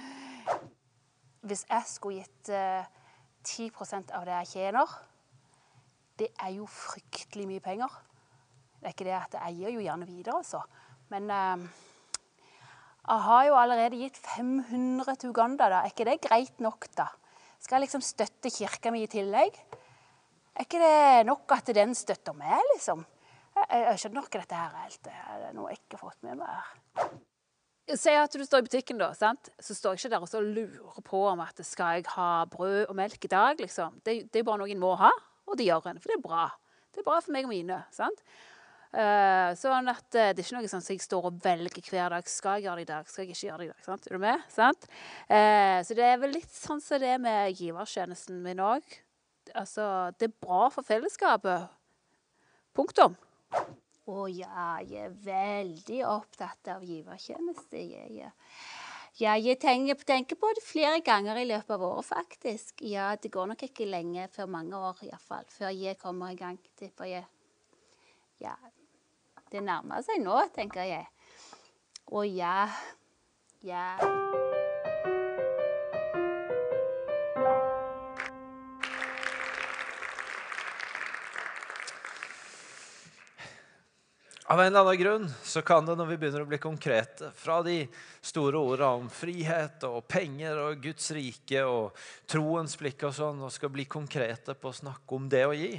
Hvis 1.41 1.65
jeg 1.69 1.87
skulle 1.89 2.25
gitt 2.25 2.51
uh, 2.53 2.85
10 3.45 3.71
av 4.13 4.27
det 4.29 4.35
jeg 4.43 4.51
tjener, 4.55 4.97
det 6.21 6.29
er 6.37 6.53
jo 6.59 6.67
fryktelig 6.69 7.47
mye 7.49 7.65
penger. 7.65 7.95
Det 8.81 8.89
er 8.91 8.97
ikke 8.97 9.09
det 9.09 9.17
at 9.17 9.37
jeg 9.39 9.57
gir 9.57 9.77
jo 9.79 9.85
gjerne 9.85 10.09
videre, 10.09 10.41
altså. 10.43 10.61
Men 11.13 11.31
uh, 11.33 11.65
jeg 13.07 13.25
har 13.27 13.47
jo 13.49 13.57
allerede 13.57 14.03
gitt 14.03 14.21
500 14.37 15.17
til 15.17 15.33
Uganda. 15.33 15.71
da. 15.73 15.81
Er 15.81 15.95
ikke 15.95 16.09
det 16.11 16.21
greit 16.29 16.61
nok, 16.61 16.91
da? 16.97 17.09
Skal 17.61 17.77
jeg 17.77 17.89
liksom 17.89 18.05
støtte 18.05 18.53
kirka 18.53 18.93
mi 18.93 19.05
i 19.05 19.11
tillegg? 19.11 19.57
Er 20.55 20.69
ikke 20.69 20.81
det 20.81 21.27
nok 21.29 21.57
at 21.57 21.73
den 21.77 21.97
støtter 21.97 22.37
meg, 22.37 22.61
liksom? 22.75 23.05
Jeg, 23.57 23.67
jeg 23.73 23.99
skjønner 24.03 24.29
ikke 24.29 24.45
dette 24.45 24.61
her 24.61 24.79
helt. 24.85 25.03
Det 25.05 25.17
er 25.17 25.57
noe 25.57 25.73
jeg 25.73 25.81
ikke 25.81 25.99
har 25.99 26.05
fått 26.05 26.25
med 26.29 26.41
meg 26.41 26.53
her. 26.53 27.21
Si 27.99 28.13
at 28.15 28.35
du 28.37 28.45
står 28.47 28.63
i 28.63 28.69
butikken, 28.69 29.01
da. 29.01 29.11
sant? 29.17 29.51
Så 29.59 29.75
står 29.75 29.97
jeg 29.97 30.05
ikke 30.05 30.13
der 30.13 30.27
og 30.27 30.53
lurer 30.55 31.03
på 31.07 31.23
om 31.33 31.41
at 31.43 31.59
skal 31.67 31.99
jeg 31.99 32.07
ha 32.15 32.45
brød 32.51 32.85
og 32.87 32.95
melk 32.97 33.25
i 33.25 33.33
dag. 33.33 33.59
liksom. 33.59 33.99
Det, 34.05 34.31
det 34.31 34.43
er 34.43 34.47
bare 34.47 34.63
noe 34.63 34.71
en 34.71 34.83
må 34.83 34.95
ha, 35.01 35.11
og 35.47 35.59
det 35.59 35.67
gjør 35.67 35.91
en. 35.91 35.99
For 35.99 36.13
det 36.13 36.19
er 36.19 36.23
bra. 36.23 36.47
Det 36.95 37.03
er 37.03 37.09
bra 37.09 37.19
for 37.19 37.35
meg 37.35 37.49
og 37.49 37.55
mine. 37.55 37.83
sant? 37.95 38.23
Uh, 38.91 39.55
sånn 39.55 39.87
at 39.87 40.03
uh, 40.03 40.33
Det 40.35 40.41
er 40.43 40.43
ikke 40.43 40.57
noe 40.57 40.67
sånn 40.71 40.83
som 40.83 40.97
jeg 40.97 41.05
står 41.05 41.29
og 41.29 41.37
velger 41.45 41.91
hver 41.93 42.15
dag. 42.15 42.31
Skal 42.31 42.59
jeg 42.59 42.67
gjøre 42.67 42.81
det 42.81 42.87
i 42.87 42.91
dag? 42.91 43.11
Skal 43.11 43.23
jeg 43.25 43.37
ikke 43.37 43.47
gjøre 43.47 43.59
det 43.61 43.69
i 43.69 43.71
dag? 43.71 43.85
Sant? 43.87 44.09
Er 44.09 44.17
du 44.17 44.23
med? 44.25 44.47
Sant? 44.51 44.89
Uh, 45.31 45.79
så 45.87 45.99
det 45.99 46.09
er 46.09 46.19
vel 46.23 46.35
litt 46.35 46.55
sånn 46.55 46.83
som 46.83 47.03
det 47.03 47.13
er 47.15 47.23
med 47.23 47.55
givertjenesten 47.55 48.43
min 48.43 48.63
òg. 48.63 48.99
Altså, 49.55 49.85
det 50.19 50.31
er 50.31 50.41
bra 50.43 50.67
for 50.75 50.87
fellesskapet. 50.87 51.71
Punktum. 52.75 53.15
Å 54.11 54.27
ja, 54.33 54.81
jeg 54.83 55.07
er 55.07 55.19
veldig 55.23 56.01
opptatt 56.09 56.71
av 56.73 56.83
givertjeneste. 56.83 57.79
Jeg, 57.79 58.09
jeg, 58.17 58.33
ja, 59.21 59.37
jeg 59.39 59.59
tenker, 59.63 59.99
tenker, 60.07 60.39
på 60.41 60.51
det 60.57 60.65
flere 60.67 60.99
ganger 61.07 61.39
i 61.39 61.47
løpet 61.47 61.77
av 61.77 61.85
året, 61.87 62.09
faktisk. 62.09 62.83
Ja, 62.91 63.13
det 63.21 63.31
går 63.31 63.53
nok 63.53 63.63
ikke 63.69 63.87
lenge 63.87 64.27
før 64.35 64.51
mange 64.51 64.81
år, 64.91 64.99
iallfall, 65.07 65.47
før 65.55 65.75
jeg 65.77 66.01
kommer 66.01 66.35
i 66.35 66.39
gang, 66.41 66.59
tipper 66.81 67.11
jeg. 67.11 67.27
Ja, 68.43 68.57
det 69.53 69.63
nærmer 69.67 70.03
seg 70.07 70.25
nå, 70.25 70.41
tenker 70.57 70.89
jeg. 70.89 71.07
Å 72.11 72.25
ja. 72.27 72.65
Ja. 73.63 74.50
Av 84.51 84.61
en 84.61 84.67
eller 84.67 84.81
annen 84.81 84.99
grunn 84.99 85.29
så 85.43 85.61
kan 85.63 85.87
det 85.87 85.95
når 85.95 86.09
vi 86.09 86.17
begynner 86.19 86.43
å 86.43 86.49
bli 86.51 86.59
konkrete, 86.59 87.29
fra 87.39 87.61
de 87.63 87.85
store 88.19 88.59
ordene 88.59 89.05
om 89.05 89.05
frihet 89.15 89.85
og 89.87 90.09
penger 90.11 90.59
og 90.59 90.81
Guds 90.83 91.07
rike 91.15 91.63
og 91.63 92.01
troens 92.27 92.75
blikk 92.81 93.05
og 93.07 93.15
sånn, 93.15 93.45
og 93.47 93.55
skal 93.55 93.71
bli 93.71 93.87
konkrete 93.87 94.59
på 94.59 94.73
å 94.73 94.75
snakke 94.81 95.21
om 95.21 95.31
det 95.31 95.45
å 95.47 95.55
gi, 95.55 95.71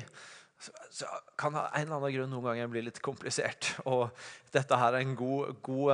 så, 0.88 1.12
kan 1.36 1.60
av 1.60 1.68
en 1.68 1.84
eller 1.84 1.98
annen 1.98 2.16
grunn 2.16 2.32
noen 2.32 2.48
ganger 2.48 2.72
bli 2.72 2.88
litt 2.88 3.04
komplisert. 3.04 3.74
Og 3.92 4.08
dette 4.56 4.80
her 4.80 4.96
er 4.96 5.04
en 5.04 5.20
god, 5.20 5.52
god, 5.68 5.92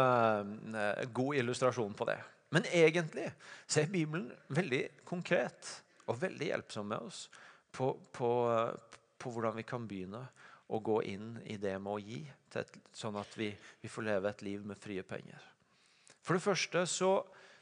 uh, 0.69 1.03
god 1.17 1.41
illustrasjon 1.41 1.97
på 1.97 2.11
det. 2.13 2.21
Men 2.53 2.69
egentlig 2.69 3.31
så 3.65 3.81
er 3.81 3.93
Bibelen 3.97 4.29
veldig 4.53 4.85
konkret 5.01 5.79
og 6.05 6.21
veldig 6.21 6.53
hjelpsom 6.53 6.93
med 6.93 7.09
oss 7.09 7.25
på, 7.73 7.95
på, 8.13 8.35
på 9.17 9.33
hvordan 9.33 9.57
vi 9.57 9.65
kan 9.65 9.89
begynne 9.89 10.27
å 10.69 10.77
gå 10.77 11.01
inn 11.09 11.39
i 11.49 11.57
det 11.57 11.79
med 11.81 11.97
å 11.97 12.03
gi, 12.03 12.27
et, 12.55 12.77
sånn 12.95 13.17
at 13.19 13.33
vi, 13.37 13.49
vi, 13.81 13.89
får 13.91 14.05
leve 14.07 14.29
et 14.29 14.43
liv 14.45 14.63
med 14.65 14.79
frie 14.79 15.03
penger. 15.03 15.41
For 16.23 16.37
det 16.37 16.45
første 16.45 16.85
så 16.89 17.11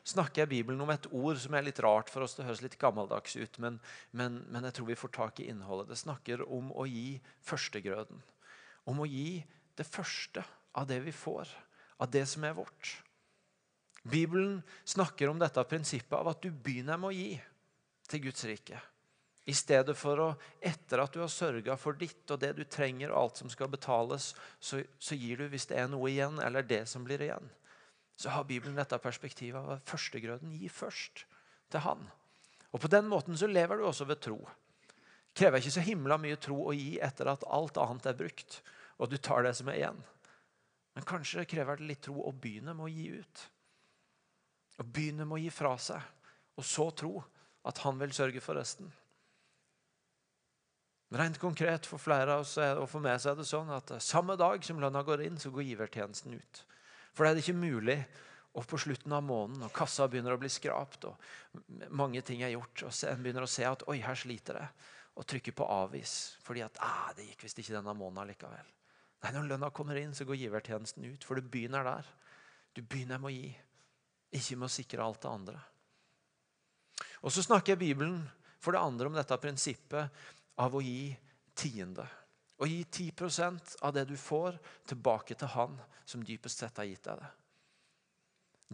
snakker 0.06 0.44
jeg 0.44 0.52
Bibelen 0.52 0.84
om 0.86 0.92
et 0.94 1.08
ord 1.10 1.40
som 1.42 1.56
er 1.58 1.66
litt 1.66 1.82
rart 1.82 2.12
for 2.14 2.26
oss. 2.26 2.36
Det 2.38 2.46
høres 2.46 2.62
litt 2.62 2.78
gammeldags 2.82 3.36
ut, 3.38 3.58
men, 3.64 3.80
men, 4.12 4.44
men 4.54 4.68
jeg 4.70 4.78
tror 4.78 4.90
vi 4.92 5.00
får 5.00 5.14
tak 5.18 5.42
i 5.42 5.50
innholdet. 5.50 5.90
Det 5.90 6.02
snakker 6.02 6.46
om 6.46 6.70
å 6.76 6.86
gi 6.90 7.18
førstegrøden. 7.46 8.22
Om 8.86 9.02
å 9.02 9.10
gi 9.10 9.42
det 9.76 9.88
første 9.90 10.46
av 10.78 10.88
det 10.90 11.02
vi 11.08 11.14
får, 11.16 11.50
av 11.98 12.12
det 12.14 12.26
som 12.30 12.46
er 12.46 12.58
vårt. 12.58 12.92
Bibelen 14.06 14.60
snakker 14.86 15.32
om 15.32 15.40
dette 15.42 15.64
prinsippet 15.66 16.14
av 16.14 16.30
at 16.30 16.44
du 16.44 16.52
begynner 16.52 17.00
med 17.02 17.10
å 17.10 17.16
gi 17.16 17.32
til 18.06 18.28
Guds 18.28 18.46
rike. 18.46 18.78
I 19.46 19.54
stedet 19.54 19.93
for 19.98 20.22
å, 20.22 20.28
etter 20.58 21.04
at 21.04 21.14
du 21.14 21.22
har 21.22 21.30
sørga 21.30 21.76
for 21.78 21.98
ditt 22.00 22.32
og 22.34 22.41
det 22.41 22.56
du 22.58 22.64
trenger, 22.66 23.12
og 23.12 23.20
alt 23.20 23.41
som 23.43 23.52
skal 23.54 23.70
betales, 23.70 24.32
så, 24.58 24.82
så, 24.98 25.14
gir 25.14 25.43
du 25.43 25.52
hvis 25.52 25.68
det 25.70 25.78
er 25.78 25.91
noe 25.91 26.10
igjen, 26.10 26.39
eller 26.41 26.66
det 26.66 26.82
som 26.89 27.06
blir 27.06 27.22
igjen. 27.22 27.52
Så 28.18 28.32
har 28.34 28.48
Bibelen 28.50 28.78
dette 28.80 28.98
perspektivet 29.04 29.60
av 29.60 29.76
at 29.76 29.89
førstegrøden 29.91 30.56
gi 30.58 30.72
først 30.72 31.26
til 31.70 31.84
Han. 31.86 32.02
Og 32.74 32.82
På 32.82 32.89
den 32.89 33.06
måten 33.12 33.38
så 33.38 33.48
lever 33.48 33.78
du 33.78 33.86
også 33.86 34.08
ved 34.10 34.24
tro. 34.26 34.39
Krever 35.36 35.62
ikke 35.62 35.76
så 35.78 35.86
himla 35.86 36.18
mye 36.18 36.39
tro 36.41 36.58
å 36.66 36.74
gi 36.74 36.96
etter 37.04 37.30
at 37.30 37.46
alt 37.46 37.78
annet 37.78 38.10
er 38.10 38.18
brukt, 38.18 38.60
og 38.98 39.12
du 39.12 39.18
tar 39.20 39.46
det 39.46 39.54
som 39.60 39.70
er 39.70 39.82
igjen. 39.82 40.02
Men 40.96 41.06
kanskje 41.06 41.46
krever 41.46 41.78
det 41.78 41.89
litt 41.91 42.06
tro 42.08 42.18
å 42.24 42.34
begynne 42.34 42.74
med 42.74 42.88
å 42.88 42.91
gi 42.91 43.10
ut. 43.20 43.48
Å 44.80 44.84
begynne 44.84 45.28
med 45.28 45.38
å 45.38 45.43
gi 45.43 45.52
fra 45.54 45.76
seg, 45.78 46.02
og 46.56 46.66
så 46.66 46.89
tro 46.96 47.20
at 47.68 47.82
Han 47.84 48.00
vil 48.00 48.14
sørge 48.16 48.41
for 48.41 48.58
resten. 48.58 48.89
Rent 51.14 51.38
konkret 51.39 51.86
for 51.86 52.01
flere 52.01 52.34
av 52.34 52.41
oss 52.41 52.56
og 52.58 52.88
for 52.89 53.03
meg 53.03 53.20
så 53.22 53.32
er 53.32 53.38
det 53.38 53.45
sånn 53.47 53.70
at 53.76 53.93
samme 54.01 54.36
dag 54.39 54.64
som 54.66 54.80
lønna 54.82 55.03
går 55.06 55.26
inn, 55.28 55.38
så 55.38 55.51
går 55.53 55.68
givertjenesten 55.68 56.34
ut. 56.34 56.62
For 57.14 57.24
det 57.24 57.36
er 57.36 57.43
ikke 57.43 57.60
mulig 57.60 57.99
og 58.56 58.64
på 58.72 58.80
slutten 58.80 59.12
av 59.12 59.24
måneden, 59.24 59.66
og 59.68 59.74
kassa 59.76 60.08
begynner 60.08 60.36
å 60.36 60.39
bli 60.39 60.49
skrapt, 60.51 61.10
og 61.10 61.89
mange 61.91 62.22
ting 62.24 62.41
er 62.45 62.53
gjort, 62.53 62.86
og 62.88 62.93
en 63.10 63.24
begynner 63.24 63.43
å 63.43 63.51
se 63.51 63.66
at 63.68 63.84
oi, 63.91 63.97
her 64.03 64.16
sliter 64.16 64.62
det, 64.62 64.68
og 65.16 65.28
trykker 65.28 65.56
på 65.56 65.68
avvis 65.72 66.14
fordi 66.43 66.64
at 66.64 66.80
det 67.16 67.28
gikk 67.30 67.45
visst 67.45 67.60
ikke 67.60 67.76
denne 67.76 67.95
måneden 67.95 68.32
likevel. 68.32 68.72
Nei, 69.24 69.32
Når 69.36 69.49
lønna 69.51 69.72
kommer 69.76 69.99
inn, 69.99 70.16
så 70.16 70.28
går 70.28 70.39
givertjenesten 70.39 71.06
ut, 71.08 71.24
for 71.24 71.36
du 71.39 71.47
begynner 71.47 71.84
der. 71.88 72.08
Du 72.76 72.82
begynner 72.82 73.20
med 73.20 73.32
å 73.32 73.36
gi, 73.36 73.51
ikke 74.36 74.60
med 74.60 74.68
å 74.68 74.76
sikre 74.76 75.03
alt 75.03 75.22
det 75.24 75.32
andre. 75.32 75.60
Og 77.24 77.32
Så 77.32 77.43
snakker 77.43 77.80
Bibelen 77.80 78.22
for 78.60 78.76
det 78.76 78.84
andre 78.84 79.08
om 79.10 79.16
dette 79.16 79.38
prinsippet 79.41 80.26
av 80.62 80.76
å 80.76 80.84
gi 80.84 81.16
tiende. 81.58 82.06
Å 82.56 82.68
gi 82.70 82.84
10% 82.84 83.76
av 83.84 83.93
det 83.95 84.06
du 84.10 84.16
får, 84.20 84.60
tilbake 84.88 85.36
til 85.36 85.51
Han 85.56 85.76
som 86.06 86.24
dypest 86.24 86.62
sett 86.62 86.78
har 86.80 86.88
gitt 86.88 87.03
deg 87.08 87.20
det. 87.20 87.32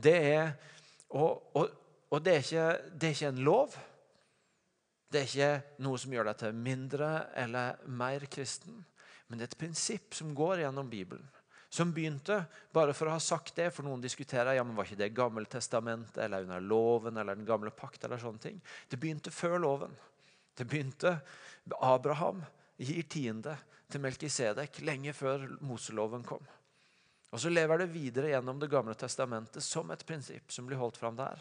Det 0.01 0.17
er, 0.33 0.51
og, 1.09 1.49
og, 1.57 1.73
og 2.11 2.21
det, 2.23 2.35
er 2.35 2.45
ikke, 2.45 2.67
det 2.93 3.07
er 3.07 3.17
ikke 3.17 3.31
en 3.33 3.43
lov. 3.47 3.75
Det 5.11 5.19
er 5.19 5.27
ikke 5.27 5.83
noe 5.83 5.99
som 5.99 6.13
gjør 6.15 6.29
deg 6.29 6.39
til 6.39 6.63
mindre 6.69 7.11
eller 7.37 7.81
mer 7.91 8.25
kristen. 8.31 8.77
Men 9.27 9.39
det 9.39 9.47
er 9.47 9.51
et 9.51 9.61
prinsipp 9.63 10.15
som 10.15 10.35
går 10.35 10.63
gjennom 10.63 10.89
Bibelen. 10.91 11.27
Som 11.71 11.93
begynte, 11.95 12.41
bare 12.75 12.91
for 12.91 13.07
å 13.07 13.13
ha 13.15 13.19
sagt 13.23 13.55
det, 13.55 13.69
for 13.71 13.87
noen 13.87 14.01
diskuterer 14.03 14.57
ja, 14.57 14.63
men 14.67 14.75
var 14.75 14.89
ikke 14.89 14.99
det 14.99 15.13
Gammeltestamentet 15.15 16.17
eller 16.25 16.43
under 16.43 16.63
loven 16.63 17.15
eller 17.15 17.37
den 17.39 17.47
gamle 17.47 17.71
pakt. 17.71 18.03
eller 18.03 18.19
sånne 18.19 18.43
ting. 18.43 18.57
Det 18.91 18.99
begynte 18.99 19.31
før 19.31 19.55
loven. 19.63 19.93
Det 20.55 20.67
begynte 20.67 21.13
Abraham 21.79 22.41
gir 22.81 23.05
tiende 23.09 23.55
til 23.91 24.01
Melkisedek 24.01 24.81
lenge 24.85 25.13
før 25.13 25.45
Moseloven 25.61 26.23
kom. 26.25 26.43
Og 27.31 27.39
Så 27.39 27.49
lever 27.49 27.79
det 27.79 27.93
videre 27.93 28.33
gjennom 28.33 28.59
Det 28.59 28.69
gamle 28.71 28.95
testamentet 28.95 29.63
som 29.63 29.91
et 29.91 30.05
prinsipp 30.05 30.51
som 30.51 30.67
blir 30.67 30.79
holdt 30.79 30.97
fram 30.97 31.15
der. 31.15 31.39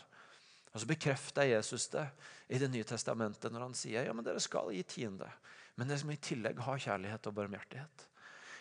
Og 0.73 0.81
Så 0.81 0.87
bekrefter 0.87 1.49
Jesus 1.51 1.89
det 1.89 2.07
i 2.49 2.59
Det 2.59 2.71
nye 2.71 2.85
testamentet 2.85 3.53
når 3.53 3.61
han 3.61 3.75
sier 3.75 4.07
ja, 4.07 4.12
men 4.14 4.25
dere 4.25 4.41
skal 4.41 4.71
gi 4.75 4.83
tiende, 4.83 5.31
men 5.77 5.89
dere 5.89 5.99
som 5.99 6.11
i 6.11 6.16
tillegg 6.16 6.59
har 6.62 6.79
kjærlighet 6.79 7.27
og 7.27 7.35
barmhjertighet. 7.35 8.07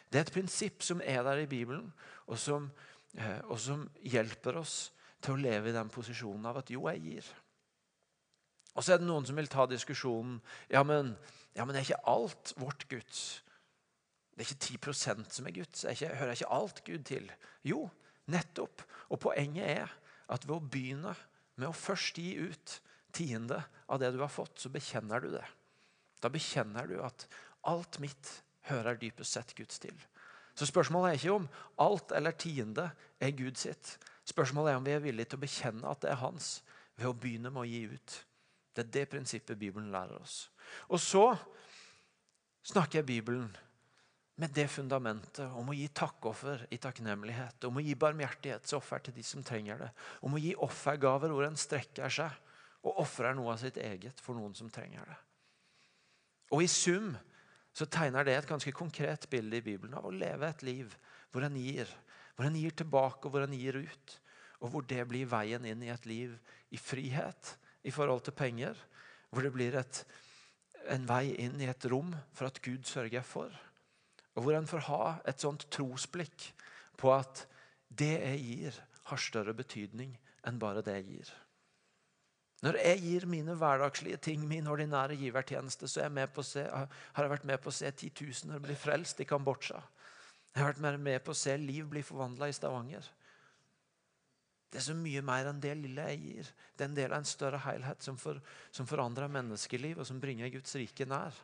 Det 0.09 0.17
er 0.17 0.25
et 0.25 0.33
prinsipp 0.33 0.81
som 0.81 1.01
er 1.05 1.21
der 1.23 1.43
i 1.43 1.49
Bibelen, 1.49 1.91
og 2.25 2.39
som, 2.41 2.71
eh, 3.13 3.41
og 3.45 3.59
som 3.59 3.89
hjelper 4.01 4.57
oss 4.57 4.91
til 5.21 5.35
å 5.35 5.41
leve 5.41 5.69
i 5.69 5.75
den 5.75 5.89
posisjonen 5.89 6.45
av 6.49 6.57
at 6.57 6.71
jo, 6.73 6.87
jeg 6.89 7.01
gir. 7.03 7.29
Og 8.77 8.85
så 8.85 8.93
er 8.93 9.01
det 9.01 9.09
noen 9.09 9.25
som 9.27 9.37
vil 9.39 9.49
ta 9.51 9.65
diskusjonen 9.69 10.39
ja, 10.71 10.83
men, 10.87 11.15
ja, 11.57 11.65
men 11.65 11.75
er 11.75 11.85
ikke 11.85 12.03
alt 12.09 12.53
vårt 12.59 12.85
Guds? 12.91 13.41
Det 14.33 14.45
er 14.45 14.53
ikke 14.53 14.89
10% 14.93 15.33
som 15.35 15.47
er 15.49 15.55
Guds. 15.57 15.83
Er 15.83 15.97
ikke, 15.97 16.13
hører 16.15 16.37
ikke 16.37 16.53
alt 16.55 16.83
Gud 16.85 17.01
til? 17.09 17.25
Jo, 17.67 17.81
nettopp. 18.31 18.85
Og 19.11 19.19
poenget 19.19 19.65
er 19.67 19.95
at 20.31 20.45
ved 20.45 20.55
å 20.55 20.63
begynne 20.63 21.15
med 21.59 21.67
å 21.67 21.75
først 21.75 22.21
gi 22.21 22.37
ut 22.39 22.77
tiende 23.15 23.57
av 23.89 23.99
det 23.99 24.13
du 24.13 24.21
har 24.21 24.31
fått, 24.31 24.61
så 24.61 24.71
bekjenner 24.71 25.19
du 25.19 25.33
det. 25.33 25.43
Da 26.23 26.31
bekjenner 26.31 26.87
du 26.87 26.99
at 27.03 27.25
alt 27.67 27.99
mitt 27.99 28.31
hører 28.69 28.99
dypest 29.01 29.35
sett 29.35 29.51
Guds 29.57 29.81
til. 29.81 29.95
Så 30.55 30.67
spørsmålet 30.69 31.09
er 31.11 31.19
ikke 31.19 31.35
om 31.35 31.51
alt 31.79 32.11
eller 32.15 32.35
tiende 32.35 32.89
er 33.19 33.35
Gud 33.35 33.59
sitt. 33.59 33.97
Spørsmålet 34.27 34.73
er 34.73 34.79
om 34.79 34.87
vi 34.87 34.95
er 34.95 35.03
villige 35.03 35.31
til 35.31 35.39
å 35.39 35.43
bekjenne 35.45 35.91
at 35.91 36.03
det 36.03 36.11
er 36.13 36.21
hans, 36.23 36.59
ved 36.99 37.09
å 37.09 37.15
begynne 37.15 37.51
med 37.51 37.63
å 37.63 37.69
gi 37.69 37.85
ut. 37.91 38.17
Det 38.79 38.85
er 38.85 38.93
det 38.95 39.09
prinsippet 39.11 39.59
Bibelen 39.59 39.91
lærer 39.91 40.19
oss. 40.21 40.45
Og 40.87 41.01
så 41.03 41.25
snakker 42.71 43.01
jeg 43.01 43.09
Bibelen 43.09 43.49
med 44.39 44.53
det 44.55 44.69
fundamentet 44.71 45.51
om 45.59 45.67
å 45.67 45.75
gi 45.75 45.89
takkoffer 45.91 46.63
i 46.71 46.79
takknemlighet, 46.79 47.65
om 47.67 47.79
å 47.79 47.83
gi 47.83 47.95
barmhjertighetsoffer 47.99 49.03
til 49.03 49.17
de 49.17 49.25
som 49.27 49.43
trenger 49.43 49.81
det, 49.83 49.89
om 50.23 50.37
å 50.37 50.39
gi 50.39 50.53
offergaver 50.63 51.33
hvor 51.33 51.43
en 51.43 51.59
strekker 51.59 52.13
seg 52.13 52.85
og 52.87 53.01
ofrer 53.03 53.35
noe 53.35 53.51
av 53.51 53.59
sitt 53.59 53.77
eget 53.83 54.23
for 54.23 54.39
noen 54.39 54.55
som 54.55 54.71
trenger 54.71 55.03
det. 55.11 55.17
Og 56.55 56.63
i 56.63 56.69
sum 56.71 57.11
så 57.75 57.85
tegner 57.91 58.25
det 58.25 58.37
et 58.37 58.47
ganske 58.49 58.71
konkret 58.75 59.27
bilde 59.29 59.59
i 59.59 59.65
Bibelen 59.65 59.97
av 59.99 60.07
å 60.07 60.15
leve 60.15 60.47
et 60.47 60.63
liv 60.65 60.95
hvor 61.33 61.43
en 61.45 61.59
gir. 61.59 61.89
Hvor 62.35 62.47
en 62.47 62.55
gir 62.55 62.71
tilbake, 62.71 63.27
og 63.27 63.35
hvor 63.35 63.43
en 63.43 63.53
gir 63.53 63.75
ut. 63.83 64.15
Og 64.63 64.71
hvor 64.71 64.87
det 64.87 65.03
blir 65.07 65.27
veien 65.29 65.67
inn 65.67 65.83
i 65.83 65.91
et 65.91 66.07
liv 66.09 66.39
i 66.71 66.79
frihet 66.79 67.57
i 67.83 67.91
forhold 67.91 68.25
til 68.27 68.37
penger. 68.37 68.77
Hvor 69.29 69.45
det 69.45 69.53
blir 69.53 69.77
et, 69.79 70.03
en 70.89 71.05
vei 71.09 71.35
inn 71.37 71.59
i 71.61 71.69
et 71.69 71.89
rom 71.91 72.13
for 72.33 72.49
at 72.49 72.61
Gud 72.65 72.87
sørger 72.89 73.25
for. 73.25 73.53
Og 74.35 74.45
hvor 74.45 74.57
en 74.57 74.69
får 74.69 74.87
ha 74.87 75.03
et 75.27 75.41
sånt 75.41 75.67
trosblikk 75.73 76.51
på 76.99 77.13
at 77.13 77.45
det 77.89 78.15
jeg 78.15 78.41
gir, 78.45 78.81
har 79.09 79.21
større 79.21 79.55
betydning 79.57 80.11
enn 80.47 80.59
bare 80.61 80.83
det 80.85 80.99
jeg 80.99 81.07
gir. 81.09 81.29
Når 82.59 82.75
jeg 82.83 82.99
gir 82.99 83.25
mine 83.31 83.55
hverdagslige 83.55 84.17
ting, 84.17 84.43
min 84.47 84.67
ordinære 84.67 85.15
givertjeneste, 85.15 85.87
så 85.87 86.03
jeg 86.03 86.29
se, 86.43 86.65
har 86.67 87.23
jeg 87.23 87.31
vært 87.31 87.47
med 87.47 87.61
på 87.63 87.71
å 87.71 87.75
se 87.75 87.91
titusener 87.91 88.59
bli 88.59 88.75
frelst 88.75 89.21
i 89.23 89.27
Kambodsja. 89.27 89.79
Jeg 90.55 90.63
har 90.63 90.73
vært 90.73 90.99
med 90.99 91.23
på 91.23 91.31
å 91.31 91.39
se 91.39 91.55
liv 91.57 91.87
bli 91.87 92.03
forvandla 92.03 92.49
i 92.49 92.55
Stavanger. 92.55 93.05
Det 94.69 94.77
er 94.77 94.85
så 94.85 94.93
mye 94.93 95.21
mer 95.25 95.49
enn 95.49 95.61
det 95.61 95.73
lille 95.79 96.05
jeg 96.11 96.19
gir. 96.21 96.49
Det 96.77 96.85
er 96.85 96.89
en 96.91 96.97
del 96.97 97.13
av 97.13 97.23
en 97.23 97.27
større 97.27 97.61
helhet 97.63 98.05
som, 98.05 98.17
for, 98.21 98.37
som 98.71 98.87
forandrer 98.89 99.31
menneskeliv, 99.33 99.97
og 99.97 100.05
som 100.05 100.19
bringer 100.21 100.51
Guds 100.53 100.75
rike 100.77 101.07
nær. 101.09 101.35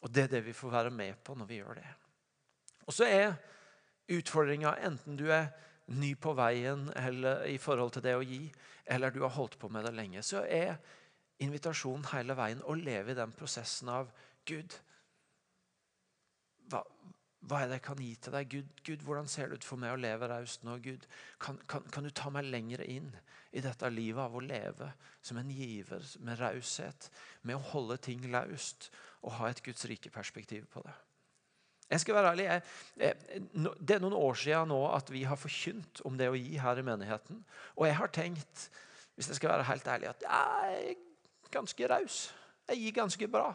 Og 0.00 0.12
Det 0.14 0.24
er 0.24 0.34
det 0.36 0.44
vi 0.46 0.56
får 0.56 0.72
være 0.72 0.94
med 0.94 1.18
på 1.24 1.36
når 1.36 1.50
vi 1.50 1.60
gjør 1.60 1.80
det. 1.80 1.88
Og 2.88 2.96
så 2.96 3.04
er 3.04 3.34
utfordringa, 4.08 4.78
enten 4.88 5.18
du 5.20 5.26
er 5.28 5.50
ny 5.92 6.14
på 6.20 6.32
veien 6.36 6.86
eller 6.96 7.44
i 7.48 7.58
forhold 7.60 7.92
til 7.96 8.04
det 8.04 8.14
å 8.16 8.24
gi, 8.24 8.46
eller 8.88 9.12
du 9.12 9.20
har 9.24 9.34
holdt 9.36 9.58
på 9.60 9.68
med 9.72 9.84
det 9.84 9.92
lenge, 9.96 10.22
så 10.24 10.44
er 10.44 10.78
invitasjonen 11.44 12.08
hele 12.12 12.36
veien 12.38 12.62
å 12.64 12.76
leve 12.76 13.12
i 13.12 13.18
den 13.18 13.32
prosessen 13.36 13.90
av 13.92 14.08
Gud. 14.48 14.74
Hva, 17.48 17.62
er 17.62 17.70
det 17.70 17.78
jeg 17.78 17.84
kan 17.86 18.00
gi 18.02 18.10
til 18.20 18.34
deg? 18.34 18.52
Gud, 18.52 18.80
Gud, 18.84 19.02
hvordan 19.06 19.28
ser 19.30 19.48
det 19.48 19.58
ut 19.58 19.66
for 19.66 19.80
meg 19.80 19.94
å 19.94 20.00
leve 20.00 20.28
raust 20.28 20.66
nå? 20.68 20.76
Gud, 20.84 21.06
kan, 21.40 21.56
kan, 21.70 21.86
kan, 21.94 22.04
du 22.04 22.12
ta 22.12 22.28
meg 22.34 22.48
lenger 22.50 22.82
inn 22.84 23.08
i 23.56 23.62
dette 23.64 23.88
livet 23.88 24.20
av 24.20 24.36
å 24.36 24.44
leve 24.44 24.90
som 25.24 25.40
en 25.40 25.50
giver 25.52 26.04
med 26.20 26.40
raushet, 26.42 27.08
med 27.48 27.56
å 27.56 27.68
holde 27.70 27.96
ting 28.04 28.26
laust 28.32 28.90
og 29.22 29.38
ha 29.38 29.48
et 29.48 29.62
Guds 29.64 29.88
rike 29.88 30.12
perspektiv 30.12 30.68
på 30.74 30.84
det? 30.84 30.92
Jeg 31.88 32.02
skal 32.02 32.18
være 32.18 32.34
ærlig, 32.34 32.44
jeg, 32.44 33.14
Det 33.80 33.94
er 33.96 34.02
noen 34.02 34.18
år 34.18 34.36
siden 34.36 34.68
nå 34.68 34.82
at 34.92 35.08
vi 35.08 35.22
har 35.24 35.40
forkynt 35.40 36.02
om 36.04 36.18
det 36.20 36.28
å 36.28 36.36
gi 36.36 36.58
her 36.60 36.80
i 36.82 36.84
menigheten. 36.84 37.40
Og 37.80 37.86
jeg 37.88 37.96
har 37.96 38.12
tenkt, 38.12 38.66
hvis 39.16 39.30
jeg 39.32 39.40
skal 39.40 39.54
være 39.54 39.70
helt 39.70 39.88
ærlig, 39.88 40.10
at 40.12 40.26
jeg 40.26 40.82
er 40.92 41.48
ganske 41.54 41.88
raus. 41.88 42.18
Jeg 42.68 42.82
gir 42.82 42.98
ganske 43.00 43.30
bra. 43.32 43.54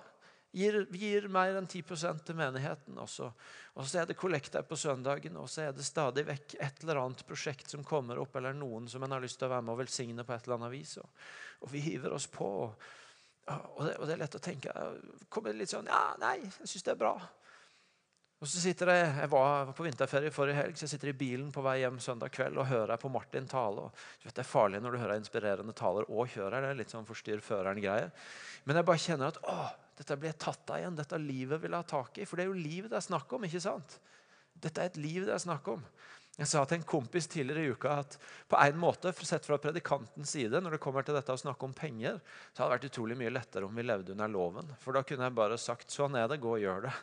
Gir, 0.53 0.83
gir 0.93 1.25
mer 1.33 1.55
enn 1.57 1.65
10 1.65 1.81
til 2.27 2.37
menigheten. 2.37 2.97
Også. 3.01 3.31
Og 3.73 3.87
så 3.89 4.03
er 4.03 4.09
det 4.09 4.17
kollekter 4.19 4.65
på 4.69 4.77
søndagen, 4.77 5.37
og 5.41 5.49
så 5.49 5.67
er 5.67 5.71
det 5.73 5.85
stadig 5.85 6.27
vekk 6.27 6.57
et 6.61 6.83
eller 6.83 7.01
annet 7.01 7.23
prosjekt 7.25 7.73
som 7.73 7.85
kommer 7.85 8.21
opp, 8.21 8.35
eller 8.37 8.53
noen 8.53 8.85
som 8.89 9.03
en 9.03 9.15
har 9.15 9.23
lyst 9.23 9.41
til 9.41 9.49
å 9.49 9.55
være 9.55 9.65
med 9.65 9.73
og 9.73 9.81
velsigne 9.81 10.25
på 10.27 10.35
et 10.35 10.45
eller 10.45 10.59
annet 10.59 10.75
vis. 10.75 10.97
Og, 11.01 11.23
og 11.65 11.73
vi 11.73 11.81
hiver 11.87 12.13
oss 12.13 12.29
på. 12.29 12.49
Og, 12.67 12.91
og, 13.49 13.79
det, 13.87 13.95
og, 13.97 14.05
det, 14.05 14.13
er 14.13 14.21
lett 14.21 14.37
å 14.37 14.43
tenke 14.43 14.73
kommer 15.33 15.57
litt 15.57 15.73
sånn 15.73 15.89
Ja, 15.89 16.13
nei, 16.21 16.37
jeg 16.45 16.69
syns 16.69 16.85
det 16.85 16.93
er 16.93 17.01
bra. 17.01 17.15
Og 18.43 18.49
så 18.51 18.59
sitter 18.59 18.89
jeg, 18.91 19.11
jeg 19.21 19.29
var 19.31 19.69
på 19.71 19.85
vinterferie 19.85 20.31
forrige 20.35 20.57
helg, 20.57 20.75
så 20.75 20.83
jeg 20.83 20.91
sitter 20.91 21.13
i 21.13 21.15
bilen 21.15 21.47
på 21.55 21.61
vei 21.63 21.77
hjem 21.79 21.95
søndag 22.03 22.33
kveld 22.35 22.57
og 22.59 22.67
hører 22.67 22.99
på 22.99 23.11
Martin 23.11 23.45
tale. 23.47 23.85
Og, 23.87 24.01
vet, 24.19 24.33
det 24.35 24.43
er 24.43 24.49
farlig 24.49 24.81
når 24.83 24.93
du 24.93 24.99
hører 24.99 25.15
inspirerende 25.15 25.75
taler 25.79 26.09
og 26.11 26.27
kjører. 26.33 26.59
det 26.59 26.73
er 26.73 26.79
litt 26.81 26.91
sånn 26.91 27.07
forstyrr 27.07 27.39
føreren-greier. 27.41 28.11
Men 28.67 28.79
jeg 28.79 28.87
bare 28.89 29.03
kjenner 29.05 29.31
at 29.31 29.39
å, 29.47 29.55
dette 29.99 30.17
blir 30.17 30.31
jeg 30.31 30.41
tatt 30.41 30.73
av 30.73 30.81
igjen. 30.81 30.97
Dette 30.97 31.19
livet 31.21 31.61
vil 31.61 31.73
jeg 31.73 31.85
ha 31.85 31.89
tak 31.89 32.17
i. 32.17 32.25
For 32.25 32.39
det 32.39 32.45
er 32.45 32.51
jo 32.51 32.65
livet 32.65 32.91
det 32.93 32.99
er 32.99 33.05
snakk 33.05 33.33
om. 33.37 33.45
ikke 33.45 33.61
sant? 33.63 33.99
Dette 34.53 34.81
er 34.81 34.91
et 34.91 34.99
liv 35.01 35.25
det 35.27 35.35
er 35.35 35.43
snakk 35.43 35.69
om. 35.73 35.83
Jeg 36.33 36.49
sa 36.49 36.63
til 36.65 36.79
en 36.79 36.85
kompis 36.89 37.27
tidligere 37.29 37.61
i 37.61 37.73
uka 37.75 37.91
at 38.01 38.15
på 38.49 38.57
en 38.57 38.77
måte, 38.81 39.11
sett 39.21 39.45
fra 39.45 39.59
predikantens 39.61 40.31
side, 40.33 40.57
når 40.65 40.75
det 40.75 40.79
kommer 40.81 41.05
til 41.05 41.13
dette 41.13 41.29
å 41.29 41.37
snakke 41.37 41.67
om 41.67 41.75
penger, 41.77 42.17
så 42.49 42.63
hadde 42.63 42.71
det 42.71 42.77
vært 42.79 42.87
utrolig 42.89 43.17
mye 43.19 43.33
lettere 43.35 43.67
om 43.67 43.77
vi 43.77 43.85
levde 43.85 44.15
under 44.15 44.31
loven. 44.33 44.71
For 44.81 44.97
da 44.97 45.03
kunne 45.05 45.27
jeg 45.27 45.37
bare 45.37 45.59
sagt 45.61 45.93
sånn 45.93 46.17
er 46.17 46.31
det, 46.31 46.39
gå 46.41 46.55
og 46.55 46.63
gjør 46.63 46.87
det. 46.87 46.93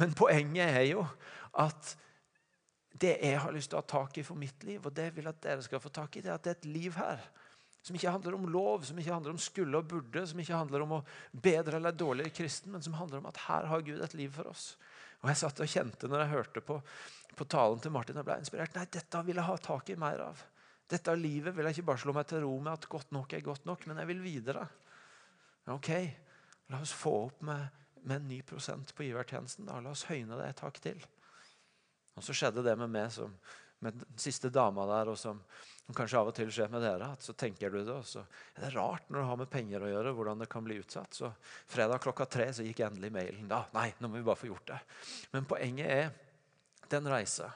Men 0.00 0.16
poenget 0.16 0.78
er 0.80 0.86
jo 0.94 1.04
at 1.60 1.92
det 3.00 3.18
jeg 3.20 3.36
har 3.44 3.52
lyst 3.52 3.72
til 3.74 3.78
å 3.78 3.84
ha 3.84 3.90
tak 3.92 4.16
i 4.16 4.24
for 4.24 4.40
mitt 4.40 4.64
liv, 4.64 4.80
og 4.80 4.96
det 4.96 5.10
vil 5.16 5.28
at 5.28 5.44
dere 5.44 5.64
skal 5.64 5.84
få 5.84 5.92
tak 5.92 6.16
i, 6.16 6.24
det 6.24 6.32
er 6.32 6.40
at 6.40 6.48
det 6.48 6.54
er 6.54 6.60
et 6.62 6.72
liv 6.72 6.96
her 6.96 7.20
som 7.82 7.96
ikke 7.96 8.12
handler 8.12 8.36
om 8.36 8.48
lov, 8.52 8.84
som 8.84 8.98
ikke 9.00 9.14
handler 9.14 9.32
om 9.34 9.40
skulle 9.40 9.78
og 9.78 9.88
burde, 9.88 10.26
som 10.28 10.40
ikke 10.42 10.56
handler 10.56 10.84
om 10.84 10.98
å 10.98 11.02
bedre 11.32 11.78
eller 11.78 11.96
dårligere 11.96 12.34
kristen, 12.36 12.74
men 12.74 12.84
som 12.84 12.96
handler 12.98 13.22
om 13.22 13.28
at 13.30 13.40
her 13.46 13.68
har 13.70 13.84
Gud 13.86 14.02
et 14.04 14.16
liv 14.18 14.32
for 14.34 14.50
oss. 14.50 14.74
Og 15.20 15.28
Jeg 15.30 15.40
satt 15.40 15.60
og 15.60 15.68
kjente 15.68 16.08
når 16.08 16.24
jeg 16.24 16.32
hørte 16.34 16.62
på, 16.64 16.78
på 17.36 17.46
talen 17.48 17.80
til 17.80 17.92
Martin 17.94 18.20
og 18.20 18.26
ble 18.28 18.38
inspirert. 18.40 18.76
Nei, 18.76 18.86
dette 18.92 19.22
vil 19.24 19.40
jeg 19.40 19.48
ha 19.48 19.56
tak 19.64 19.92
i 19.92 19.98
mer 20.00 20.24
av. 20.30 20.44
Dette 20.90 21.14
livet 21.16 21.54
vil 21.56 21.68
jeg 21.68 21.78
ikke 21.78 21.88
bare 21.92 22.02
slå 22.02 22.14
meg 22.16 22.28
til 22.28 22.42
ro 22.44 22.54
med 22.58 22.72
at 22.72 22.88
godt 22.90 23.12
nok 23.16 23.32
er 23.36 23.44
godt 23.46 23.68
nok, 23.68 23.86
men 23.88 24.00
jeg 24.02 24.10
vil 24.10 24.22
videre. 24.24 24.66
Ok, 25.70 25.90
la 26.72 26.80
oss 26.82 26.92
få 26.96 27.14
opp 27.28 27.44
med, 27.46 27.80
med 28.10 28.32
prosent 28.48 28.92
på 28.96 29.06
givertjenesten. 29.06 29.68
Da. 29.68 29.78
La 29.80 29.92
oss 29.94 30.08
høyne 30.08 30.36
det 30.40 30.50
et 30.50 30.62
hakk 30.64 30.80
til. 30.82 31.00
Og 32.18 32.24
så 32.26 32.34
skjedde 32.36 32.64
det 32.66 32.76
med 32.80 32.90
meg 32.92 33.12
som 33.14 33.36
med 33.80 33.96
den 33.96 34.18
siste 34.20 34.50
dama 34.52 34.84
der, 34.90 35.08
og 35.08 35.16
som, 35.16 35.38
som, 35.90 35.96
kanskje 35.96 36.18
av 36.20 36.28
og 36.30 36.34
til 36.34 36.50
skjer 36.52 36.70
med 36.70 36.82
dere. 36.84 37.12
at 37.12 37.22
Så 37.22 37.34
tenker 37.34 37.70
du 37.70 37.82
det, 37.82 37.92
og 37.92 38.06
så 38.06 38.22
er 38.54 38.62
det 38.62 38.74
rart 38.74 39.08
når 39.10 39.20
det 39.20 39.28
har 39.28 39.38
med 39.40 39.50
penger 39.50 39.82
å 39.82 39.90
gjøre, 39.90 40.12
hvordan 40.14 40.38
det 40.38 40.48
kan 40.50 40.64
bli 40.64 40.78
utsatt. 40.78 41.14
Så 41.14 41.32
fredag 41.66 42.00
klokka 42.00 42.26
tre 42.26 42.52
så 42.52 42.62
gikk 42.62 42.80
endelig 42.86 43.10
mailen. 43.12 43.48
Da, 43.48 43.64
nei, 43.74 43.90
nå 43.98 44.08
må 44.08 44.20
vi 44.20 44.26
bare 44.26 44.38
få 44.38 44.50
gjort 44.50 44.68
det. 44.70 44.78
Men 45.32 45.48
poenget 45.50 45.90
er 45.90 46.12
den 46.90 47.10
reisa 47.10 47.50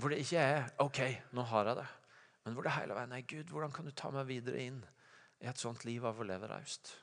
hvor 0.00 0.08
det 0.08 0.22
ikke 0.22 0.40
er 0.40 0.70
OK, 0.80 0.98
nå 1.36 1.42
har 1.50 1.68
jeg 1.68 1.78
det. 1.78 1.88
Men 2.42 2.54
hvor 2.56 2.64
det 2.64 2.72
hele 2.74 2.94
veien 2.96 3.12
er 3.12 3.26
Gud, 3.28 3.50
hvordan 3.52 3.74
kan 3.76 3.86
du 3.86 3.92
ta 3.94 4.08
meg 4.10 4.24
videre 4.26 4.62
inn 4.64 4.78
i 5.38 5.46
et 5.46 5.60
sånt 5.60 5.84
liv 5.84 6.02
av 6.08 6.18
å 6.18 6.26
leve 6.26 6.48
raust? 6.48 6.94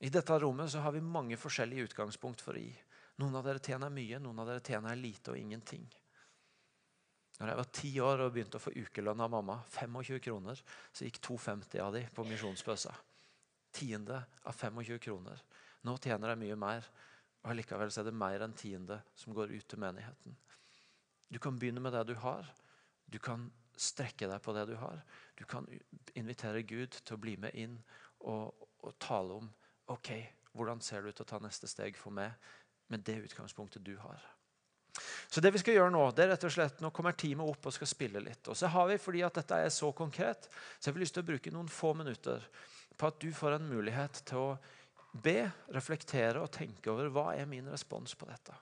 I 0.00 0.08
dette 0.10 0.38
rommet 0.40 0.72
så 0.72 0.80
har 0.80 0.96
vi 0.96 1.04
mange 1.04 1.36
forskjellige 1.38 1.90
utgangspunkt 1.90 2.40
for 2.40 2.56
å 2.56 2.62
gi. 2.64 2.72
Noen 3.20 3.36
av 3.36 3.44
dere 3.44 3.60
tjener 3.62 3.92
mye, 3.92 4.18
noen 4.18 4.40
av 4.40 4.48
dere 4.48 4.64
tjener 4.64 4.96
lite 4.96 5.34
og 5.34 5.38
ingenting. 5.38 5.84
Når 7.40 7.48
jeg 7.48 7.56
var 7.56 7.68
ti 7.72 7.90
år 8.04 8.20
og 8.20 8.34
begynte 8.34 8.58
å 8.58 8.62
få 8.62 8.72
ukelønn 8.76 9.22
av 9.24 9.30
mamma, 9.32 9.56
25 9.72 10.20
kroner, 10.26 10.60
så 10.92 11.06
gikk 11.06 11.22
2,50 11.24 11.80
av 11.80 11.94
de 11.96 12.02
på 12.12 12.24
misjonsbøssa. 12.28 12.92
Tiende 13.72 14.18
av 14.44 14.52
25 14.52 15.00
kroner. 15.00 15.40
Nå 15.88 15.94
tjener 16.04 16.34
jeg 16.34 16.40
mye 16.42 16.58
mer, 16.60 16.88
og 17.40 17.56
likevel 17.56 17.88
er 17.88 18.04
det 18.04 18.12
mer 18.12 18.44
enn 18.44 18.56
tiende 18.56 18.98
som 19.16 19.32
går 19.32 19.54
ut 19.54 19.64
til 19.72 19.80
menigheten. 19.80 20.36
Du 21.32 21.38
kan 21.40 21.56
begynne 21.56 21.80
med 21.80 21.94
det 21.96 22.04
du 22.10 22.14
har. 22.20 22.44
Du 23.08 23.16
kan 23.22 23.48
strekke 23.80 24.28
deg 24.28 24.42
på 24.44 24.52
det 24.52 24.66
du 24.68 24.74
har. 24.76 25.00
Du 25.38 25.46
kan 25.48 25.64
invitere 26.18 26.66
Gud 26.68 26.98
til 26.98 27.16
å 27.16 27.22
bli 27.22 27.38
med 27.40 27.56
inn 27.56 27.78
og, 28.18 28.52
og 28.84 28.92
tale 29.00 29.38
om 29.40 29.48
ok, 29.90 30.12
hvordan 30.52 30.84
ser 30.84 31.02
det 31.02 31.14
ut 31.14 31.24
å 31.24 31.28
ta 31.32 31.40
neste 31.40 31.70
steg 31.70 31.96
for 31.96 32.12
meg 32.12 32.36
med 32.92 33.06
det 33.06 33.16
utgangspunktet 33.24 33.86
du 33.86 33.94
har. 34.02 34.20
Så 35.30 35.40
det 35.40 35.52
vi 35.54 35.60
skal 35.62 35.76
gjøre 35.76 35.92
Nå 35.94 36.02
det 36.14 36.24
er 36.24 36.32
rett 36.32 36.44
og 36.48 36.52
slett, 36.52 36.80
nå 36.82 36.90
kommer 36.94 37.14
teamet 37.14 37.46
opp 37.46 37.68
og 37.70 37.74
skal 37.74 37.88
spille 37.88 38.22
litt. 38.24 38.42
Og 38.50 38.58
så 38.58 38.70
har 38.72 38.88
vi, 38.90 38.98
fordi 38.98 39.22
at 39.22 39.38
dette 39.38 39.60
er 39.62 39.70
så 39.74 39.92
konkret, 39.94 40.48
så 40.78 40.90
har 40.90 40.96
vi 40.96 41.04
lyst 41.04 41.14
til 41.14 41.22
å 41.22 41.30
bruke 41.30 41.52
noen 41.54 41.70
få 41.70 41.92
minutter 41.94 42.42
på 42.98 43.08
at 43.08 43.20
du 43.22 43.30
får 43.34 43.56
en 43.56 43.68
mulighet 43.70 44.24
til 44.28 44.40
å 44.42 44.48
be, 45.22 45.44
reflektere 45.74 46.42
og 46.42 46.50
tenke 46.54 46.90
over 46.90 47.10
hva 47.14 47.30
er 47.38 47.46
min 47.50 47.70
respons 47.70 48.16
på 48.18 48.26
dette. 48.28 48.56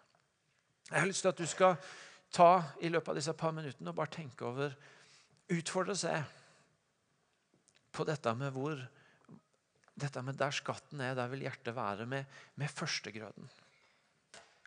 Jeg 0.91 1.01
har 1.01 1.09
lyst 1.09 1.25
til 1.25 1.33
at 1.33 1.41
du 1.41 1.49
skal 1.49 1.77
ta 2.33 2.53
i 2.85 2.91
løpet 2.93 3.13
av 3.13 3.19
disse 3.19 3.35
par 3.37 3.55
minuttene 3.57 3.93
og 3.93 3.99
bare 3.99 4.17
tenke 4.21 4.47
over 4.49 4.77
Utfordre 5.49 5.95
seg 5.97 6.27
på 7.97 8.05
dette 8.05 8.35
med 8.37 8.53
hvor 8.53 8.83
dette 9.97 10.21
med 10.21 10.37
der 10.37 10.53
skatten 10.53 11.01
er, 11.01 11.15
der 11.17 11.31
vil 11.33 11.47
hjertet 11.47 11.73
være 11.73 12.05
med, 12.07 12.29
med 12.61 12.69
førstegrøden. 12.69 13.49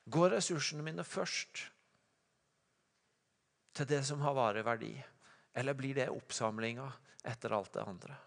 Går 0.09 0.33
ressursene 0.33 0.81
mine 0.81 1.05
først 1.05 1.61
til 3.73 3.87
det 3.89 4.01
som 4.07 4.21
har 4.25 4.35
varig 4.37 4.63
verdi? 4.65 4.93
Eller 5.53 5.75
blir 5.77 5.95
det 5.95 6.09
oppsamlinga 6.11 6.87
etter 7.27 7.55
alt 7.55 7.73
det 7.75 7.85
andre? 7.85 8.17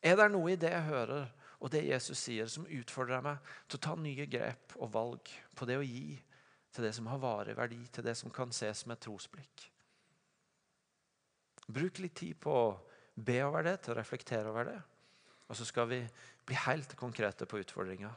Er 0.00 0.16
det 0.16 0.30
noe 0.32 0.52
i 0.52 0.58
det 0.60 0.72
jeg 0.72 0.88
hører, 0.88 1.28
og 1.60 1.72
det 1.72 1.84
Jesus 1.84 2.22
sier, 2.22 2.48
som 2.48 2.64
utfordrer 2.64 3.20
meg 3.24 3.50
til 3.68 3.76
å 3.76 3.84
ta 3.84 3.96
nye 4.00 4.24
grep 4.30 4.76
og 4.78 4.92
valg 4.94 5.32
på 5.56 5.68
det 5.68 5.76
å 5.76 5.84
gi 5.84 6.14
til 6.72 6.86
det 6.86 6.94
som 6.96 7.10
har 7.10 7.20
varig 7.20 7.56
verdi, 7.58 7.82
til 7.92 8.06
det 8.06 8.16
som 8.16 8.32
kan 8.32 8.54
ses 8.56 8.86
med 8.88 9.00
trosblikk? 9.02 9.66
Bruk 11.70 12.00
litt 12.00 12.16
tid 12.16 12.38
på 12.40 12.54
å 12.54 12.78
be 13.14 13.42
over 13.44 13.66
det, 13.66 13.76
til 13.84 13.92
å 13.94 14.00
reflektere 14.00 14.48
over 14.48 14.70
det. 14.70 14.78
Og 15.50 15.58
så 15.58 15.66
skal 15.68 15.88
vi 15.90 16.00
bli 16.46 16.56
helt 16.64 16.94
konkrete 16.98 17.46
på 17.46 17.60
utfordringa 17.60 18.10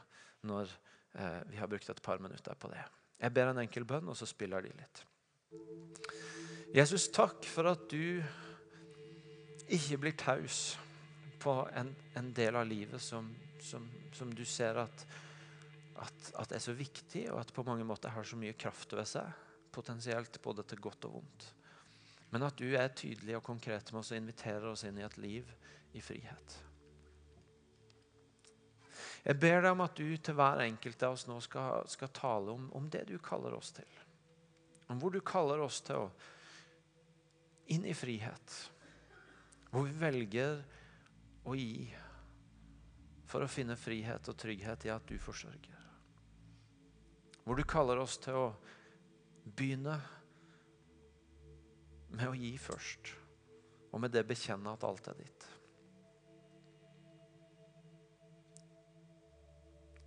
når 0.48 0.70
eh, 1.18 1.40
vi 1.50 1.58
har 1.60 1.68
brukt 1.70 1.90
et 1.90 2.02
par 2.02 2.22
minutter 2.22 2.56
på 2.56 2.70
det. 2.72 2.82
Jeg 3.20 3.34
ber 3.34 3.50
en 3.50 3.60
enkel 3.62 3.86
bønn, 3.88 4.08
og 4.08 4.16
så 4.18 4.26
spiller 4.28 4.64
de 4.64 4.72
litt. 4.78 5.04
Jesus, 6.74 7.08
takk 7.14 7.46
for 7.46 7.70
at 7.70 7.84
du 7.90 8.18
ikke 9.70 9.98
blir 10.02 10.16
taus 10.18 10.74
på 11.40 11.56
en, 11.76 11.92
en 12.18 12.32
del 12.34 12.56
av 12.58 12.66
livet 12.66 13.02
som, 13.02 13.28
som, 13.62 13.84
som 14.12 14.32
du 14.34 14.44
ser 14.48 14.80
at, 14.82 15.04
at, 16.02 16.30
at, 16.40 16.52
er 16.56 16.62
så 16.62 16.74
viktig, 16.76 17.28
og 17.32 17.40
at 17.42 17.52
på 17.54 17.64
mange 17.66 17.86
måter 17.86 18.12
har 18.14 18.26
så 18.26 18.38
mye 18.40 18.56
kraft 18.58 18.96
ved 18.96 19.06
seg. 19.08 19.28
Potensielt 19.74 20.40
både 20.42 20.64
til 20.70 20.82
godt 20.82 21.08
og 21.08 21.18
vondt. 21.18 21.48
Men 22.34 22.46
at 22.48 22.58
du 22.58 22.66
er 22.74 22.94
tydelig 22.96 23.36
og 23.38 23.46
konkret 23.46 23.92
med 23.92 24.00
oss 24.00 24.10
og 24.10 24.18
inviterer 24.18 24.66
oss 24.70 24.82
inn 24.88 24.98
i 24.98 25.06
et 25.06 25.18
liv 25.22 25.50
i 25.94 26.02
frihet. 26.02 26.56
Jeg 29.24 29.38
ber 29.40 29.62
deg 29.62 29.70
om 29.72 29.82
at 29.84 29.94
du 29.96 30.08
til 30.18 30.36
hver 30.36 30.60
enkelt 30.66 31.04
av 31.06 31.14
oss 31.16 31.28
nå 31.30 31.38
skal, 31.44 31.86
skal 31.88 32.10
tale 32.12 32.52
om, 32.52 32.66
om, 32.76 32.88
det 32.92 33.06
du 33.08 33.14
kaller 33.22 33.54
oss 33.56 33.72
til. 33.76 34.00
Om 34.92 35.00
hvor 35.00 35.14
du 35.14 35.20
kaller 35.24 35.62
oss 35.64 35.80
til 35.84 36.04
å 36.04 36.08
inn 37.72 37.84
i 37.88 37.94
frihet. 37.96 38.56
Hvor 39.70 39.86
vi 39.88 39.94
velger 39.98 40.60
å 41.48 41.54
gi 41.56 41.88
for 43.28 43.44
å 43.44 43.50
finne 43.50 43.76
frihet 43.78 44.28
og 44.30 44.36
trygghet 44.38 44.86
i 44.86 44.92
at 44.94 45.08
du 45.08 45.16
forsørger. 45.18 45.80
Hvor 47.44 47.58
du 47.58 47.64
kaller 47.68 48.00
oss 48.00 48.18
til 48.22 48.38
å 48.38 48.46
begynne 49.44 49.96
med 52.14 52.30
å 52.30 52.36
gi 52.38 52.54
først, 52.60 53.10
og 53.90 54.00
med 54.00 54.14
det 54.14 54.22
bekjenne 54.28 54.72
at 54.72 54.86
alt 54.86 55.10
er 55.10 55.18
ditt. 55.18 55.48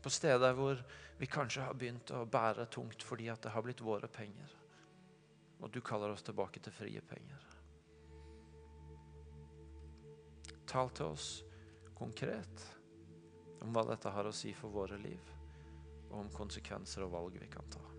På 0.02 0.14
steder 0.14 0.56
hvor 0.56 0.80
vi 1.20 1.28
kanskje 1.28 1.66
har 1.68 1.76
begynt 1.76 2.14
å 2.16 2.24
bære 2.32 2.70
tungt 2.72 3.04
fordi 3.04 3.28
at 3.34 3.44
det 3.44 3.52
har 3.52 3.66
blitt 3.66 3.84
våre 3.84 4.08
penger, 4.08 4.57
og 5.60 5.72
du 5.74 5.82
kaller 5.82 6.14
oss 6.14 6.26
tilbake 6.26 6.62
til 6.64 6.76
frie 6.76 7.02
penger. 7.02 7.44
Tal 10.68 10.92
til 10.94 11.14
oss 11.14 11.30
konkret 11.98 12.66
om 13.64 13.74
hva 13.74 13.86
dette 13.88 14.12
har 14.14 14.28
å 14.28 14.36
si 14.36 14.54
for 14.54 14.74
våre 14.74 15.00
liv, 15.02 15.32
og 16.12 16.20
om 16.26 16.34
konsekvenser 16.34 17.08
og 17.08 17.16
valg 17.16 17.40
vi 17.42 17.50
kan 17.52 17.72
ta. 17.74 17.97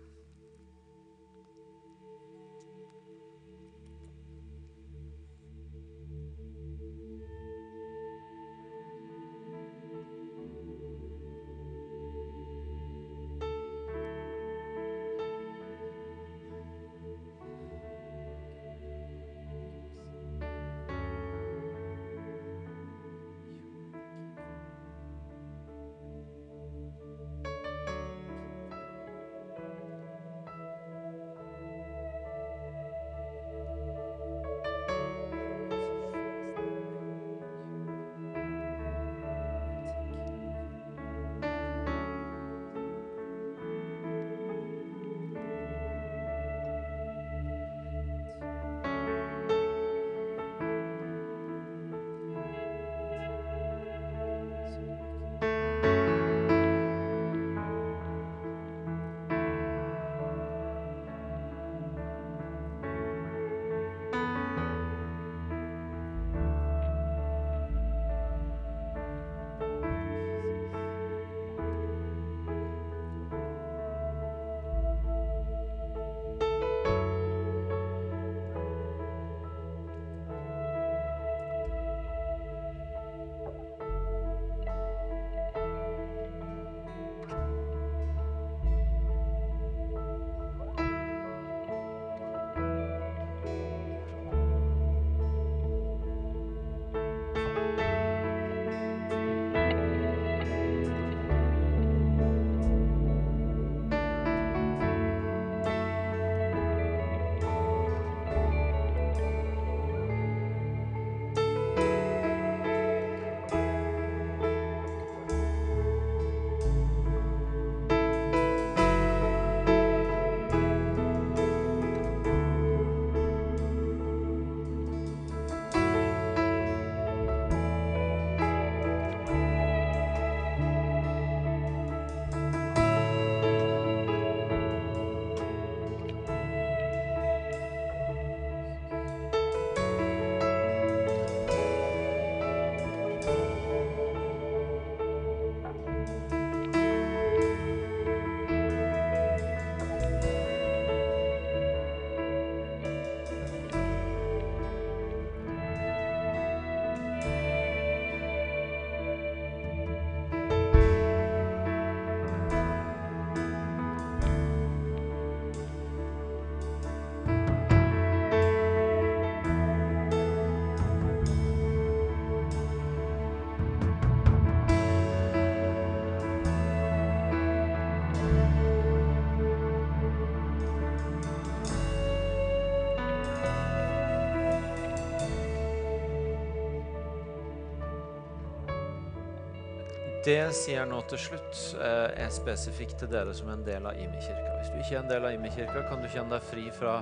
Det 190.19 190.49
sier 190.51 190.81
jeg 190.81 190.87
nå 190.89 190.97
til 191.07 191.19
slutt, 191.21 191.59
eh, 191.79 192.25
er 192.25 192.31
spesifikt 192.35 192.97
til 192.99 193.07
dere 193.07 193.31
som 193.33 193.47
er 193.47 193.55
en 193.55 193.63
del 193.63 193.85
av 193.87 193.95
Imi-kirka. 193.95 194.57
Hvis 194.57 194.71
du 194.73 194.79
ikke 194.81 194.95
er 194.97 195.03
en 195.03 195.11
del 195.13 195.25
av 195.25 195.35
Imi-kirka, 195.37 195.83
kan 195.87 196.01
du 196.01 196.09
kjenne 196.11 196.33
deg 196.33 196.43
fri 196.43 196.65
fra 196.75 196.97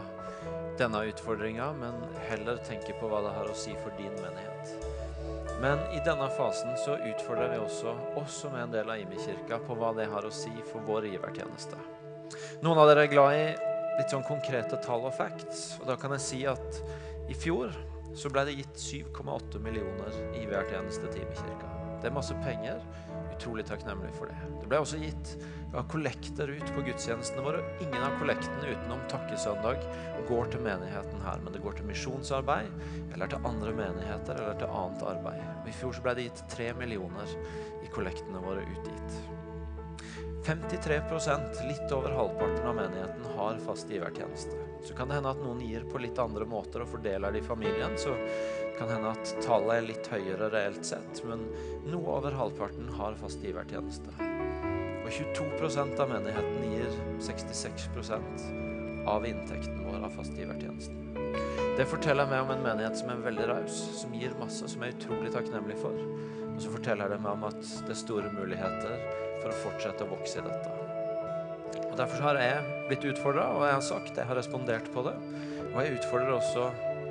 denne 0.78 1.02
utfordringa, 1.10 1.72
men 1.80 1.98
heller 2.28 2.62
tenke 2.62 2.94
på 3.00 3.10
hva 3.10 3.24
det 3.26 3.34
har 3.34 3.50
å 3.50 3.56
si 3.58 3.74
for 3.82 3.90
din 3.98 4.14
menighet. 4.22 4.76
Men 5.60 5.82
i 5.98 6.02
denne 6.06 6.30
fasen 6.38 6.78
så 6.78 7.00
utfordrer 7.02 7.56
vi 7.56 7.58
også 7.64 7.96
oss 8.22 8.38
som 8.44 8.54
er 8.54 8.68
en 8.68 8.76
del 8.76 8.94
av 8.94 9.02
Imi-kirka, 9.02 9.64
på 9.66 9.80
hva 9.80 9.96
det 9.98 10.06
har 10.12 10.22
å 10.22 10.32
si 10.32 10.54
for 10.70 10.86
vår 10.86 11.10
givertjeneste. 11.10 11.80
Noen 12.62 12.78
av 12.78 12.92
dere 12.92 13.08
er 13.08 13.12
glad 13.16 13.34
i 13.34 13.48
litt 13.98 14.14
sånn 14.14 14.28
konkrete 14.28 14.78
tall 14.86 15.10
og 15.10 15.18
facts. 15.18 15.80
Og 15.82 15.90
da 15.90 15.98
kan 15.98 16.14
jeg 16.14 16.22
si 16.22 16.44
at 16.46 16.84
i 17.28 17.34
fjor 17.34 17.74
så 18.14 18.30
ble 18.30 18.46
det 18.46 18.60
gitt 18.60 18.78
7,8 18.78 19.58
millioner 19.58 20.14
i 20.36 20.46
givertjeneste 20.46 21.10
til 21.10 21.26
Imi-kirka. 21.26 21.74
Det 21.98 22.12
er 22.12 22.14
masse 22.14 22.36
penger. 22.46 22.82
Utrolig 23.38 23.68
takknemlig 23.70 24.10
for 24.18 24.32
det. 24.32 24.38
Det 24.62 24.68
ble 24.70 24.82
også 24.82 24.98
gitt 24.98 25.34
ja, 25.74 25.84
kollekter 25.92 26.50
ut 26.50 26.72
på 26.74 26.84
gudstjenestene 26.88 27.44
våre. 27.46 27.62
Ingen 27.86 28.02
av 28.02 28.18
kollektene 28.18 28.72
utenom 28.74 29.04
takkesøndag 29.12 29.84
går 30.30 30.54
til 30.54 30.64
menigheten 30.66 31.22
her, 31.22 31.42
men 31.44 31.54
det 31.54 31.62
går 31.62 31.78
til 31.78 31.90
misjonsarbeid 31.90 32.74
eller 33.14 33.30
til 33.30 33.46
andre 33.48 33.76
menigheter 33.78 34.42
eller 34.42 34.58
til 34.58 34.74
annet 34.82 35.06
arbeid. 35.14 35.44
I 35.70 35.76
fjor 35.76 35.94
så 35.94 36.06
ble 36.06 36.18
det 36.18 36.30
gitt 36.30 36.46
tre 36.56 36.72
millioner 36.80 37.36
i 37.84 37.92
kollektene 37.94 38.42
våre 38.42 38.66
utgitt. 38.66 39.20
53% 40.48 41.58
litt 41.68 41.92
over 41.92 42.14
halvparten 42.16 42.68
av 42.68 42.76
menigheten, 42.76 43.26
har 43.36 43.58
fast 43.66 43.90
givertjeneste. 43.92 44.56
Så 44.84 44.96
kan 44.96 45.10
det 45.10 45.18
hende 45.18 45.34
at 45.34 45.42
noen 45.44 45.60
gir 45.60 45.84
på 45.92 46.00
litt 46.00 46.20
andre 46.24 46.48
måter 46.48 46.86
og 46.86 46.94
fordeler 46.94 47.36
det 47.36 47.42
i 47.42 47.48
familien. 47.48 47.98
Så 48.00 48.14
kan 48.78 48.92
hende 48.94 49.12
at 49.16 49.34
tallet 49.44 49.80
er 49.80 49.88
litt 49.90 50.10
høyere 50.12 50.52
reelt 50.54 50.86
sett, 50.86 51.22
men 51.28 51.48
noe 51.90 52.18
over 52.20 52.36
halvparten 52.38 52.90
har 52.98 53.18
fast 53.20 53.44
givertjeneste. 53.44 54.14
Og 55.08 55.10
22% 55.14 56.00
av 56.04 56.10
menigheten 56.12 56.72
gir 56.74 56.98
66% 57.24 58.48
av 59.08 59.26
inntekten 59.26 59.86
vår 59.86 60.04
av 60.04 60.18
fast 60.18 60.36
givertjenesten. 60.38 61.04
Det 61.78 61.86
forteller 61.88 62.28
meg 62.30 62.44
om 62.44 62.52
en 62.54 62.64
menighet 62.66 62.98
som 63.00 63.12
er 63.14 63.22
veldig 63.24 63.48
raus, 63.52 63.78
som 64.02 64.14
gir 64.18 64.36
masse, 64.40 64.68
som 64.68 64.84
jeg 64.84 64.94
er 64.94 64.98
utrolig 64.98 65.32
takknemlig 65.36 65.78
for. 65.80 65.96
Og 66.50 66.60
så 66.64 66.74
forteller 66.74 67.14
det 67.14 67.22
meg 67.22 67.38
om 67.38 67.46
at 67.48 67.62
det 67.62 67.94
er 67.94 68.00
store 68.00 68.34
muligheter 68.34 68.96
for 69.44 69.52
å 69.52 69.60
fortsette 69.62 70.06
å 70.06 70.12
vokse 70.12 70.42
i 70.42 70.46
dette. 70.48 70.74
Og 71.86 71.96
Derfor 72.00 72.28
har 72.28 72.42
jeg 72.42 72.84
blitt 72.90 73.08
utfordra, 73.14 73.48
og 73.56 73.64
jeg 73.66 73.78
har 73.78 73.86
sagt, 73.86 74.18
jeg 74.18 74.30
har 74.30 74.38
respondert 74.38 74.90
på 74.94 75.06
det. 75.06 75.16
Og 75.70 75.80
jeg 75.82 76.00
utfordrer 76.00 76.36
også 76.36 76.68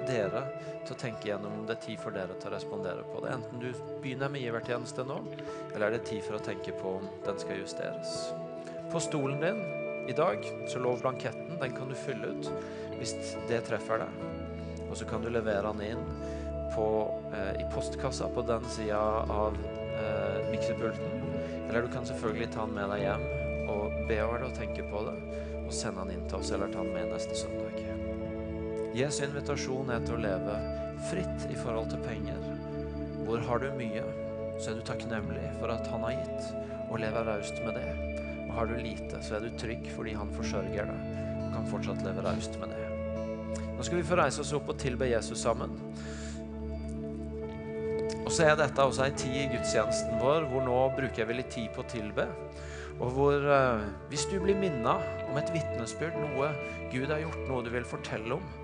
dere 0.08 0.42
til 0.86 0.94
å 0.94 1.00
tenke 1.00 1.30
gjennom 1.30 1.60
om 1.60 1.66
det 1.66 1.76
er 1.76 1.84
tid 1.86 2.00
for 2.02 2.14
dere 2.14 2.36
til 2.38 2.50
å 2.50 2.54
respondere 2.54 3.06
på 3.10 3.22
det. 3.24 3.34
Enten 3.34 3.62
du 3.62 3.68
begynner 4.02 4.30
med 4.32 4.44
givertjeneste 4.44 5.06
nå, 5.06 5.18
eller 5.74 5.88
er 5.88 5.96
det 5.96 6.06
tid 6.08 6.22
for 6.26 6.38
å 6.38 6.44
tenke 6.46 6.74
på 6.78 6.96
om 7.00 7.08
den 7.26 7.40
skal 7.42 7.60
justeres. 7.60 8.16
På 8.92 9.02
stolen 9.02 9.42
din 9.42 9.62
i 10.08 10.14
dag 10.16 10.46
så 10.70 10.78
lå 10.78 10.94
blanketten. 11.00 11.58
Den 11.60 11.76
kan 11.76 11.90
du 11.90 11.98
fylle 11.98 12.34
ut 12.34 12.50
hvis 13.00 13.16
det 13.50 13.64
treffer 13.66 14.04
deg. 14.04 14.20
Og 14.86 14.94
så 14.98 15.08
kan 15.08 15.24
du 15.24 15.30
levere 15.32 15.72
den 15.74 15.96
inn 15.96 16.04
på, 16.76 16.86
eh, 17.34 17.52
i 17.60 17.66
postkassa 17.74 18.28
på 18.34 18.46
den 18.46 18.64
sida 18.70 19.00
av 19.32 19.58
eh, 19.96 20.50
miksepulten. 20.52 21.26
Eller 21.68 21.82
du 21.82 21.88
kan 21.92 22.06
selvfølgelig 22.06 22.52
ta 22.54 22.66
den 22.66 22.78
med 22.78 22.94
deg 22.94 23.04
hjem 23.08 23.26
og 23.66 24.00
be 24.06 24.22
over 24.22 24.38
det 24.38 24.50
og 24.52 24.58
tenke 24.60 24.86
på 24.90 25.04
det. 25.10 25.18
Og 25.66 25.74
sende 25.74 26.06
den 26.06 26.20
inn 26.20 26.28
til 26.30 26.38
oss, 26.38 26.54
eller 26.54 26.70
ta 26.70 26.86
den 26.86 26.94
med 26.94 27.10
neste 27.10 27.34
søndag. 27.34 27.95
Jesu 28.96 29.26
invitasjon 29.26 29.90
er 29.92 30.04
til 30.06 30.14
å 30.16 30.22
leve 30.22 30.52
fritt 31.10 31.42
i 31.52 31.56
forhold 31.58 31.90
til 31.90 32.00
penger. 32.00 32.38
Hvor 33.26 33.42
har 33.44 33.60
du 33.60 33.66
mye, 33.76 34.00
så 34.56 34.70
er 34.70 34.78
du 34.78 34.86
takknemlig 34.88 35.50
for 35.58 35.72
at 35.74 35.90
han 35.92 36.06
har 36.06 36.14
gitt, 36.16 36.46
og 36.86 37.02
lever 37.02 37.28
raust 37.28 37.60
med 37.66 37.76
det. 37.76 37.90
Og 38.46 38.54
har 38.56 38.70
du 38.70 38.78
lite, 38.80 39.20
så 39.20 39.36
er 39.36 39.44
du 39.44 39.58
trygg 39.60 39.84
fordi 39.92 40.16
han 40.16 40.32
forsørger 40.32 40.88
deg, 40.88 41.12
og 41.42 41.52
kan 41.58 41.68
fortsatt 41.74 42.02
leve 42.06 42.24
raust 42.24 42.56
med 42.62 42.72
det. 42.72 42.88
Nå 43.76 43.84
skal 43.84 44.00
vi 44.00 44.08
få 44.08 44.16
reise 44.22 44.40
oss 44.40 44.56
opp 44.56 44.72
og 44.72 44.80
tilbe 44.80 45.12
Jesus 45.12 45.44
sammen. 45.44 45.76
Og 48.24 48.32
så 48.32 48.48
er 48.48 48.56
dette 48.56 48.80
også 48.80 49.04
ei 49.04 49.12
tid 49.12 49.40
i 49.44 49.48
gudstjenesten 49.52 50.16
vår 50.24 50.48
hvor 50.48 50.64
nå 50.64 50.82
bruker 50.96 51.28
vi 51.28 51.42
litt 51.42 51.52
tid 51.52 51.68
på 51.76 51.84
å 51.84 51.90
tilbe. 51.92 52.30
Og 52.96 53.10
hvor 53.12 53.44
eh, 53.44 53.88
hvis 54.08 54.24
du 54.32 54.38
blir 54.40 54.56
minna 54.56 54.96
om 55.28 55.36
et 55.36 55.52
vitnesbyrd, 55.52 56.16
noe 56.16 56.54
Gud 56.88 57.10
har 57.12 57.20
gjort, 57.20 57.42
noe 57.50 57.66
du 57.66 57.76
vil 57.76 57.84
fortelle 57.84 58.40
om, 58.40 58.54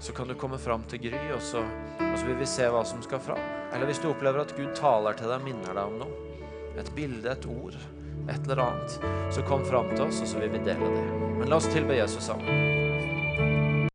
så 0.00 0.12
kan 0.12 0.28
du 0.28 0.34
komme 0.38 0.58
fram 0.58 0.84
til 0.90 1.02
Gry, 1.08 1.20
og 1.34 1.42
så, 1.42 1.62
og 1.98 2.16
så 2.18 2.26
vil 2.26 2.38
vi 2.38 2.48
se 2.48 2.66
hva 2.70 2.84
som 2.86 3.02
skal 3.02 3.22
fram. 3.22 3.40
Eller 3.72 3.90
hvis 3.90 4.00
du 4.02 4.08
opplever 4.10 4.44
at 4.44 4.54
Gud 4.56 4.70
taler 4.78 5.18
til 5.18 5.30
deg, 5.30 5.44
minner 5.44 5.74
deg 5.74 5.84
om 5.84 5.98
noe, 6.04 6.24
et 6.78 6.92
bilde, 6.94 7.32
et 7.32 7.48
ord, 7.50 7.78
et 8.28 8.42
eller 8.44 8.62
annet, 8.68 8.98
så 9.34 9.42
kom 9.48 9.64
fram 9.66 9.90
til 9.94 10.06
oss, 10.06 10.22
og 10.22 10.30
så 10.30 10.42
vil 10.42 10.54
vi 10.54 10.62
dele 10.62 10.92
det. 10.94 11.06
Men 11.40 11.50
la 11.50 11.58
oss 11.58 11.70
tilbe 11.72 11.98
Jesus 11.98 12.30
sammen. 12.30 12.87